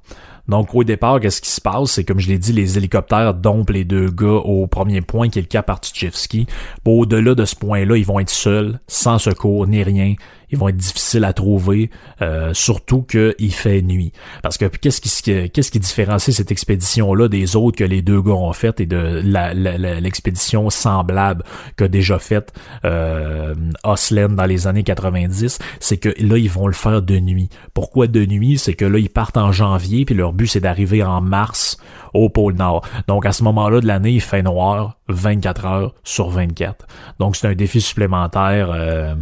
Donc 0.48 0.74
au 0.74 0.82
départ, 0.82 1.20
qu'est-ce 1.20 1.40
qui 1.40 1.50
se 1.50 1.60
passe? 1.60 1.92
C'est 1.92 2.04
comme 2.04 2.18
je 2.18 2.28
l'ai 2.28 2.38
dit, 2.38 2.52
les 2.52 2.76
hélicoptères 2.76 3.32
dompent 3.34 3.70
les 3.70 3.84
deux 3.84 4.10
gars 4.10 4.26
au 4.26 4.66
premier 4.66 5.00
point 5.00 5.28
qui 5.28 5.38
est 5.38 5.42
le 5.42 5.48
cap 5.48 5.70
Artuchevski. 5.70 6.46
Au-delà 6.84 7.34
de 7.34 7.44
ce 7.44 7.54
point-là, 7.54 7.96
ils 7.96 8.04
vont 8.04 8.18
être 8.18 8.30
seuls, 8.30 8.80
sans 8.88 9.18
secours 9.18 9.66
ni 9.66 9.82
rien 9.82 10.14
ils 10.52 10.58
vont 10.58 10.68
être 10.68 10.76
difficiles 10.76 11.24
à 11.24 11.32
trouver, 11.32 11.90
euh, 12.20 12.54
surtout 12.54 13.02
qu'il 13.02 13.52
fait 13.52 13.82
nuit. 13.82 14.12
Parce 14.42 14.58
que 14.58 14.66
qu'est-ce 14.66 15.00
qui, 15.00 15.50
qu'est-ce 15.50 15.70
qui 15.70 15.80
différencie 15.80 16.36
cette 16.36 16.52
expédition-là 16.52 17.28
des 17.28 17.56
autres 17.56 17.78
que 17.78 17.84
les 17.84 18.02
deux 18.02 18.20
gars 18.20 18.32
ont 18.32 18.52
faites 18.52 18.80
et 18.80 18.86
de 18.86 19.22
l'expédition 20.00 20.70
semblable 20.70 21.42
qu'a 21.76 21.88
déjà 21.88 22.18
faite 22.18 22.52
euh, 22.84 23.54
dans 23.84 24.46
les 24.46 24.66
années 24.66 24.82
90, 24.82 25.58
c'est 25.80 25.96
que 25.96 26.08
là, 26.20 26.36
ils 26.36 26.50
vont 26.50 26.66
le 26.66 26.72
faire 26.72 27.02
de 27.02 27.18
nuit. 27.18 27.48
Pourquoi 27.74 28.06
de 28.06 28.24
nuit? 28.26 28.58
C'est 28.58 28.74
que 28.74 28.84
là, 28.84 28.98
ils 28.98 29.10
partent 29.10 29.36
en 29.36 29.52
janvier, 29.52 30.04
puis 30.04 30.14
leur 30.14 30.32
but, 30.32 30.46
c'est 30.46 30.60
d'arriver 30.60 31.02
en 31.02 31.20
mars 31.20 31.78
au 32.14 32.28
pôle 32.28 32.54
Nord. 32.54 32.86
Donc, 33.08 33.26
à 33.26 33.32
ce 33.32 33.42
moment-là 33.44 33.80
de 33.80 33.86
l'année, 33.86 34.12
il 34.12 34.20
fait 34.20 34.42
noir 34.42 34.98
24 35.08 35.66
heures 35.66 35.94
sur 36.04 36.30
24. 36.30 36.86
Donc, 37.18 37.36
c'est 37.36 37.48
un 37.48 37.54
défi 37.54 37.80
supplémentaire. 37.80 38.70
Euh, 38.72 39.14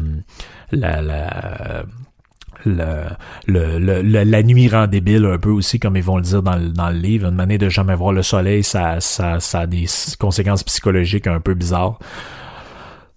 la, 0.73 1.03
la 1.03 1.83
le, 2.65 3.07
le, 3.47 4.03
la 4.03 4.43
nuit 4.43 4.69
rend 4.69 4.87
débile 4.87 5.25
un 5.25 5.39
peu 5.39 5.51
aussi, 5.51 5.79
comme 5.79 5.97
ils 5.97 6.03
vont 6.03 6.17
le 6.17 6.23
dire 6.23 6.43
dans 6.43 6.57
le, 6.57 6.69
dans 6.69 6.91
le 6.91 6.99
livre. 6.99 7.29
Une 7.29 7.35
manière 7.35 7.59
de 7.59 7.69
jamais 7.69 7.95
voir 7.95 8.13
le 8.13 8.23
soleil, 8.23 8.63
ça, 8.63 9.01
ça, 9.01 9.41
ça 9.41 9.61
a 9.61 9.67
des 9.67 9.87
conséquences 10.19 10.63
psychologiques 10.65 11.27
un 11.27 11.41
peu 11.41 11.55
bizarres. 11.55 11.99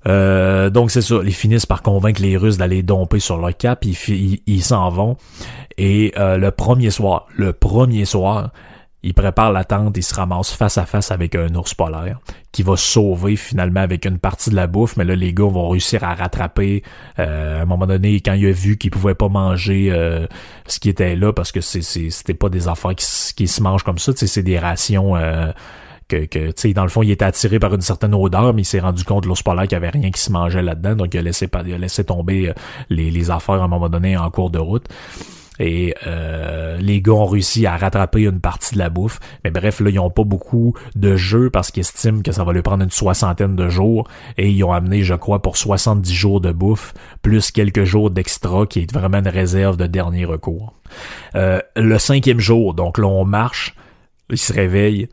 Euh, 0.05 0.69
donc 0.69 0.91
c'est 0.91 1.01
ça, 1.01 1.15
ils 1.23 1.33
finissent 1.33 1.65
par 1.65 1.81
convaincre 1.81 2.21
les 2.21 2.35
Russes 2.35 2.57
d'aller 2.57 2.83
domper 2.83 3.19
sur 3.19 3.37
leur 3.37 3.55
cap, 3.55 3.85
ils 3.85 4.39
ils 4.45 4.63
s'en 4.63 4.89
vont. 4.89 5.17
Et 5.77 6.13
euh, 6.17 6.37
le 6.37 6.51
premier 6.51 6.89
soir, 6.91 7.27
le 7.35 7.53
premier 7.53 8.05
soir, 8.05 8.51
il 9.03 9.13
prépare 9.13 9.51
la 9.51 9.65
tente, 9.65 9.97
il 9.97 10.03
se 10.03 10.15
ramasse 10.15 10.51
face 10.51 10.77
à 10.77 10.85
face 10.85 11.11
avec 11.11 11.35
un 11.35 11.53
ours 11.55 11.73
polaire 11.73 12.19
qui 12.53 12.63
va 12.63 12.77
sauver 12.77 13.35
finalement 13.35 13.81
avec 13.81 14.05
une 14.05 14.17
partie 14.17 14.49
de 14.49 14.55
la 14.55 14.65
bouffe, 14.65 14.95
mais 14.95 15.03
là 15.03 15.15
les 15.15 15.33
gars 15.33 15.45
vont 15.45 15.69
réussir 15.69 16.03
à 16.05 16.15
rattraper. 16.15 16.83
Euh, 17.19 17.59
à 17.59 17.61
un 17.63 17.65
moment 17.65 17.85
donné 17.85 18.21
quand 18.21 18.33
il 18.33 18.47
a 18.47 18.51
vu 18.51 18.77
qu'il 18.77 18.91
pouvait 18.91 19.15
pas 19.15 19.27
manger 19.27 19.89
euh, 19.91 20.25
ce 20.67 20.79
qui 20.79 20.89
était 20.89 21.17
là 21.17 21.33
parce 21.33 21.51
que 21.51 21.59
c'était 21.59 22.33
pas 22.33 22.49
des 22.49 22.69
affaires 22.69 22.95
qui, 22.95 23.47
se 23.47 23.61
mangent 23.61 23.83
comme 23.83 23.99
ça, 23.99 24.13
c'est 24.15 24.43
des 24.43 24.57
rations 24.57 25.17
euh, 25.17 25.51
que, 26.07 26.25
que 26.25 26.47
tu 26.47 26.53
sais 26.55 26.73
dans 26.73 26.83
le 26.83 26.89
fond 26.89 27.03
il 27.03 27.11
était 27.11 27.25
attiré 27.25 27.59
par 27.59 27.73
une 27.73 27.81
certaine 27.81 28.13
odeur 28.13 28.53
mais 28.53 28.61
il 28.61 28.65
s'est 28.65 28.79
rendu 28.79 29.03
compte 29.03 29.25
l'ours 29.25 29.43
polaire 29.43 29.63
qu'il 29.63 29.73
y 29.73 29.75
avait 29.75 29.89
rien 29.89 30.11
qui 30.11 30.21
se 30.21 30.31
mangeait 30.31 30.61
là-dedans. 30.61 30.95
Donc 30.95 31.13
il 31.13 31.17
a 31.17 31.23
laissé 31.23 31.49
il 31.65 31.73
a 31.73 31.77
laissé 31.77 32.05
tomber 32.05 32.53
les, 32.89 33.11
les 33.11 33.31
affaires 33.31 33.61
à 33.61 33.65
un 33.65 33.67
moment 33.67 33.89
donné 33.89 34.15
en 34.15 34.29
cours 34.29 34.49
de 34.49 34.59
route. 34.59 34.87
Et 35.59 35.93
euh, 36.07 36.77
les 36.77 37.01
gars 37.01 37.13
ont 37.13 37.25
réussi 37.25 37.65
à 37.65 37.77
rattraper 37.77 38.23
une 38.23 38.39
partie 38.39 38.73
de 38.73 38.79
la 38.79 38.89
bouffe. 38.89 39.19
Mais 39.43 39.51
bref, 39.51 39.79
là, 39.79 39.89
ils 39.89 39.99
ont 39.99 40.09
pas 40.09 40.23
beaucoup 40.23 40.73
de 40.95 41.15
jeux 41.15 41.49
parce 41.49 41.71
qu'ils 41.71 41.81
estiment 41.81 42.21
que 42.21 42.31
ça 42.31 42.43
va 42.43 42.53
leur 42.53 42.63
prendre 42.63 42.83
une 42.83 42.91
soixantaine 42.91 43.55
de 43.55 43.69
jours. 43.69 44.07
Et 44.37 44.49
ils 44.49 44.63
ont 44.63 44.71
amené, 44.71 45.03
je 45.03 45.13
crois, 45.13 45.41
pour 45.41 45.57
70 45.57 46.11
jours 46.13 46.41
de 46.41 46.51
bouffe, 46.51 46.93
plus 47.21 47.51
quelques 47.51 47.83
jours 47.83 48.09
d'extra 48.09 48.65
qui 48.65 48.79
est 48.79 48.91
vraiment 48.91 49.19
une 49.19 49.27
réserve 49.27 49.77
de 49.77 49.85
dernier 49.85 50.25
recours. 50.25 50.73
Euh, 51.35 51.59
le 51.75 51.97
cinquième 51.97 52.39
jour, 52.39 52.73
donc 52.73 52.97
là, 52.97 53.07
on 53.07 53.25
marche, 53.25 53.75
ils 54.29 54.37
se 54.37 54.53
réveillent. 54.53 55.09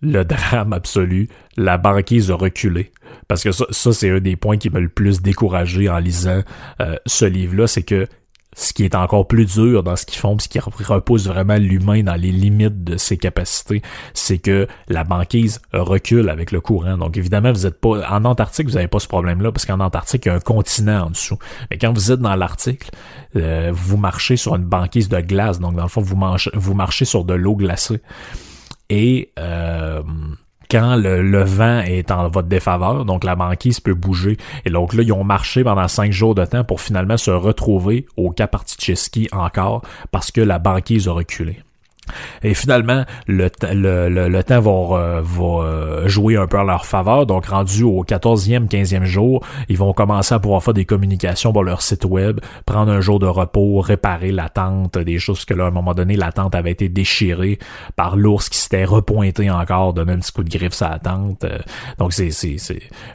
Le 0.00 0.24
drame 0.24 0.72
absolu, 0.72 1.28
la 1.56 1.78
banquise 1.78 2.30
a 2.30 2.34
reculé. 2.34 2.90
Parce 3.28 3.44
que 3.44 3.52
ça, 3.52 3.66
ça 3.70 3.92
c'est 3.92 4.10
un 4.10 4.18
des 4.18 4.34
points 4.34 4.56
qui 4.56 4.68
m'a 4.68 4.80
le 4.80 4.88
plus 4.88 5.22
découragé 5.22 5.88
en 5.88 5.98
lisant 5.98 6.42
euh, 6.80 6.96
ce 7.06 7.24
livre-là, 7.24 7.68
c'est 7.68 7.84
que 7.84 8.08
ce 8.54 8.72
qui 8.72 8.84
est 8.84 8.94
encore 8.94 9.26
plus 9.26 9.46
dur 9.46 9.82
dans 9.82 9.96
ce 9.96 10.04
qu'ils 10.04 10.18
font, 10.18 10.38
ce 10.38 10.48
qui 10.48 10.58
repose 10.58 11.26
vraiment 11.26 11.56
l'humain 11.56 12.02
dans 12.02 12.14
les 12.14 12.32
limites 12.32 12.84
de 12.84 12.96
ses 12.96 13.16
capacités, 13.16 13.82
c'est 14.14 14.38
que 14.38 14.66
la 14.88 15.04
banquise 15.04 15.60
recule 15.72 16.28
avec 16.28 16.52
le 16.52 16.60
courant. 16.60 16.98
Donc 16.98 17.16
évidemment, 17.16 17.52
vous 17.52 17.66
êtes 17.66 17.80
pas 17.80 18.06
en 18.10 18.24
Antarctique, 18.24 18.66
vous 18.66 18.74
n'avez 18.74 18.88
pas 18.88 18.98
ce 18.98 19.08
problème-là 19.08 19.52
parce 19.52 19.64
qu'en 19.64 19.80
Antarctique, 19.80 20.26
il 20.26 20.28
y 20.28 20.32
a 20.32 20.34
un 20.34 20.40
continent 20.40 21.06
en 21.06 21.10
dessous. 21.10 21.38
Mais 21.70 21.78
quand 21.78 21.92
vous 21.92 22.12
êtes 22.12 22.20
dans 22.20 22.36
l'Arctique, 22.36 22.90
euh, 23.36 23.70
vous 23.72 23.96
marchez 23.96 24.36
sur 24.36 24.54
une 24.54 24.64
banquise 24.64 25.08
de 25.08 25.20
glace. 25.20 25.58
Donc 25.58 25.74
dans 25.74 25.82
le 25.82 25.88
fond, 25.88 26.02
vous, 26.02 26.18
vous 26.54 26.74
marchez 26.74 27.04
sur 27.04 27.24
de 27.24 27.34
l'eau 27.34 27.56
glacée. 27.56 28.00
Et 28.90 29.32
euh, 29.38 30.02
quand 30.72 30.96
le, 30.96 31.44
vent 31.44 31.80
est 31.80 32.10
en 32.10 32.30
votre 32.30 32.48
défaveur, 32.48 33.04
donc 33.04 33.24
la 33.24 33.36
banquise 33.36 33.78
peut 33.78 33.92
bouger. 33.92 34.38
Et 34.64 34.70
donc 34.70 34.94
là, 34.94 35.02
ils 35.02 35.12
ont 35.12 35.22
marché 35.22 35.62
pendant 35.62 35.86
cinq 35.86 36.12
jours 36.12 36.34
de 36.34 36.46
temps 36.46 36.64
pour 36.64 36.80
finalement 36.80 37.18
se 37.18 37.30
retrouver 37.30 38.06
au 38.16 38.30
Cap 38.30 38.56
encore 39.32 39.82
parce 40.10 40.30
que 40.30 40.40
la 40.40 40.58
banquise 40.58 41.08
a 41.08 41.12
reculé. 41.12 41.58
Et 42.42 42.54
finalement, 42.54 43.04
le, 43.28 43.48
le, 43.72 44.28
le, 44.28 44.44
temps 44.44 44.60
va, 44.60 45.20
va, 45.22 45.44
euh, 45.44 46.08
jouer 46.08 46.36
un 46.36 46.46
peu 46.48 46.58
en 46.58 46.64
leur 46.64 46.84
faveur. 46.84 47.26
Donc, 47.26 47.46
rendu 47.46 47.84
au 47.84 48.04
14e, 48.04 48.68
15e 48.68 49.04
jour, 49.04 49.44
ils 49.68 49.78
vont 49.78 49.92
commencer 49.92 50.34
à 50.34 50.40
pouvoir 50.40 50.62
faire 50.62 50.74
des 50.74 50.84
communications 50.84 51.52
pour 51.52 51.62
leur 51.62 51.80
site 51.80 52.04
web, 52.04 52.40
prendre 52.66 52.90
un 52.90 53.00
jour 53.00 53.20
de 53.20 53.26
repos, 53.26 53.80
réparer 53.80 54.32
la 54.32 54.48
tente, 54.48 54.98
des 54.98 55.18
choses 55.18 55.44
que 55.44 55.54
là, 55.54 55.64
à 55.64 55.68
un 55.68 55.70
moment 55.70 55.94
donné, 55.94 56.16
la 56.16 56.32
tente 56.32 56.54
avait 56.54 56.72
été 56.72 56.88
déchirée 56.88 57.58
par 57.94 58.16
l'ours 58.16 58.48
qui 58.48 58.58
s'était 58.58 58.84
repointé 58.84 59.50
encore, 59.50 59.94
donner 59.94 60.12
un 60.12 60.18
petit 60.18 60.32
coup 60.32 60.42
de 60.42 60.50
griffe 60.50 60.82
à 60.82 60.90
la 60.90 60.98
tente. 60.98 61.44
Euh, 61.44 61.58
donc, 61.98 62.12
c'est, 62.12 62.30
c'est, 62.30 62.58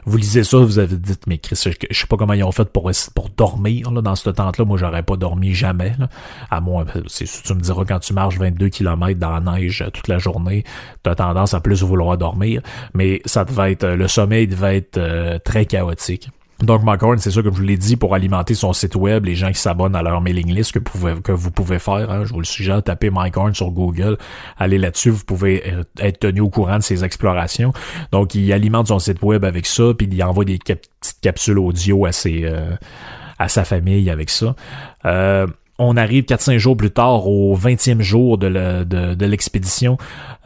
vous 0.06 0.16
lisez 0.16 0.44
ça, 0.44 0.58
vous 0.58 0.78
avez 0.78 0.96
dit, 0.96 1.14
mais 1.26 1.36
Chris, 1.36 1.60
je, 1.62 1.70
sais 1.70 2.06
pas 2.06 2.16
comment 2.16 2.32
ils 2.32 2.44
ont 2.44 2.52
fait 2.52 2.70
pour, 2.70 2.90
pour 3.14 3.28
dormir 3.28 3.90
là, 3.90 4.00
dans 4.00 4.14
cette 4.14 4.34
tente-là. 4.34 4.64
Moi, 4.64 4.78
j'aurais 4.78 5.02
pas 5.02 5.16
dormi 5.16 5.52
jamais. 5.52 5.92
Là. 5.98 6.08
À 6.50 6.60
moins, 6.62 6.86
c'est 7.06 7.26
tu 7.26 7.54
me 7.54 7.60
diras 7.60 7.84
quand 7.86 7.98
tu 7.98 8.14
marches 8.14 8.38
22 8.38 8.70
dans 8.84 9.30
la 9.30 9.40
neige 9.40 9.84
toute 9.92 10.08
la 10.08 10.18
journée, 10.18 10.64
tu 11.04 11.10
as 11.10 11.14
tendance 11.14 11.54
à 11.54 11.60
plus 11.60 11.82
vouloir 11.82 12.16
dormir, 12.18 12.62
mais 12.94 13.20
ça 13.24 13.44
devait 13.44 13.72
être, 13.72 13.86
le 13.86 14.08
sommeil 14.08 14.46
devait 14.46 14.78
être 14.78 14.98
euh, 14.98 15.38
très 15.38 15.66
chaotique. 15.66 16.30
Donc, 16.60 16.82
Mike 16.82 17.00
c'est 17.18 17.30
sûr, 17.30 17.44
comme 17.44 17.54
je 17.54 17.60
vous 17.60 17.66
l'ai 17.66 17.76
dit, 17.76 17.96
pour 17.96 18.16
alimenter 18.16 18.54
son 18.54 18.72
site 18.72 18.96
web, 18.96 19.24
les 19.24 19.36
gens 19.36 19.52
qui 19.52 19.60
s'abonnent 19.60 19.94
à 19.94 20.02
leur 20.02 20.20
mailing 20.20 20.52
list 20.52 20.72
que, 20.72 21.20
que 21.20 21.30
vous 21.30 21.50
pouvez 21.52 21.78
faire, 21.78 22.10
hein, 22.10 22.24
je 22.24 22.32
vous 22.32 22.40
le 22.40 22.44
suggère, 22.44 22.82
tapez 22.82 23.10
Mike 23.10 23.36
sur 23.52 23.70
Google, 23.70 24.18
allez 24.56 24.76
là-dessus, 24.78 25.10
vous 25.10 25.24
pouvez 25.24 25.62
euh, 25.72 25.84
être 26.00 26.18
tenu 26.18 26.40
au 26.40 26.50
courant 26.50 26.78
de 26.78 26.82
ses 26.82 27.04
explorations. 27.04 27.72
Donc, 28.10 28.34
il 28.34 28.52
alimente 28.52 28.88
son 28.88 28.98
site 28.98 29.22
web 29.22 29.44
avec 29.44 29.66
ça, 29.66 29.94
puis 29.96 30.08
il 30.10 30.22
envoie 30.24 30.44
des 30.44 30.58
petites 30.58 31.20
capsules 31.22 31.60
audio 31.60 32.06
à 32.06 32.12
ses, 32.12 32.44
euh, 32.44 32.74
à 33.38 33.48
sa 33.48 33.64
famille 33.64 34.10
avec 34.10 34.28
ça. 34.28 34.56
Euh, 35.04 35.46
on 35.78 35.96
arrive 35.96 36.24
4-5 36.24 36.58
jours 36.58 36.76
plus 36.76 36.90
tard, 36.90 37.26
au 37.28 37.56
20e 37.56 38.00
jour 38.00 38.36
de 38.36 39.24
l'expédition. 39.24 39.96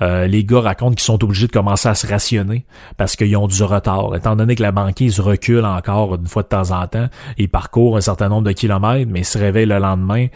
Euh, 0.03 0.27
les 0.27 0.45
gars 0.45 0.61
racontent 0.61 0.95
qu'ils 0.95 1.01
sont 1.01 1.23
obligés 1.25 1.47
de 1.47 1.53
commencer 1.53 1.89
à 1.89 1.95
se 1.95 2.07
rationner 2.07 2.67
parce 2.97 3.17
qu'ils 3.17 3.37
ont 3.37 3.47
du 3.47 3.63
retard. 3.63 4.15
Étant 4.15 4.37
donné 4.37 4.55
que 4.57 4.63
la 4.63 4.73
banquise 4.73 5.21
recule 5.21 5.65
encore 5.65 6.17
une 6.17 6.27
fois 6.27 6.43
de 6.43 6.49
temps 6.49 6.71
en 6.71 6.87
temps, 6.87 7.09
ils 7.39 7.49
parcourent 7.49 7.97
un 7.97 8.01
certain 8.01 8.29
nombre 8.29 8.43
de 8.43 8.53
kilomètres, 8.53 9.11
mais 9.11 9.21
ils 9.21 9.25
se 9.25 9.39
réveillent 9.39 9.67
le 9.67 9.79
lendemain. 9.79 10.27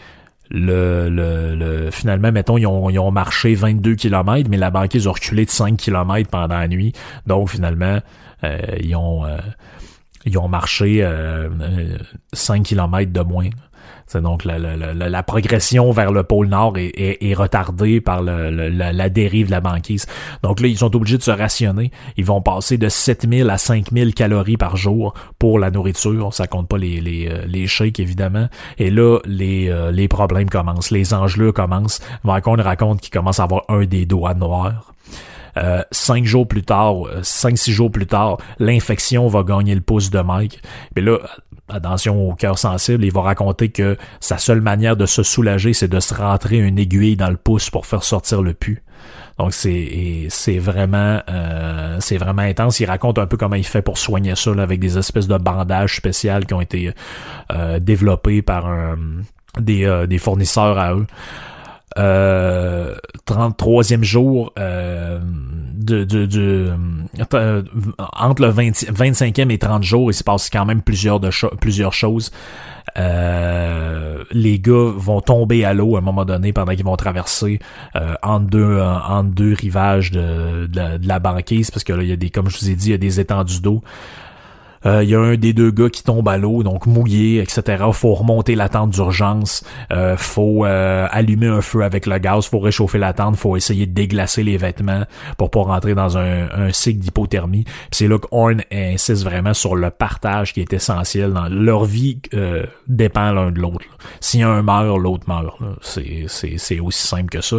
Le, 0.49 1.09
le, 1.09 1.91
finalement, 1.91 2.31
mettons, 2.31 2.57
ils 2.57 2.65
ont, 2.65 2.85
ont 2.85 3.11
marché 3.11 3.53
22 3.53 3.95
kilomètres, 3.95 4.49
mais 4.49 4.55
la 4.55 4.71
banquise 4.71 5.05
a 5.05 5.11
reculé 5.11 5.43
de 5.43 5.49
5 5.49 5.75
kilomètres 5.75 6.29
pendant 6.29 6.57
la 6.57 6.69
nuit. 6.69 6.93
Donc, 7.27 7.49
finalement, 7.49 7.99
euh, 8.43 8.57
ils 8.79 8.95
ont... 8.95 9.25
Euh, 9.25 9.37
ils 10.25 10.37
ont 10.37 10.49
marché 10.49 11.09
5 12.33 12.63
kilomètres 12.63 13.13
de 13.13 13.21
moins. 13.21 13.49
C'est 14.07 14.21
donc 14.21 14.45
la, 14.45 14.57
la, 14.57 14.93
la, 14.93 15.23
progression 15.23 15.91
vers 15.91 16.13
le 16.13 16.23
pôle 16.23 16.47
Nord 16.47 16.77
est, 16.77 17.17
est, 17.21 17.33
retardée 17.33 17.99
par 17.99 18.21
la, 18.21 19.09
dérive 19.09 19.47
de 19.47 19.51
la 19.51 19.59
banquise. 19.59 20.05
Donc 20.43 20.61
là, 20.61 20.69
ils 20.69 20.77
sont 20.77 20.95
obligés 20.95 21.17
de 21.17 21.23
se 21.23 21.31
rationner. 21.31 21.91
Ils 22.15 22.23
vont 22.23 22.41
passer 22.41 22.77
de 22.77 22.87
7000 22.87 23.49
à 23.49 23.57
5000 23.57 24.13
calories 24.13 24.55
par 24.55 24.77
jour 24.77 25.13
pour 25.39 25.59
la 25.59 25.71
nourriture. 25.71 26.33
Ça 26.33 26.47
compte 26.47 26.69
pas 26.69 26.77
les, 26.77 27.01
les, 27.01 27.27
euh, 27.27 27.45
les 27.47 27.67
shakes, 27.67 27.99
évidemment. 27.99 28.47
Et 28.77 28.89
là, 28.89 29.19
les, 29.25 29.69
euh, 29.69 29.91
les 29.91 30.07
problèmes 30.07 30.49
commencent. 30.49 30.91
Les 30.91 31.13
enjeux 31.13 31.51
commencent. 31.51 31.99
Vancouver 32.23 32.61
raconte 32.61 33.01
qu'il 33.01 33.11
commence 33.11 33.41
à 33.41 33.43
avoir 33.43 33.63
un 33.67 33.85
des 33.85 34.05
doigts 34.05 34.35
noirs. 34.35 34.93
Euh, 35.57 35.81
cinq 35.91 36.23
jours 36.23 36.47
plus 36.47 36.63
tard, 36.63 36.95
cinq, 37.23 37.57
six 37.57 37.71
jours 37.71 37.91
plus 37.91 38.05
tard, 38.05 38.37
l'infection 38.59 39.27
va 39.27 39.43
gagner 39.43 39.73
le 39.73 39.81
pouce 39.81 40.11
de 40.11 40.19
Mike. 40.19 40.61
Mais 40.95 41.01
là, 41.01 41.17
attention 41.69 42.29
au 42.29 42.33
cœur 42.33 42.57
sensible, 42.57 43.03
il 43.03 43.11
va 43.11 43.21
raconter 43.21 43.69
que 43.69 43.97
sa 44.19 44.37
seule 44.37 44.61
manière 44.61 44.95
de 44.95 45.05
se 45.05 45.23
soulager, 45.23 45.73
c'est 45.73 45.87
de 45.87 45.99
se 45.99 46.13
rentrer 46.13 46.57
une 46.57 46.79
aiguille 46.79 47.15
dans 47.15 47.29
le 47.29 47.37
pouce 47.37 47.69
pour 47.69 47.85
faire 47.85 48.03
sortir 48.03 48.41
le 48.41 48.53
pu. 48.53 48.83
Donc 49.37 49.53
c'est 49.53 50.27
c'est 50.29 50.57
vraiment 50.57 51.21
euh, 51.29 51.97
c'est 51.99 52.17
vraiment 52.17 52.41
intense. 52.41 52.79
Il 52.79 52.85
raconte 52.85 53.19
un 53.19 53.27
peu 53.27 53.37
comment 53.37 53.55
il 53.55 53.65
fait 53.65 53.83
pour 53.83 53.97
soigner 53.97 54.35
ça 54.35 54.51
avec 54.51 54.79
des 54.79 54.97
espèces 54.97 55.27
de 55.27 55.37
bandages 55.37 55.97
spéciaux 55.97 56.39
qui 56.47 56.53
ont 56.53 56.61
été 56.61 56.91
euh, 57.51 57.79
développés 57.79 58.41
par 58.41 58.65
un, 58.65 58.97
des, 59.59 59.85
euh, 59.85 60.07
des 60.07 60.17
fournisseurs 60.17 60.77
à 60.77 60.93
eux. 60.93 61.05
33e 61.97 64.03
jour 64.03 64.53
de, 65.87 66.03
de, 66.03 66.73
euh, 67.33 67.63
entre 68.13 68.41
le 68.43 68.51
25e 68.51 69.51
et 69.51 69.57
30 69.57 69.83
jours, 69.83 70.11
il 70.11 70.13
se 70.13 70.23
passe 70.23 70.49
quand 70.49 70.65
même 70.65 70.81
plusieurs, 70.81 71.19
de 71.19 71.29
plusieurs 71.57 71.93
choses. 71.93 72.31
Euh, 72.97 74.23
les 74.31 74.59
gars 74.59 74.91
vont 74.95 75.21
tomber 75.21 75.65
à 75.65 75.73
l'eau 75.73 75.95
à 75.95 75.99
un 75.99 76.01
moment 76.01 76.25
donné 76.25 76.53
pendant 76.53 76.73
qu'ils 76.73 76.85
vont 76.85 76.95
traverser 76.95 77.59
euh, 77.95 78.15
entre 78.23 78.47
deux 78.47 78.79
entre 78.79 79.29
deux 79.29 79.53
rivages 79.53 80.11
de, 80.11 80.67
de, 80.67 80.97
de, 80.97 81.07
la 81.07 81.19
banquise 81.19 81.69
parce 81.69 81.83
que 81.83 81.93
là 81.93 82.01
il 82.01 82.09
y 82.09 82.13
a 82.13 82.15
des 82.15 82.29
comme 82.29 82.49
je 82.49 82.57
vous 82.57 82.69
ai 82.69 82.75
dit 82.75 82.87
il 82.87 82.91
y 82.91 82.95
a 82.95 82.97
des 82.97 83.19
étendues 83.19 83.61
d'eau 83.61 83.83
il 84.83 84.89
euh, 84.89 85.03
y 85.03 85.15
a 85.15 85.19
un 85.19 85.35
des 85.35 85.53
deux 85.53 85.71
gars 85.71 85.89
qui 85.89 86.03
tombe 86.03 86.27
à 86.27 86.37
l'eau, 86.37 86.63
donc 86.63 86.85
mouillé, 86.85 87.41
etc. 87.41 87.85
Faut 87.91 88.13
remonter 88.13 88.55
la 88.55 88.69
tente 88.69 88.91
d'urgence. 88.91 89.63
Euh, 89.91 90.15
faut 90.17 90.65
euh, 90.65 91.07
allumer 91.11 91.47
un 91.47 91.61
feu 91.61 91.83
avec 91.83 92.05
le 92.05 92.17
gaz. 92.19 92.45
Faut 92.45 92.59
réchauffer 92.59 92.99
la 92.99 93.13
tente. 93.13 93.35
Faut 93.37 93.57
essayer 93.57 93.85
de 93.87 93.93
déglacer 93.93 94.43
les 94.43 94.57
vêtements 94.57 95.03
pour 95.37 95.49
pas 95.49 95.61
rentrer 95.61 95.95
dans 95.95 96.17
un, 96.17 96.71
cycle 96.71 96.99
d'hypothermie. 96.99 97.65
C'est 97.91 98.07
là 98.07 98.19
que 98.19 98.27
Horn 98.31 98.61
insiste 98.71 99.23
vraiment 99.23 99.53
sur 99.53 99.75
le 99.75 99.89
partage 99.89 100.53
qui 100.53 100.61
est 100.61 100.73
essentiel. 100.73 101.33
Dans 101.33 101.47
leur 101.49 101.85
vie 101.85 102.21
dépend 102.87 103.31
l'un 103.31 103.51
de 103.51 103.59
l'autre. 103.59 103.85
Si 104.19 104.43
un 104.43 104.61
meurt, 104.61 104.99
l'autre 104.99 105.25
meurt. 105.27 105.57
C'est 105.81 106.79
aussi 106.79 107.07
simple 107.07 107.29
que 107.29 107.41
ça. 107.41 107.57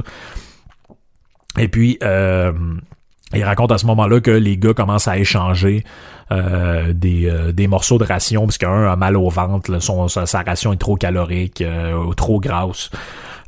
Et 1.59 1.69
puis, 1.69 1.99
il 2.01 3.45
raconte 3.45 3.73
à 3.73 3.79
ce 3.79 3.87
moment-là 3.87 4.21
que 4.21 4.31
les 4.31 4.57
gars 4.57 4.75
commencent 4.75 5.09
à 5.09 5.19
échanger 5.19 5.85
euh, 6.31 6.93
des, 6.93 7.27
euh, 7.27 7.53
des 7.53 7.67
morceaux 7.67 7.97
de 7.97 8.05
ration 8.05 8.45
parce 8.45 8.59
qu'un 8.59 8.85
a 8.85 8.97
mal 8.97 9.17
au 9.17 9.31
ventre, 9.31 9.79
son, 9.81 10.09
sa, 10.09 10.43
ration 10.43 10.73
est 10.75 10.77
trop 10.77 10.97
calorique, 10.97 11.63
euh, 11.63 12.13
trop 12.13 12.39
grasse. 12.39 12.91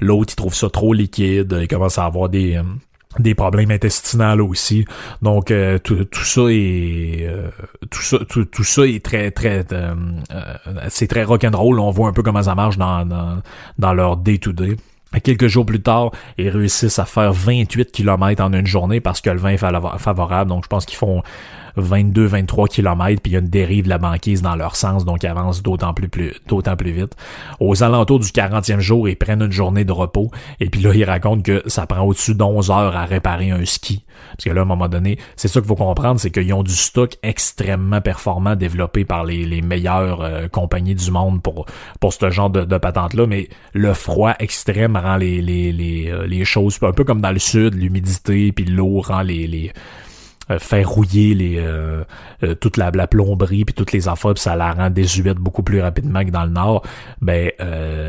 L'autre, 0.01 0.33
il 0.33 0.37
trouve 0.37 0.55
ça 0.55 0.71
trop 0.71 0.95
liquide, 0.95 1.59
il 1.61 1.69
commence 1.69 1.99
à 1.99 2.07
avoir 2.07 2.29
des 2.29 2.61
des 3.19 3.35
problèmes 3.35 3.73
intestinaux 3.73 4.47
aussi. 4.49 4.85
Donc 5.21 5.53
tout, 5.83 6.05
tout, 6.05 6.25
ça 6.25 6.43
est 6.49 7.29
tout 7.91 8.03
ça 8.03 8.19
tout, 8.29 8.45
tout, 8.45 8.65
ça 8.65 8.87
est 8.87 9.05
très 9.05 9.31
très 9.31 9.67
c'est 10.89 11.09
très 11.09 11.25
rock'n'roll. 11.25 11.81
On 11.81 11.91
voit 11.91 12.09
un 12.09 12.13
peu 12.13 12.23
comment 12.23 12.45
ça 12.45 12.55
marche 12.55 12.79
dans 12.79 13.05
dans, 13.05 13.43
dans 13.79 13.93
leur 13.93 14.17
day 14.17 14.39
to 14.39 14.53
day. 14.53 14.77
Quelques 15.25 15.49
jours 15.49 15.67
plus 15.67 15.83
tard, 15.83 16.13
ils 16.39 16.49
réussissent 16.49 17.01
à 17.01 17.05
faire 17.05 17.33
28 17.33 17.91
km 17.91 18.45
en 18.45 18.53
une 18.53 18.67
journée 18.67 19.01
parce 19.01 19.21
que 19.21 19.29
le 19.31 19.39
vin 19.39 19.51
est 19.51 19.57
favorable. 19.57 20.49
Donc, 20.49 20.63
je 20.63 20.69
pense 20.69 20.87
qu'ils 20.87 20.99
font 20.99 21.23
22-23 21.81 22.69
km, 22.69 23.23
puis 23.23 23.33
il 23.33 23.35
y 23.35 23.37
a 23.37 23.41
une 23.41 23.49
dérive 23.49 23.85
de 23.85 23.89
la 23.89 23.99
banquise 23.99 24.43
dans 24.43 24.57
leur 24.57 24.77
sens, 24.77 25.05
donc 25.05 25.23
ils 25.23 25.27
avancent 25.27 25.63
d'autant 25.63 25.95
plus, 25.95 26.11
d'autant 26.47 26.77
plus 26.77 26.93
vite. 26.93 27.15
Aux 27.59 27.83
alentours 27.83 28.21
du 28.21 28.29
40e 28.29 28.81
jour, 28.81 29.09
ils 29.09 29.17
prennent 29.17 29.43
une 29.43 29.53
journée 29.53 29.85
de 29.85 29.93
repos, 29.93 30.31
et 30.61 30.69
puis 30.71 30.81
là, 30.81 30.93
ils 30.95 31.05
racontent 31.05 31.43
que 31.43 31.63
ça 31.67 31.87
prend 31.87 32.03
au-dessus 32.03 32.35
d'11 32.35 32.71
heures 32.71 32.97
à 32.97 33.05
réparer 33.05 33.51
un 33.51 33.65
ski. 33.65 34.05
Parce 34.33 34.45
que 34.45 34.51
là, 34.51 34.61
à 34.61 34.65
un 34.65 34.67
moment 34.67 34.89
donné, 34.89 35.19
c'est 35.37 35.49
ça 35.49 35.61
qu'il 35.61 35.69
faut 35.69 35.77
comprendre, 35.77 36.21
c'est 36.21 36.31
qu'ils 36.31 36.53
ont 36.53 36.63
du 36.63 36.75
stock 36.75 37.17
extrêmement 37.23 38.01
performant 38.01 38.57
développé 38.57 39.05
par 39.05 39.25
les, 39.25 39.61
meilleures 39.63 40.23
euh, 40.23 40.49
compagnies 40.49 40.95
du 40.95 41.11
monde 41.11 41.43
pour, 41.43 41.67
pour 42.01 42.13
ce 42.13 42.31
genre 42.31 42.51
de, 42.51 42.79
patente-là, 42.79 43.27
mais 43.27 43.49
le 43.73 43.93
froid 43.95 44.35
extrême 44.39 44.97
rend 44.97 45.17
les, 45.17 46.11
euh, 46.11 46.27
les 46.27 46.45
choses 46.45 46.79
un 46.83 46.93
peu 46.93 47.05
comme 47.05 47.21
dans 47.21 47.33
le 47.33 47.39
sud, 47.39 47.75
l'humidité 47.75 48.53
puis 48.53 48.65
l'eau 48.65 49.01
rend 49.01 49.23
les, 49.23 49.73
faire 50.59 50.89
rouiller 50.89 51.35
les 51.35 51.57
euh, 51.59 52.05
euh, 52.43 52.55
toute 52.55 52.77
la, 52.77 52.91
la, 52.91 53.07
plomberie 53.07 53.65
puis 53.65 53.75
toutes 53.75 53.93
les 53.93 54.09
affaires 54.09 54.35
puis 54.35 54.43
ça 54.43 54.57
la 54.57 54.73
rend 54.73 54.91
désuète 54.91 55.37
beaucoup 55.37 55.63
plus 55.63 55.81
rapidement 55.81 56.25
que 56.25 56.31
dans 56.31 56.45
le 56.45 56.51
nord. 56.51 56.83
Ben 57.21 57.51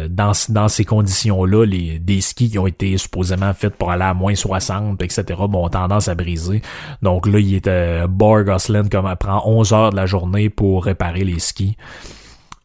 dans 0.10 0.32
dans 0.50 0.68
ces 0.68 0.86
conditions 0.86 1.46
là 1.46 1.66
les 1.66 2.00
des 2.00 2.22
skis 2.22 2.50
qui 2.50 2.60
ont 2.60 2.68
été 2.68 2.98
supposément 2.98 3.54
faits 3.54 3.76
pour 3.76 3.92
aller 3.92 4.04
à 4.04 4.14
moins 4.14 4.36
60 4.36 5.02
etc 5.02 5.40
ont 5.40 5.70
tendance 5.70 6.08
à 6.08 6.16
briser. 6.16 6.62
Donc 7.02 7.28
là 7.28 7.40
il 7.40 7.56
était 7.56 8.08
Borg 8.08 8.46
Gosselin 8.46 8.88
comme 8.88 9.14
prend 9.20 9.44
11 9.46 9.74
heures 9.74 9.90
de 9.92 9.96
la 9.96 10.06
journée 10.06 10.50
pour 10.50 10.86
réparer 10.86 11.24
les 11.24 11.40
skis. 11.40 11.78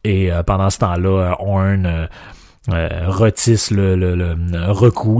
Et 0.03 0.31
pendant 0.45 0.69
ce 0.69 0.79
temps-là 0.79 1.35
Horn 1.39 2.07
euh, 2.73 3.05
retisse 3.07 3.71
le, 3.71 3.95
le, 3.95 4.15
le 4.15 4.35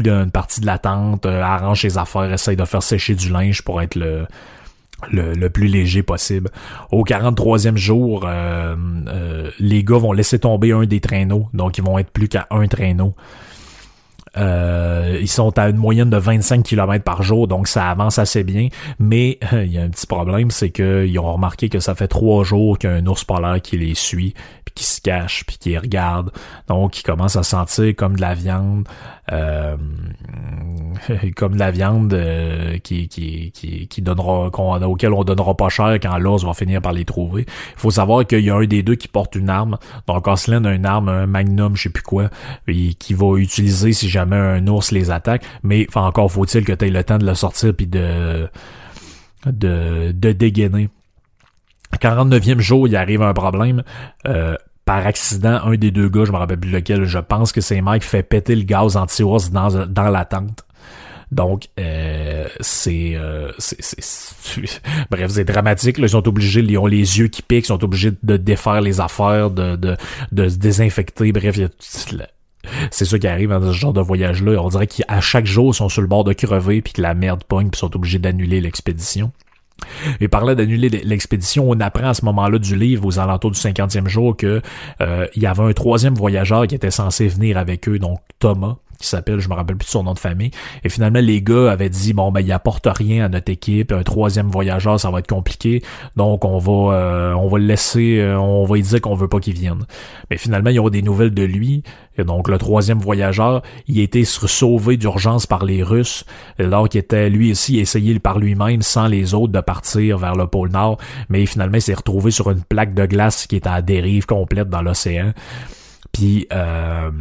d'une 0.02 0.32
partie 0.32 0.60
de 0.60 0.66
la 0.66 0.80
tente, 0.80 1.26
euh, 1.26 1.42
arrange 1.42 1.82
ses 1.84 1.98
affaires, 1.98 2.30
essaye 2.34 2.58
de 2.58 2.66
faire 2.66 2.84
sécher 2.84 3.16
du 3.16 3.30
linge 3.30 3.62
pour 3.62 3.82
être 3.82 3.96
le, 3.96 4.28
le, 5.12 5.48
plus 5.50 5.68
léger 5.68 6.04
possible. 6.04 6.50
Au 6.92 7.04
43e 7.04 7.78
jour, 7.78 8.26
euh, 8.28 8.76
les 9.60 9.84
gars 9.84 9.98
vont 9.98 10.12
laisser 10.12 10.40
tomber 10.40 10.72
un 10.72 10.86
des 10.86 11.00
traîneaux, 11.00 11.48
donc 11.54 11.78
ils 11.78 11.84
vont 11.84 11.98
être 11.98 12.12
plus 12.12 12.28
qu'à 12.28 12.48
un 12.52 12.68
traîneau. 12.68 13.16
Euh, 14.38 15.18
ils 15.20 15.28
sont 15.28 15.58
à 15.58 15.70
une 15.70 15.78
moyenne 15.78 16.10
de 16.10 16.18
25 16.18 16.64
km 16.64 17.04
par 17.04 17.24
jour, 17.24 17.48
donc 17.48 17.68
ça 17.68 17.90
avance 17.90 18.20
assez 18.20 18.44
bien. 18.44 18.68
Mais 19.00 19.40
il 19.52 19.72
y 19.72 19.78
a 19.78 19.84
un 19.84 19.90
petit 19.90 20.08
problème, 20.08 20.52
c'est 20.52 20.70
qu'ils 20.70 21.18
ont 21.20 21.34
remarqué 21.34 21.70
que 21.70 21.80
ça 21.80 21.96
fait 21.96 22.08
trois 22.08 22.44
jours 22.44 22.78
qu'il 22.78 22.90
y 22.90 22.94
a 22.94 22.96
un 22.96 23.06
ours 23.08 23.24
polaire 23.24 23.62
qui 23.62 23.78
les 23.78 23.96
suit, 23.96 24.34
puis 24.66 24.74
qui 24.76 24.84
se 24.84 25.02
cache, 25.02 25.44
puis 25.46 25.58
qui 25.58 25.78
regarde. 25.78 26.32
Donc 26.68 27.00
ils 27.00 27.04
commencent 27.04 27.36
à 27.36 27.44
sentir 27.44 27.96
comme 27.96 28.16
de 28.16 28.22
la 28.22 28.34
viande. 28.36 28.88
Euh, 29.32 29.76
comme 31.36 31.56
la 31.56 31.72
viande 31.72 32.14
euh, 32.14 32.78
qui, 32.80 33.08
qui, 33.08 33.52
qui, 33.52 33.88
qui 33.88 34.02
donnera 34.02 34.48
auquel 34.48 35.14
on 35.14 35.24
donnera 35.24 35.56
pas 35.56 35.70
cher 35.70 35.98
quand 36.02 36.18
l'ours 36.18 36.44
va 36.44 36.54
finir 36.54 36.82
par 36.82 36.94
les 36.94 37.06
trouver. 37.06 37.42
Il 37.42 37.80
faut 37.80 37.92
savoir 37.92 38.26
qu'il 38.26 38.40
y 38.40 38.50
a 38.50 38.56
un 38.56 38.66
des 38.66 38.84
deux 38.84 38.96
qui 38.96 39.08
porte 39.08 39.36
une 39.36 39.50
arme. 39.50 39.78
Donc 40.08 40.28
Oslin 40.28 40.64
a 40.66 40.74
une 40.74 40.86
arme, 40.86 41.10
un 41.10 41.28
magnum, 41.28 41.76
je 41.76 41.84
sais 41.84 41.90
plus 41.90 42.04
quoi, 42.04 42.30
qui 42.68 43.14
va 43.14 43.38
utiliser 43.38 43.94
si 43.94 44.10
jamais 44.10 44.38
un 44.38 44.66
ours 44.68 44.92
les 44.92 45.12
attaque. 45.12 45.44
Mais 45.64 45.88
encore 45.96 46.32
faut-il 46.32 46.64
que 46.64 46.74
tu 46.74 46.86
aies 46.86 46.90
le 46.90 47.04
temps 47.04 47.18
de 47.18 47.26
le 47.26 47.36
sortir 47.36 47.74
puis 47.76 47.88
de, 47.88 48.48
de, 49.46 50.12
de 50.12 50.32
dégainer. 50.32 50.90
49e 51.96 52.60
jour, 52.60 52.88
il 52.88 52.96
arrive 52.96 53.22
un 53.22 53.34
problème. 53.34 53.84
Euh, 54.28 54.56
par 54.88 55.06
accident, 55.06 55.60
un 55.66 55.76
des 55.76 55.92
deux 55.92 56.08
gars, 56.08 56.24
je 56.24 56.32
me 56.32 56.38
rappelle 56.38 56.62
plus 56.62 56.72
lequel, 56.72 57.04
je 57.04 57.20
pense 57.20 57.52
que 57.52 57.60
c'est 57.60 57.82
Mike, 57.82 58.04
fait 58.04 58.24
péter 58.24 58.56
le 58.56 58.64
gaz 58.64 58.96
anti-ours 58.96 59.52
dans, 59.52 59.86
dans 59.86 60.10
la 60.10 60.24
tente. 60.24 60.66
Donc, 61.30 61.68
euh, 61.78 62.48
c'est, 62.62 63.12
euh, 63.16 63.52
bref, 65.12 65.30
c'est 65.30 65.44
dramatique. 65.44 65.98
Ils 66.00 66.08
sont 66.08 66.26
obligés, 66.26 66.62
ils 66.62 66.78
ont 66.78 66.86
les 66.86 67.20
yeux 67.20 67.28
qui 67.28 67.42
piquent, 67.42 67.66
ils 67.66 67.68
sont 67.68 67.84
obligés 67.84 68.14
de 68.24 68.38
défaire 68.38 68.80
les 68.80 69.02
affaires, 69.02 69.52
de, 69.52 69.76
de, 69.76 69.98
de 70.32 70.48
se 70.48 70.56
désinfecter. 70.56 71.34
Bref, 71.34 71.60
c'est 72.90 73.04
ça 73.04 73.20
qui 73.20 73.28
arrive 73.28 73.50
dans 73.50 73.62
ce 73.62 73.74
genre 73.74 73.92
de 73.92 74.00
voyage-là. 74.00 74.58
On 74.62 74.70
dirait 74.70 74.88
qu'à 74.88 75.20
chaque 75.20 75.46
jour, 75.46 75.74
ils 75.74 75.78
sont 75.78 75.90
sur 75.90 76.02
le 76.02 76.08
bord 76.08 76.24
de 76.24 76.32
crever, 76.32 76.82
puis 76.82 76.94
que 76.94 77.02
la 77.02 77.14
merde 77.14 77.44
pogne, 77.44 77.70
puis 77.70 77.78
sont 77.80 77.94
obligés 77.94 78.20
d'annuler 78.20 78.62
l'expédition. 78.62 79.34
Et 80.20 80.28
par 80.28 80.46
là 80.46 80.56
d'annuler 80.56 80.90
l'expédition, 80.90 81.70
on 81.70 81.80
apprend 81.80 82.10
à 82.10 82.14
ce 82.14 82.26
moment-là 82.26 82.60
du 82.60 82.76
livre, 82.76 83.06
aux 83.06 83.20
alentours 83.20 83.52
du 83.52 83.60
50e 83.60 84.08
jour, 84.08 84.36
que 84.36 84.62
euh, 85.02 85.28
il 85.36 85.42
y 85.42 85.46
avait 85.46 85.64
un 85.64 85.74
troisième 85.74 86.16
voyageur 86.16 86.68
qui 86.68 86.76
était 86.76 86.92
censé 86.92 87.28
venir 87.28 87.58
avec 87.58 87.88
eux, 87.88 88.00
donc 88.00 88.20
Thomas, 88.40 88.78
qui 88.98 89.08
s'appelle, 89.08 89.40
je 89.40 89.50
me 89.50 89.54
rappelle 89.54 89.78
plus 89.78 89.86
de 89.86 89.92
son 89.92 90.04
nom 90.04 90.14
de 90.14 90.20
famille. 90.20 90.52
Et 90.84 90.90
finalement, 90.90 91.20
les 91.20 91.42
gars 91.42 91.72
avaient 91.72 91.90
dit 91.90 92.14
bon 92.14 92.32
ben 92.32 92.42
il 92.42 92.52
apporte 92.52 92.88
rien 92.88 93.26
à 93.26 93.30
notre 93.30 93.52
équipe, 93.52 93.92
un 93.92 94.04
troisième 94.04 94.48
voyageur, 94.48 95.00
ça 95.00 95.12
va 95.12 95.20
être 95.20 95.28
compliqué, 95.28 95.84
donc 96.16 96.46
on 96.46 96.58
va 96.58 96.94
euh, 96.94 97.34
on 97.34 97.48
va 97.48 97.58
le 97.60 97.66
laisser, 97.66 98.20
euh, 98.20 98.40
on 98.40 98.66
va 98.66 98.76
lui 98.76 98.82
dire 98.82 99.02
qu'on 99.02 99.16
veut 99.16 99.28
pas 99.28 99.40
qu'il 99.40 99.54
vienne. 99.54 99.86
Mais 100.30 100.38
finalement, 100.38 100.70
ils 100.70 100.80
ont 100.80 100.90
des 100.90 101.02
nouvelles 101.02 101.34
de 101.34 101.44
lui. 101.44 101.84
Et 102.20 102.24
donc 102.24 102.48
le 102.48 102.58
troisième 102.58 102.98
voyageur, 102.98 103.62
il 103.88 104.00
a 104.00 104.04
été 104.04 104.26
sauvé 104.26 104.98
d'urgence 104.98 105.46
par 105.46 105.64
les 105.64 105.84
Russes, 105.84 106.26
alors 106.58 106.90
qu'il 106.90 107.00
était 107.00 107.30
lui 107.30 107.52
aussi 107.52 107.78
essayé 107.78 108.18
par 108.20 108.40
lui-même 108.40 108.82
sans 108.82 109.08
les 109.08 109.34
autres 109.34 109.54
de 109.54 109.62
partir 109.62 110.18
vers 110.18 110.36
le 110.36 110.48
pôle 110.48 110.72
Nord, 110.72 110.98
mais 111.30 111.46
finalement 111.46 111.78
il 111.78 111.82
s'est 111.82 111.94
retrouvé 111.94 112.32
sur 112.32 112.50
une 112.50 112.62
plaque 112.62 112.96
de 112.96 113.06
glace 113.06 113.46
qui 113.46 113.58
était 113.58 113.70
à 113.70 113.82
dérive 113.82 114.26
complète 114.26 114.70
dans 114.70 114.82
l'océan. 114.82 115.34
Puis 116.12 116.48
euh, 116.52 117.12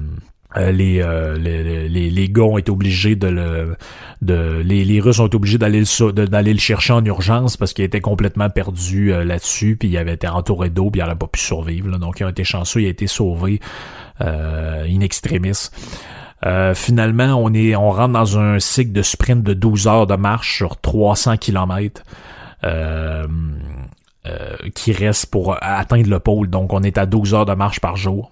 les, 0.57 1.01
euh, 1.03 1.37
les, 1.37 1.89
les, 1.89 2.11
les, 2.11 2.29
gars 2.29 2.43
ont 2.43 2.59
été 2.59 2.71
obligés 2.71 3.17
de 3.17 3.29
le 3.29 3.77
de 4.23 4.63
les, 4.65 4.85
les 4.85 5.01
Russes 5.01 5.19
ont 5.19 5.27
été 5.27 5.37
obligés 5.37 5.59
d'aller 5.59 5.81
le 5.81 6.27
d'aller 6.27 6.53
le 6.53 6.59
chercher 6.59 6.93
en 6.93 7.05
urgence 7.05 7.57
parce 7.57 7.73
qu'il 7.73 7.85
était 7.85 8.01
complètement 8.01 8.51
perdu 8.51 9.13
euh, 9.13 9.25
là-dessus 9.25 9.77
puis 9.77 9.89
il 9.89 9.97
avait 9.99 10.15
été 10.15 10.29
entouré 10.29 10.71
d'eau 10.71 10.91
puis 10.91 11.01
il 11.01 11.05
n'aurait 11.05 11.17
pas 11.17 11.27
pu 11.27 11.41
survivre 11.41 11.99
donc 11.99 12.21
il 12.21 12.25
a 12.25 12.31
été 12.31 12.45
chanceux 12.45 12.81
il 12.83 12.87
a 12.87 12.91
été 12.91 13.07
sauvé 13.07 13.61
in 14.21 15.01
extremis. 15.01 15.71
Finalement 16.75 17.35
on 17.35 17.53
est 17.53 17.77
on 17.77 17.91
rentre 17.91 18.13
dans 18.13 18.39
un 18.39 18.59
cycle 18.59 18.93
de 18.93 19.03
sprint 19.03 19.43
de 19.43 19.53
12 19.53 19.89
heures 19.89 20.07
de 20.07 20.17
marche 20.17 20.57
sur 20.57 20.81
300 20.81 21.37
km 21.37 22.03
qui 24.75 24.93
reste 24.93 25.27
pour 25.27 25.57
atteindre 25.61 26.09
le 26.09 26.19
pôle 26.19 26.49
donc 26.49 26.73
on 26.73 26.83
est 26.83 26.99
à 26.99 27.07
12 27.07 27.35
heures 27.35 27.47
de 27.47 27.55
marche 27.55 27.81
par 27.81 27.97
jour 27.97 28.31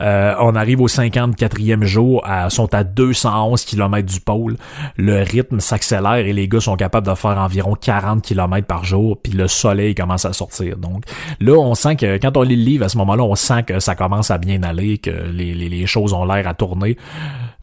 euh, 0.00 0.34
on 0.40 0.54
arrive 0.54 0.80
au 0.80 0.88
54e 0.88 1.84
jour, 1.84 2.22
à, 2.24 2.50
sont 2.50 2.72
à 2.74 2.84
211 2.84 3.64
km 3.64 4.06
du 4.06 4.20
pôle. 4.20 4.56
Le 4.96 5.22
rythme 5.22 5.60
s'accélère 5.60 6.14
et 6.26 6.32
les 6.32 6.48
gars 6.48 6.60
sont 6.60 6.76
capables 6.76 7.06
de 7.06 7.14
faire 7.14 7.38
environ 7.38 7.74
40 7.74 8.22
km 8.22 8.66
par 8.66 8.84
jour, 8.84 9.18
puis 9.22 9.32
le 9.32 9.48
soleil 9.48 9.94
commence 9.94 10.24
à 10.24 10.32
sortir. 10.32 10.76
Donc 10.76 11.04
là, 11.40 11.54
on 11.58 11.74
sent 11.74 11.96
que 11.96 12.16
quand 12.18 12.36
on 12.36 12.42
lit 12.42 12.56
le 12.56 12.64
livre, 12.64 12.84
à 12.84 12.88
ce 12.88 12.98
moment-là, 12.98 13.22
on 13.22 13.34
sent 13.34 13.64
que 13.64 13.80
ça 13.80 13.94
commence 13.94 14.30
à 14.30 14.38
bien 14.38 14.62
aller, 14.62 14.98
que 14.98 15.10
les, 15.10 15.54
les, 15.54 15.86
choses 15.86 16.12
ont 16.12 16.24
l'air 16.24 16.46
à 16.46 16.54
tourner. 16.54 16.96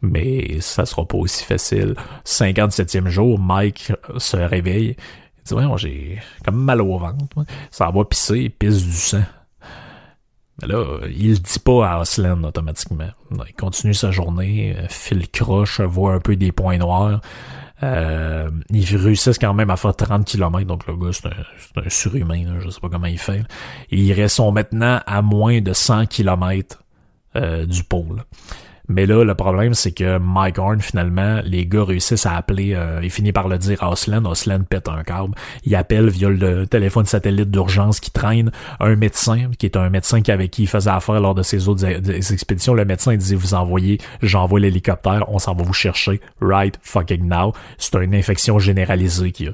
Mais 0.02 0.60
ça 0.60 0.86
sera 0.86 1.06
pas 1.06 1.16
aussi 1.16 1.44
facile. 1.44 1.94
57e 2.24 3.08
jour, 3.08 3.38
Mike 3.38 3.92
se 4.18 4.36
réveille. 4.36 4.96
Dit, 5.48 5.54
ouais, 5.54 5.64
j'ai 5.76 6.20
comme 6.44 6.56
mal 6.56 6.80
au 6.80 6.98
ventre. 6.98 7.44
Ça 7.70 7.90
va 7.90 8.04
pisser, 8.04 8.38
il 8.38 8.50
pisse 8.50 8.84
du 8.84 8.92
sang. 8.92 9.22
Mais 10.60 10.68
là, 10.68 10.84
il 11.08 11.30
le 11.30 11.38
dit 11.38 11.58
pas 11.60 11.88
à 11.88 12.00
Osland 12.00 12.44
automatiquement. 12.44 13.10
Il 13.30 13.54
continue 13.54 13.94
sa 13.94 14.10
journée, 14.10 14.74
euh, 14.76 14.86
file 14.88 15.28
croche, 15.28 15.80
voit 15.80 16.14
un 16.14 16.20
peu 16.20 16.34
des 16.34 16.50
points 16.50 16.78
noirs. 16.78 17.20
Euh, 17.84 18.50
ils 18.70 18.96
réussissent 18.96 19.38
quand 19.38 19.54
même 19.54 19.70
à 19.70 19.76
faire 19.76 19.94
30 19.94 20.24
km, 20.24 20.66
donc 20.66 20.86
le 20.88 20.96
gars, 20.96 21.12
c'est 21.12 21.28
un, 21.28 21.88
surhumain, 21.88 22.44
là, 22.44 22.60
je 22.60 22.70
sais 22.70 22.80
pas 22.80 22.88
comment 22.88 23.06
il 23.06 23.18
fait. 23.18 23.44
Ils 23.90 24.28
sont 24.28 24.50
maintenant 24.50 25.00
à 25.06 25.22
moins 25.22 25.60
de 25.60 25.72
100 25.72 26.06
km 26.06 26.82
euh, 27.36 27.66
du 27.66 27.84
pôle. 27.84 28.24
Mais 28.88 29.04
là, 29.04 29.22
le 29.22 29.34
problème, 29.34 29.74
c'est 29.74 29.92
que 29.92 30.18
Mike 30.18 30.58
Horn, 30.58 30.80
finalement, 30.80 31.40
les 31.44 31.66
gars 31.66 31.84
réussissent 31.84 32.24
à 32.24 32.36
appeler, 32.36 32.72
euh, 32.74 33.00
il 33.02 33.10
finit 33.10 33.32
par 33.32 33.46
le 33.46 33.58
dire 33.58 33.82
à 33.82 33.90
Osland. 33.90 34.24
Osland 34.24 34.64
pète 34.64 34.88
un 34.88 35.02
câble. 35.02 35.34
Il 35.64 35.74
appelle 35.74 36.08
via 36.08 36.30
le 36.30 36.66
téléphone 36.66 37.04
satellite 37.04 37.50
d'urgence 37.50 38.00
qui 38.00 38.10
traîne 38.10 38.50
un 38.80 38.96
médecin, 38.96 39.50
qui 39.58 39.66
est 39.66 39.76
un 39.76 39.90
médecin 39.90 40.22
avec 40.28 40.52
qui 40.52 40.62
il 40.62 40.68
faisait 40.68 40.90
affaire 40.90 41.20
lors 41.20 41.34
de 41.34 41.42
ses 41.42 41.68
autres 41.68 41.84
expéditions. 42.32 42.72
Le 42.72 42.86
médecin 42.86 43.12
il 43.12 43.18
dit, 43.18 43.34
vous 43.34 43.52
envoyez, 43.52 43.98
j'envoie 44.22 44.60
l'hélicoptère, 44.60 45.24
on 45.28 45.38
s'en 45.38 45.54
va 45.54 45.64
vous 45.64 45.74
chercher 45.74 46.20
right 46.40 46.78
fucking 46.82 47.28
now. 47.28 47.52
C'est 47.76 47.94
une 47.96 48.14
infection 48.14 48.58
généralisée 48.58 49.32
qui 49.32 49.48
a. 49.48 49.52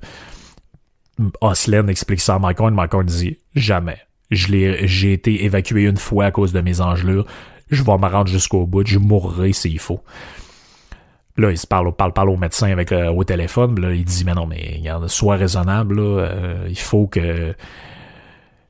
Osland 1.41 1.89
explique 1.89 2.21
ça 2.21 2.37
à 2.37 2.39
Mike 2.39 2.61
Horn. 2.61 2.75
Mike 2.75 2.95
Horn 2.95 3.07
dit, 3.07 3.39
jamais. 3.57 3.99
J'ai 4.31 5.13
été 5.13 5.45
évacué 5.45 5.85
une 5.85 5.97
fois 5.97 6.27
à 6.27 6.31
cause 6.31 6.53
de 6.53 6.61
mes 6.61 6.81
engelures 6.81 7.27
je 7.75 7.83
vais 7.83 7.99
me 7.99 8.07
rendre 8.07 8.29
jusqu'au 8.29 8.67
bout, 8.67 8.87
je 8.87 8.99
mourrai 8.99 9.53
s'il 9.53 9.79
faut. 9.79 10.01
Là, 11.37 11.51
il 11.51 11.59
se 11.59 11.67
parle, 11.67 11.93
parle, 11.93 12.13
parle 12.13 12.31
au 12.31 12.37
médecin 12.37 12.71
avec 12.71 12.93
euh, 12.93 13.11
au 13.11 13.25
téléphone. 13.25 13.81
Là, 13.81 13.93
il 13.93 14.05
dit 14.05 14.25
mais 14.25 14.35
non, 14.35 14.47
mais 14.47 14.77
regarde, 14.79 15.09
sois 15.09 15.37
raisonnable. 15.37 15.99
Euh, 15.99 16.67
il 16.69 16.79
faut 16.79 17.09
que 17.09 17.55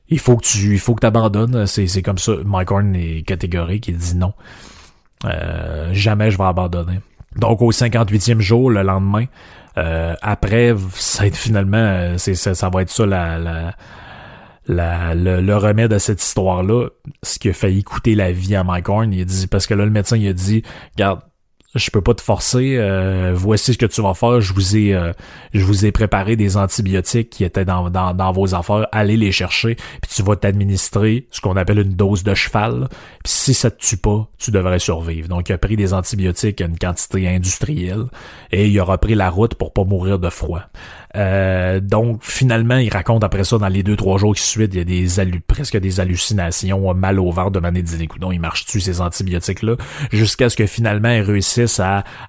il 0.09 0.19
faut 0.19 0.37
que 0.37 0.45
tu 0.45 0.73
il 0.73 0.79
faut 0.79 0.95
que. 0.95 1.65
C'est, 1.67 1.87
c'est 1.87 2.01
comme 2.01 2.17
ça. 2.17 2.33
Mike 2.43 2.71
Horn 2.71 2.95
est 2.95 3.21
catégorique. 3.21 3.87
Il 3.87 3.97
dit 3.97 4.15
non. 4.15 4.33
Euh, 5.25 5.89
jamais 5.93 6.31
je 6.31 6.37
vais 6.37 6.43
abandonner. 6.43 6.99
Donc 7.35 7.61
au 7.61 7.71
58e 7.71 8.39
jour, 8.39 8.71
le 8.71 8.81
lendemain, 8.81 9.25
après, 9.75 10.73
finalement, 11.33 12.17
ça, 12.17 12.69
va 12.69 12.81
être 12.81 12.89
ça 12.89 13.05
la 13.05 13.75
le, 14.67 15.55
remède 15.55 15.93
à 15.93 15.99
cette 15.99 16.21
histoire-là, 16.21 16.89
ce 17.23 17.39
qui 17.39 17.49
a 17.49 17.53
failli 17.53 17.83
coûter 17.83 18.15
la 18.15 18.31
vie 18.31 18.55
à 18.55 18.63
Mike 18.63 18.89
Horn, 18.89 19.13
il 19.13 19.21
a 19.21 19.25
dit, 19.25 19.47
parce 19.47 19.67
que 19.67 19.73
là, 19.73 19.85
le 19.85 19.91
médecin, 19.91 20.17
il 20.17 20.27
a 20.27 20.33
dit, 20.33 20.63
regarde, 20.95 21.21
je 21.75 21.91
peux 21.91 22.01
pas 22.01 22.13
te 22.13 22.21
forcer, 22.21 22.77
euh, 22.77 23.33
voici 23.35 23.73
ce 23.73 23.77
que 23.77 23.85
tu 23.85 24.01
vas 24.01 24.13
faire, 24.13 24.39
je 24.39 24.53
vous 24.53 24.77
ai 24.77 24.93
euh, 24.93 25.11
je 25.53 25.63
vous 25.63 25.85
ai 25.85 25.91
préparé 25.91 26.35
des 26.35 26.55
antibiotiques 26.57 27.29
qui 27.29 27.43
étaient 27.43 27.65
dans, 27.65 27.89
dans, 27.89 28.13
dans 28.13 28.31
vos 28.31 28.55
affaires, 28.55 28.87
allez 28.91 29.17
les 29.17 29.31
chercher, 29.31 29.75
puis 29.75 30.11
tu 30.13 30.23
vas 30.23 30.35
t'administrer 30.35 31.27
ce 31.31 31.41
qu'on 31.41 31.57
appelle 31.57 31.79
une 31.79 31.93
dose 31.93 32.23
de 32.23 32.33
cheval, 32.33 32.87
puis 33.23 33.33
si 33.33 33.53
ça 33.53 33.71
te 33.71 33.83
tue 33.83 33.97
pas, 33.97 34.29
tu 34.37 34.51
devrais 34.51 34.79
survivre. 34.79 35.27
Donc 35.27 35.49
il 35.49 35.53
a 35.53 35.57
pris 35.57 35.75
des 35.75 35.93
antibiotiques 35.93 36.61
à 36.61 36.65
une 36.65 36.77
quantité 36.77 37.27
industrielle 37.27 38.05
et 38.51 38.67
il 38.67 38.79
a 38.79 38.83
repris 38.83 39.15
la 39.15 39.29
route 39.29 39.55
pour 39.55 39.73
pas 39.73 39.83
mourir 39.83 40.17
de 40.17 40.29
froid. 40.29 40.61
Euh, 41.15 41.79
donc 41.79 42.23
finalement, 42.23 42.77
il 42.77 42.91
raconte 42.91 43.23
après 43.23 43.43
ça 43.43 43.57
dans 43.57 43.67
les 43.67 43.83
deux 43.83 43.95
trois 43.95 44.17
jours 44.17 44.35
qui 44.35 44.43
suivent, 44.43 44.69
il 44.71 44.77
y 44.77 44.81
a 44.81 44.83
des 45.25 45.39
presque 45.47 45.77
des 45.77 45.99
hallucinations, 45.99 46.93
mal 46.93 47.19
au 47.19 47.31
ventre, 47.31 47.51
de 47.51 47.59
manière 47.59 47.83
de 47.83 47.87
dire 47.87 48.07
il 48.31 48.39
marche 48.39 48.65
tu 48.65 48.79
ces 48.79 49.01
antibiotiques 49.01 49.61
là, 49.61 49.75
jusqu'à 50.11 50.49
ce 50.49 50.55
que 50.55 50.65
finalement 50.65 51.09
il 51.09 51.21
réussisse 51.21 51.64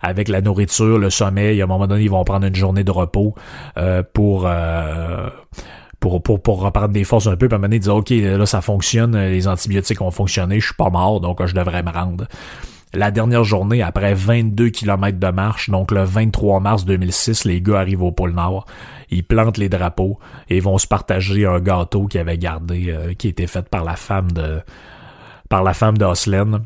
avec 0.02 0.28
la 0.28 0.40
nourriture, 0.40 0.98
le 0.98 1.10
sommeil, 1.10 1.60
à 1.60 1.64
un 1.64 1.66
moment 1.66 1.86
donné 1.86 2.04
ils 2.04 2.10
vont 2.10 2.24
prendre 2.24 2.46
une 2.46 2.54
journée 2.54 2.84
de 2.84 2.90
repos 2.90 3.34
euh, 3.78 4.02
pour 4.12 4.44
euh, 4.46 5.28
pour, 6.00 6.22
pour, 6.22 6.42
pour 6.42 6.60
reprendre 6.60 6.88
des 6.88 7.04
forces 7.04 7.26
un 7.26 7.36
peu, 7.36 7.48
puis 7.48 7.56
à 7.56 7.58
moment 7.58 7.78
dire, 7.78 7.96
OK, 7.96 8.10
là, 8.10 8.46
ça 8.46 8.60
fonctionne, 8.60 9.16
les 9.16 9.48
antibiotiques 9.48 10.00
ont 10.02 10.10
fonctionné, 10.10 10.60
je 10.60 10.66
suis 10.66 10.74
pas 10.74 10.90
mort, 10.90 11.20
donc 11.20 11.44
je 11.44 11.54
devrais 11.54 11.82
me 11.82 11.90
rendre 11.90 12.26
la 12.96 13.10
dernière 13.10 13.44
journée, 13.44 13.82
après 13.82 14.14
22 14.14 14.70
km 14.70 15.18
de 15.18 15.28
marche, 15.28 15.70
donc 15.70 15.90
le 15.90 16.02
23 16.02 16.60
mars 16.60 16.84
2006, 16.84 17.44
les 17.44 17.60
gars 17.60 17.80
arrivent 17.80 18.02
au 18.02 18.12
pôle 18.12 18.32
Nord. 18.32 18.64
Ils 19.10 19.22
plantent 19.22 19.58
les 19.58 19.68
drapeaux 19.68 20.18
et 20.48 20.60
vont 20.60 20.78
se 20.78 20.86
partager 20.86 21.46
un 21.46 21.60
gâteau 21.60 22.06
qui 22.06 22.18
avait 22.18 22.38
gardé, 22.38 22.86
euh, 22.88 23.12
qui 23.12 23.28
était 23.28 23.46
fait 23.46 23.68
par 23.68 23.84
la 23.84 23.96
femme 23.96 24.32
de, 24.32 24.60
par 25.48 25.62
la 25.62 25.74
femme 25.74 25.98
d'Oslen. 25.98 26.62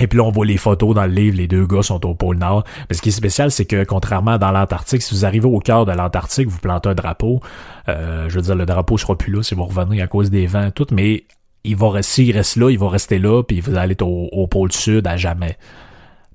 Et 0.00 0.06
puis 0.06 0.18
là, 0.18 0.24
on 0.24 0.30
voit 0.30 0.46
les 0.46 0.56
photos 0.56 0.94
dans 0.94 1.04
le 1.04 1.12
livre, 1.12 1.36
les 1.36 1.48
deux 1.48 1.66
gars 1.66 1.82
sont 1.82 2.04
au 2.06 2.14
pôle 2.14 2.38
Nord. 2.38 2.64
Mais 2.88 2.96
ce 2.96 3.02
qui 3.02 3.10
est 3.10 3.12
spécial, 3.12 3.50
c'est 3.50 3.66
que 3.66 3.84
contrairement 3.84 4.32
à 4.32 4.38
dans 4.38 4.50
l'Antarctique, 4.50 5.02
si 5.02 5.14
vous 5.14 5.24
arrivez 5.24 5.46
au 5.46 5.58
cœur 5.58 5.84
de 5.84 5.92
l'Antarctique, 5.92 6.48
vous 6.48 6.58
plantez 6.58 6.88
un 6.88 6.94
drapeau, 6.94 7.40
euh, 7.88 8.28
je 8.28 8.36
veux 8.36 8.42
dire, 8.42 8.54
le 8.54 8.64
drapeau 8.64 8.96
sera 8.96 9.16
plus 9.16 9.32
là 9.32 9.42
si 9.42 9.54
vous 9.54 9.64
revenez 9.64 10.00
à 10.00 10.06
cause 10.06 10.30
des 10.30 10.46
vents 10.46 10.66
et 10.66 10.72
tout, 10.72 10.86
mais 10.92 11.24
il 11.64 11.76
va 11.76 11.90
rester, 11.90 12.32
reste 12.32 12.56
là, 12.56 12.70
il 12.70 12.78
va 12.78 12.88
rester 12.88 13.18
là, 13.18 13.42
puis 13.42 13.60
vous 13.60 13.76
allez 13.76 13.92
être 13.92 14.02
au, 14.02 14.46
pôle 14.46 14.72
Sud 14.72 15.06
à 15.06 15.16
jamais. 15.16 15.58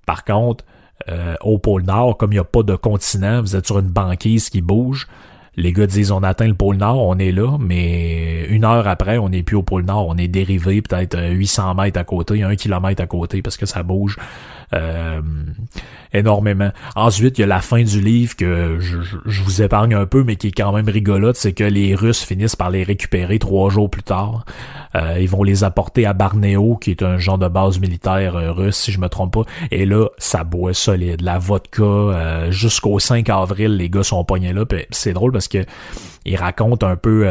Par 0.05 0.24
contre, 0.24 0.64
euh, 1.10 1.36
au 1.41 1.58
pôle 1.58 1.84
Nord, 1.84 2.18
comme 2.18 2.32
il 2.32 2.36
n'y 2.36 2.39
a 2.39 2.43
pas 2.43 2.64
de 2.64 2.76
continent, 2.76 3.41
vous 3.41 3.55
êtes 3.55 3.66
sur 3.66 3.80
une 3.80 3.89
banquise 3.89 4.49
qui 4.49 4.62
bouge, 4.62 5.08
les 5.58 5.74
gars 5.74 5.88
disent 5.88 6.12
on 6.12 6.22
atteint 6.22 6.47
le 6.47 6.53
pôle 6.53 6.78
Nord, 6.78 7.05
on 7.05 7.18
est 7.18 7.32
là, 7.32 7.58
mais 7.60 8.45
une 8.45 8.64
heure 8.64 8.88
après, 8.88 9.18
on 9.18 9.30
n'est 9.30 9.41
plus 9.41 9.55
au 9.55 9.64
pôle 9.64 9.84
Nord, 9.84 10.08
on 10.08 10.18
est 10.18 10.28
dérivé 10.28 10.84
peut-être 10.84 11.20
800 11.20 11.74
mètres 11.76 11.99
à 11.99 12.03
côté, 12.03 12.43
un 12.43 12.55
kilomètre 12.55 13.01
à 13.01 13.08
côté 13.08 13.41
parce 13.41 13.58
que 13.58 13.66
ça 13.66 13.82
bouge 13.82 14.18
euh, 14.74 15.22
énormément. 16.13 16.72
Ensuite, 16.95 17.38
il 17.38 17.41
y 17.41 17.43
a 17.43 17.47
la 17.47 17.61
fin 17.61 17.84
du 17.84 18.01
livre 18.01 18.36
que 18.36 18.80
je, 18.80 19.41
vous 19.41 19.61
épargne 19.61 19.93
un 19.93 20.05
peu, 20.05 20.24
mais 20.24 20.36
qui 20.36 20.47
est 20.47 20.51
quand 20.51 20.74
même 20.74 20.89
rigolote, 20.89 21.38
c'est 21.38 21.53
que 21.53 21.63
les 21.63 21.95
Russes 21.95 22.24
finissent 22.24 22.55
par 22.55 22.70
les 22.70 22.84
récupérer 22.84 23.39
trois 23.39 23.70
jours 23.70 23.89
plus 23.89 24.03
tard. 24.03 24.45
Euh, 24.95 25.18
ils 25.20 25.30
vont 25.30 25.43
les 25.43 25.63
apporter 25.63 26.05
à 26.05 26.13
Barneo, 26.13 26.78
qui 26.78 26.91
est 26.91 27.03
un 27.03 27.18
genre 27.18 27.38
de 27.38 27.47
base 27.47 27.80
militaire 27.80 28.36
euh, 28.36 28.51
russe, 28.51 28.78
si 28.78 28.91
je 28.91 28.99
me 28.99 29.09
trompe 29.09 29.34
pas. 29.34 29.43
Et 29.72 29.86
là, 29.86 30.07
ça 30.18 30.43
boit 30.43 30.74
solide. 30.74 31.22
La 31.22 31.38
vodka, 31.39 32.49
jusqu'au 32.49 32.99
5 32.99 33.30
avril, 33.30 33.78
les 33.78 33.89
gars 33.89 34.03
sont 34.03 34.24
pognés 34.24 34.53
là. 34.53 34.65
C'est 34.91 35.13
drôle 35.13 35.32
parce 35.32 35.47
que 35.47 35.65
ils 36.26 36.36
racontent 36.36 36.88
un 36.88 36.97
peu 36.97 37.30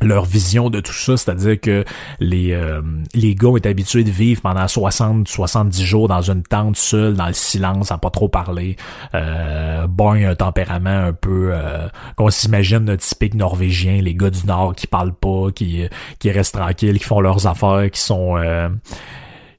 leur 0.00 0.24
vision 0.24 0.70
de 0.70 0.80
tout 0.80 0.92
ça, 0.92 1.16
c'est-à-dire 1.16 1.60
que 1.60 1.84
les 2.20 2.52
euh, 2.52 2.82
les 3.14 3.34
gars 3.34 3.50
étaient 3.56 3.68
habitués 3.68 4.04
de 4.04 4.10
vivre 4.10 4.40
pendant 4.40 4.66
60 4.68 5.28
70 5.28 5.84
jours 5.84 6.08
dans 6.08 6.22
une 6.22 6.42
tente 6.42 6.76
seule 6.76 7.14
dans 7.14 7.26
le 7.26 7.32
silence, 7.32 7.90
à 7.90 7.98
pas 7.98 8.10
trop 8.10 8.28
parler. 8.28 8.76
Euh, 9.14 9.86
bon, 9.86 10.12
un 10.12 10.34
tempérament 10.34 11.06
un 11.06 11.12
peu 11.12 11.50
euh, 11.52 11.88
qu'on 12.16 12.30
s'imagine 12.30 12.96
typique 12.96 13.34
norvégien, 13.34 14.00
les 14.00 14.14
gars 14.14 14.30
du 14.30 14.46
nord 14.46 14.74
qui 14.74 14.86
parlent 14.86 15.14
pas, 15.14 15.50
qui 15.54 15.86
qui 16.18 16.30
restent 16.30 16.54
tranquilles, 16.54 16.98
qui 16.98 17.04
font 17.04 17.20
leurs 17.20 17.46
affaires, 17.46 17.90
qui 17.90 18.00
sont 18.00 18.36
euh, 18.36 18.68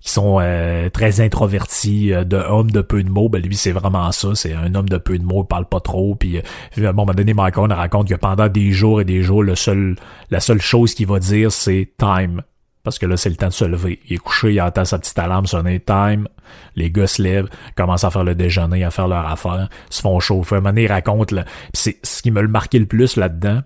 qui 0.01 0.11
sont 0.11 0.39
euh, 0.39 0.89
très 0.89 1.19
introvertis, 1.19 2.13
euh, 2.13 2.23
de 2.23 2.37
homme 2.37 2.71
de 2.71 2.81
peu 2.81 3.03
de 3.03 3.09
mots. 3.09 3.27
Ben 3.27 3.41
lui, 3.41 3.55
c'est 3.55 3.71
vraiment 3.71 4.11
ça. 4.11 4.33
C'est 4.33 4.53
un 4.53 4.73
homme 4.75 4.87
de 4.87 4.97
peu 4.97 5.17
de 5.17 5.23
mots, 5.23 5.43
il 5.43 5.47
parle 5.47 5.65
pas 5.65 5.81
trop. 5.81 6.15
Puis 6.15 6.37
euh, 6.37 6.41
à 6.85 6.89
un 6.89 6.93
moment 6.93 7.13
donné, 7.13 7.33
Michael 7.33 7.73
raconte 7.73 8.07
que 8.07 8.15
pendant 8.15 8.47
des 8.47 8.71
jours 8.71 9.01
et 9.01 9.05
des 9.05 9.21
jours, 9.21 9.43
le 9.43 9.55
seul, 9.55 9.97
la 10.29 10.39
seule 10.39 10.61
chose 10.61 10.93
qu'il 10.93 11.07
va 11.07 11.19
dire, 11.19 11.51
c'est 11.51 11.91
time. 11.97 12.41
Parce 12.83 12.97
que 12.97 13.05
là, 13.05 13.17
c'est 13.17 13.29
le 13.29 13.35
temps 13.35 13.49
de 13.49 13.53
se 13.53 13.65
lever. 13.65 13.99
Il 14.07 14.15
est 14.15 14.17
couché, 14.19 14.53
il 14.53 14.61
entend 14.61 14.85
sa 14.85 14.97
petite 14.97 15.19
alarme 15.19 15.45
sonner, 15.45 15.81
time. 15.81 16.29
Les 16.75 16.89
gars 16.89 17.07
se 17.07 17.21
lèvent, 17.21 17.49
commencent 17.75 18.05
à 18.05 18.09
faire 18.09 18.23
le 18.23 18.35
déjeuner, 18.35 18.85
à 18.85 18.91
faire 18.91 19.09
leur 19.09 19.27
affaire, 19.27 19.69
se 19.89 20.01
font 20.01 20.19
chauffer. 20.21 20.55
À 20.55 20.57
un 20.59 20.61
moment 20.61 20.71
donné, 20.71 20.83
il 20.83 20.91
raconte, 20.91 21.31
là, 21.31 21.43
c'est 21.73 21.99
ce 22.03 22.21
qui 22.21 22.31
me 22.31 22.41
le 22.41 22.47
marqué 22.47 22.79
le 22.79 22.85
plus 22.85 23.17
là-dedans. 23.17 23.61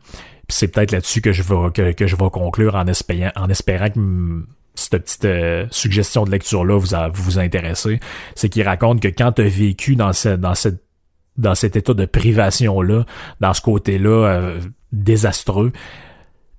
c'est 0.49 0.67
peut-être 0.67 0.91
là-dessus 0.91 1.21
que 1.21 1.31
je 1.31 1.43
vais 1.43 1.71
que, 1.71 1.91
que 1.91 2.07
je 2.07 2.15
vais 2.15 2.29
conclure 2.31 2.75
en 2.75 2.87
espérant, 2.87 3.31
en 3.35 3.49
espérant 3.49 3.91
que 3.91 3.99
cette 4.75 5.03
petite 5.03 5.25
euh, 5.25 5.65
suggestion 5.71 6.23
de 6.25 6.31
lecture-là 6.31 6.77
vous, 6.77 6.95
a, 6.95 7.09
vous 7.09 7.39
c'est 8.35 8.49
qu'il 8.49 8.63
raconte 8.63 9.01
que 9.01 9.07
quand 9.07 9.33
tu 9.33 9.41
as 9.43 9.47
vécu 9.47 9.95
dans, 9.95 10.13
cette 10.13 10.41
dans, 10.41 10.55
cette, 10.55 10.83
dans 11.37 11.55
cet 11.55 11.75
état 11.75 11.93
de 11.93 12.05
privation-là, 12.05 13.05
dans 13.39 13.53
ce 13.53 13.61
côté-là 13.61 14.27
euh, 14.27 14.59
désastreux, 14.91 15.71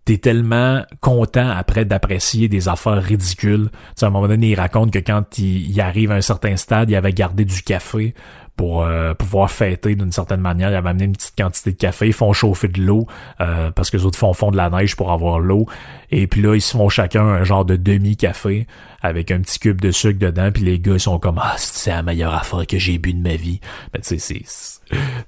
t'es 0.04 0.18
tellement 0.18 0.82
content 1.00 1.48
après 1.48 1.84
d'apprécier 1.84 2.48
des 2.48 2.68
affaires 2.68 3.02
ridicules. 3.02 3.70
À 4.00 4.06
un 4.06 4.10
moment 4.10 4.28
donné, 4.28 4.50
il 4.50 4.54
raconte 4.54 4.92
que 4.92 4.98
quand 4.98 5.38
il, 5.38 5.80
arrive 5.80 6.10
à 6.10 6.16
un 6.16 6.20
certain 6.20 6.56
stade, 6.56 6.90
il 6.90 6.96
avait 6.96 7.12
gardé 7.12 7.44
du 7.44 7.62
café 7.62 8.14
pour 8.57 8.82
euh, 8.82 9.14
pouvoir 9.14 9.50
fêter 9.50 9.94
d'une 9.94 10.12
certaine 10.12 10.40
manière. 10.40 10.70
Ils 10.70 10.76
avaient 10.76 10.90
amené 10.90 11.07
une 11.07 11.12
petite 11.12 11.34
quantité 11.36 11.72
de 11.72 11.76
café. 11.76 12.07
Ils 12.07 12.12
font 12.12 12.32
chauffer 12.32 12.68
de 12.68 12.80
l'eau 12.80 13.07
euh, 13.40 13.70
parce 13.70 13.90
que 13.90 13.96
les 13.96 14.05
autres 14.05 14.18
font 14.18 14.32
fond 14.32 14.50
de 14.50 14.57
la 14.57 14.70
neige 14.70 14.96
pour 14.96 15.11
avoir 15.11 15.40
l'eau. 15.40 15.66
Et 16.11 16.26
puis 16.26 16.40
là, 16.40 16.55
ils 16.55 16.61
se 16.61 16.76
font 16.76 16.88
chacun 16.88 17.24
un 17.24 17.44
genre 17.44 17.64
de 17.64 17.76
demi-café 17.76 18.66
avec 19.02 19.30
un 19.30 19.40
petit 19.40 19.59
cube 19.59 19.80
de 19.80 19.90
sucre 19.90 20.18
dedans. 20.18 20.50
Puis 20.52 20.62
les 20.62 20.78
gars, 20.78 20.98
sont 20.98 21.18
comme 21.18 21.40
Ah, 21.42 21.55
c'est 21.57 21.90
la 21.90 22.02
meilleure 22.02 22.34
affaire 22.34 22.66
que 22.66 22.78
j'ai 22.78 22.98
bu 22.98 23.12
de 23.12 23.22
ma 23.22 23.36
vie. 23.36 23.61
Mais 23.92 24.00
tu 24.00 24.18
sais, 24.18 24.44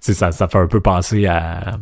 c'est, 0.00 0.14
ça, 0.14 0.30
ça 0.30 0.48
fait 0.48 0.58
un 0.58 0.68
peu 0.68 0.80
penser 0.80 1.26
à, 1.26 1.78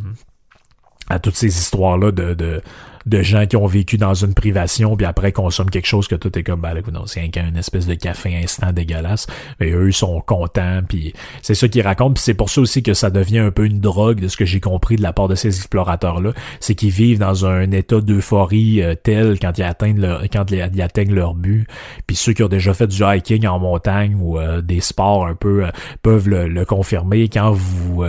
à 1.10 1.18
toutes 1.18 1.36
ces 1.36 1.58
histoires-là 1.58 2.10
de 2.10 2.62
de 3.06 3.22
gens 3.22 3.46
qui 3.46 3.56
ont 3.56 3.66
vécu 3.66 3.96
dans 3.96 4.14
une 4.14 4.34
privation 4.34 4.96
puis 4.96 5.06
après 5.06 5.32
consomment 5.32 5.70
quelque 5.70 5.86
chose 5.86 6.08
que 6.08 6.14
tout 6.14 6.36
est 6.38 6.42
comme 6.42 6.60
ben 6.60 6.74
non 6.92 7.06
c'est 7.06 7.30
un 7.36 7.54
espèce 7.56 7.86
de 7.86 7.94
café 7.94 8.36
instant 8.36 8.72
dégueulasse. 8.72 9.26
Mais 9.60 9.70
eux 9.70 9.92
sont 9.92 10.20
contents 10.20 10.80
puis 10.88 11.12
c'est 11.42 11.54
ça 11.54 11.68
qu'ils 11.68 11.82
racontent 11.82 12.14
puis 12.14 12.22
c'est 12.22 12.34
pour 12.34 12.50
ça 12.50 12.60
aussi 12.60 12.82
que 12.82 12.94
ça 12.94 13.10
devient 13.10 13.38
un 13.38 13.50
peu 13.50 13.66
une 13.66 13.80
drogue 13.80 14.20
de 14.20 14.28
ce 14.28 14.36
que 14.36 14.44
j'ai 14.44 14.60
compris 14.60 14.96
de 14.96 15.02
la 15.02 15.12
part 15.12 15.28
de 15.28 15.34
ces 15.34 15.48
explorateurs 15.48 16.20
là 16.20 16.32
c'est 16.60 16.74
qu'ils 16.74 16.90
vivent 16.90 17.18
dans 17.18 17.46
un 17.46 17.70
état 17.70 18.00
d'euphorie 18.00 18.82
euh, 18.82 18.94
tel 18.94 19.38
quand 19.38 19.58
ils 19.58 19.64
atteignent 19.64 20.00
leur 20.00 20.22
quand 20.32 20.50
ils, 20.50 20.82
atteignent 20.82 21.14
leur 21.14 21.34
but. 21.34 21.66
Puis 22.06 22.16
ceux 22.16 22.32
qui 22.32 22.42
ont 22.42 22.48
déjà 22.48 22.74
fait 22.74 22.86
du 22.86 23.02
hiking 23.02 23.46
en 23.46 23.58
montagne 23.58 24.16
ou 24.18 24.38
euh, 24.38 24.60
des 24.60 24.80
sports 24.80 25.26
un 25.26 25.34
peu 25.34 25.64
euh, 25.64 25.70
peuvent 26.02 26.28
le, 26.28 26.64
confirmer. 26.64 27.28
Quand 27.28 27.52
vous 27.52 28.04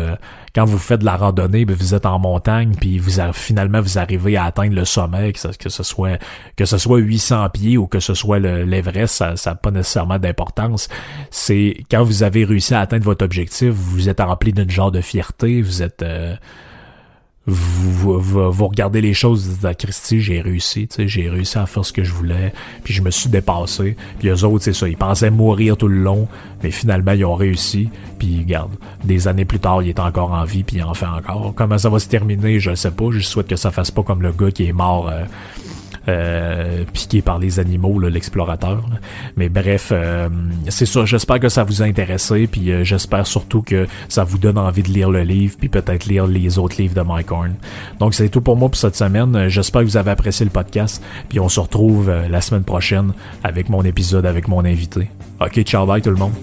quand 0.55 0.63
vous 0.63 0.77
faites 0.77 1.01
de 1.01 1.05
la 1.05 1.17
randonnée, 1.17 1.65
ben, 1.65 1.75
vous 1.75 1.93
êtes 1.93 2.05
en 2.05 2.17
montagne, 2.17 2.73
puis 2.79 2.97
vous 2.97 3.19
finalement 3.33 3.81
vous 3.81 3.97
arrivez 3.97 4.37
à 4.37 4.45
atteindre 4.45 4.73
le 4.73 4.85
sommet, 4.85 5.33
que 5.33 5.39
ce, 5.39 5.83
soit 5.83 6.17
que 6.55 6.63
ce 6.63 6.77
soit 6.77 6.97
800 6.97 7.49
pieds 7.49 7.77
ou 7.77 7.87
que 7.87 7.99
ce 7.99 8.13
soit 8.13 8.39
l'Everest, 8.39 9.35
ça 9.35 9.35
n'a 9.45 9.55
pas 9.55 9.71
nécessairement 9.71 10.17
d'importance. 10.17 10.87
C'est 11.29 11.75
quand 11.91 12.03
vous 12.03 12.23
avez 12.23 12.45
réussi 12.45 12.73
à 12.73 12.79
atteindre 12.79 13.03
votre 13.03 13.25
objectif, 13.25 13.69
vous 13.71 14.07
êtes 14.07 14.21
rempli 14.21 14.53
d'une 14.53 14.69
genre 14.69 14.91
de 14.91 15.01
fierté, 15.01 15.61
vous 15.61 15.83
êtes 15.83 16.01
euh, 16.03 16.35
vous, 17.47 18.19
vous, 18.19 18.67
regardez 18.67 19.01
les 19.01 19.13
choses, 19.13 19.47
vous 19.47 19.53
dites, 19.55 19.65
ah, 19.65 19.73
Christy, 19.75 20.19
j'ai 20.19 20.41
réussi, 20.41 20.87
j'ai 20.97 21.29
réussi 21.29 21.57
à 21.57 21.67
faire 21.67 21.85
ce 21.85 21.93
que 21.93 22.03
je 22.03 22.11
voulais, 22.11 22.53
puis 22.83 22.93
je 22.93 23.03
me 23.03 23.11
suis 23.11 23.29
dépassé. 23.29 23.95
Puis 24.17 24.29
eux 24.29 24.43
autres, 24.43 24.63
c'est 24.63 24.73
ça, 24.73 24.87
ils 24.87 24.97
pensaient 24.97 25.29
mourir 25.29 25.77
tout 25.77 25.87
le 25.87 25.99
long, 25.99 26.27
mais 26.63 26.71
finalement, 26.71 27.11
ils 27.11 27.25
ont 27.25 27.35
réussi. 27.35 27.89
Puis, 28.17 28.39
regarde, 28.39 28.71
des 29.03 29.27
années 29.27 29.45
plus 29.45 29.59
tard, 29.59 29.83
il 29.83 29.89
est 29.89 29.99
encore 29.99 30.31
en 30.31 30.43
vie, 30.43 30.63
puis 30.63 30.77
il 30.77 30.83
en 30.83 30.95
fait 30.95 31.05
encore. 31.05 31.53
Comment 31.55 31.77
ça 31.77 31.89
va 31.89 31.99
se 31.99 32.07
terminer, 32.09 32.59
je 32.59 32.73
sais 32.73 32.91
pas. 32.91 33.05
Je 33.11 33.19
souhaite 33.19 33.47
que 33.47 33.55
ça 33.55 33.69
fasse 33.69 33.91
pas 33.91 34.01
comme 34.01 34.21
le 34.21 34.31
gars 34.31 34.51
qui 34.51 34.65
est 34.65 34.73
mort... 34.73 35.09
Euh, 35.09 35.25
euh, 36.07 36.83
piqué 36.93 37.21
par 37.21 37.39
les 37.39 37.59
animaux, 37.59 37.99
l'explorateur. 37.99 38.83
Mais 39.37 39.49
bref, 39.49 39.89
euh, 39.91 40.29
c'est 40.69 40.85
ça. 40.85 41.05
J'espère 41.05 41.39
que 41.39 41.49
ça 41.49 41.63
vous 41.63 41.81
a 41.81 41.85
intéressé, 41.85 42.47
puis 42.47 42.71
euh, 42.71 42.83
j'espère 42.83 43.25
surtout 43.25 43.61
que 43.61 43.87
ça 44.09 44.23
vous 44.23 44.37
donne 44.37 44.57
envie 44.57 44.83
de 44.83 44.89
lire 44.89 45.09
le 45.09 45.21
livre, 45.21 45.55
puis 45.59 45.69
peut-être 45.69 46.05
lire 46.05 46.27
les 46.27 46.59
autres 46.59 46.79
livres 46.79 46.95
de 46.95 47.01
Mike 47.01 47.31
Horn. 47.31 47.55
Donc 47.99 48.13
c'est 48.13 48.29
tout 48.29 48.41
pour 48.41 48.55
moi 48.55 48.69
pour 48.69 48.77
cette 48.77 48.95
semaine. 48.95 49.47
J'espère 49.47 49.81
que 49.81 49.87
vous 49.87 49.97
avez 49.97 50.11
apprécié 50.11 50.45
le 50.45 50.51
podcast, 50.51 51.03
puis 51.29 51.39
on 51.39 51.49
se 51.49 51.59
retrouve 51.59 52.11
la 52.29 52.41
semaine 52.41 52.63
prochaine 52.63 53.13
avec 53.43 53.69
mon 53.69 53.83
épisode 53.83 54.25
avec 54.25 54.47
mon 54.47 54.63
invité. 54.65 55.09
Ok, 55.39 55.61
ciao 55.63 55.85
bye 55.85 56.01
tout 56.01 56.11
le 56.11 56.17
monde. 56.17 56.33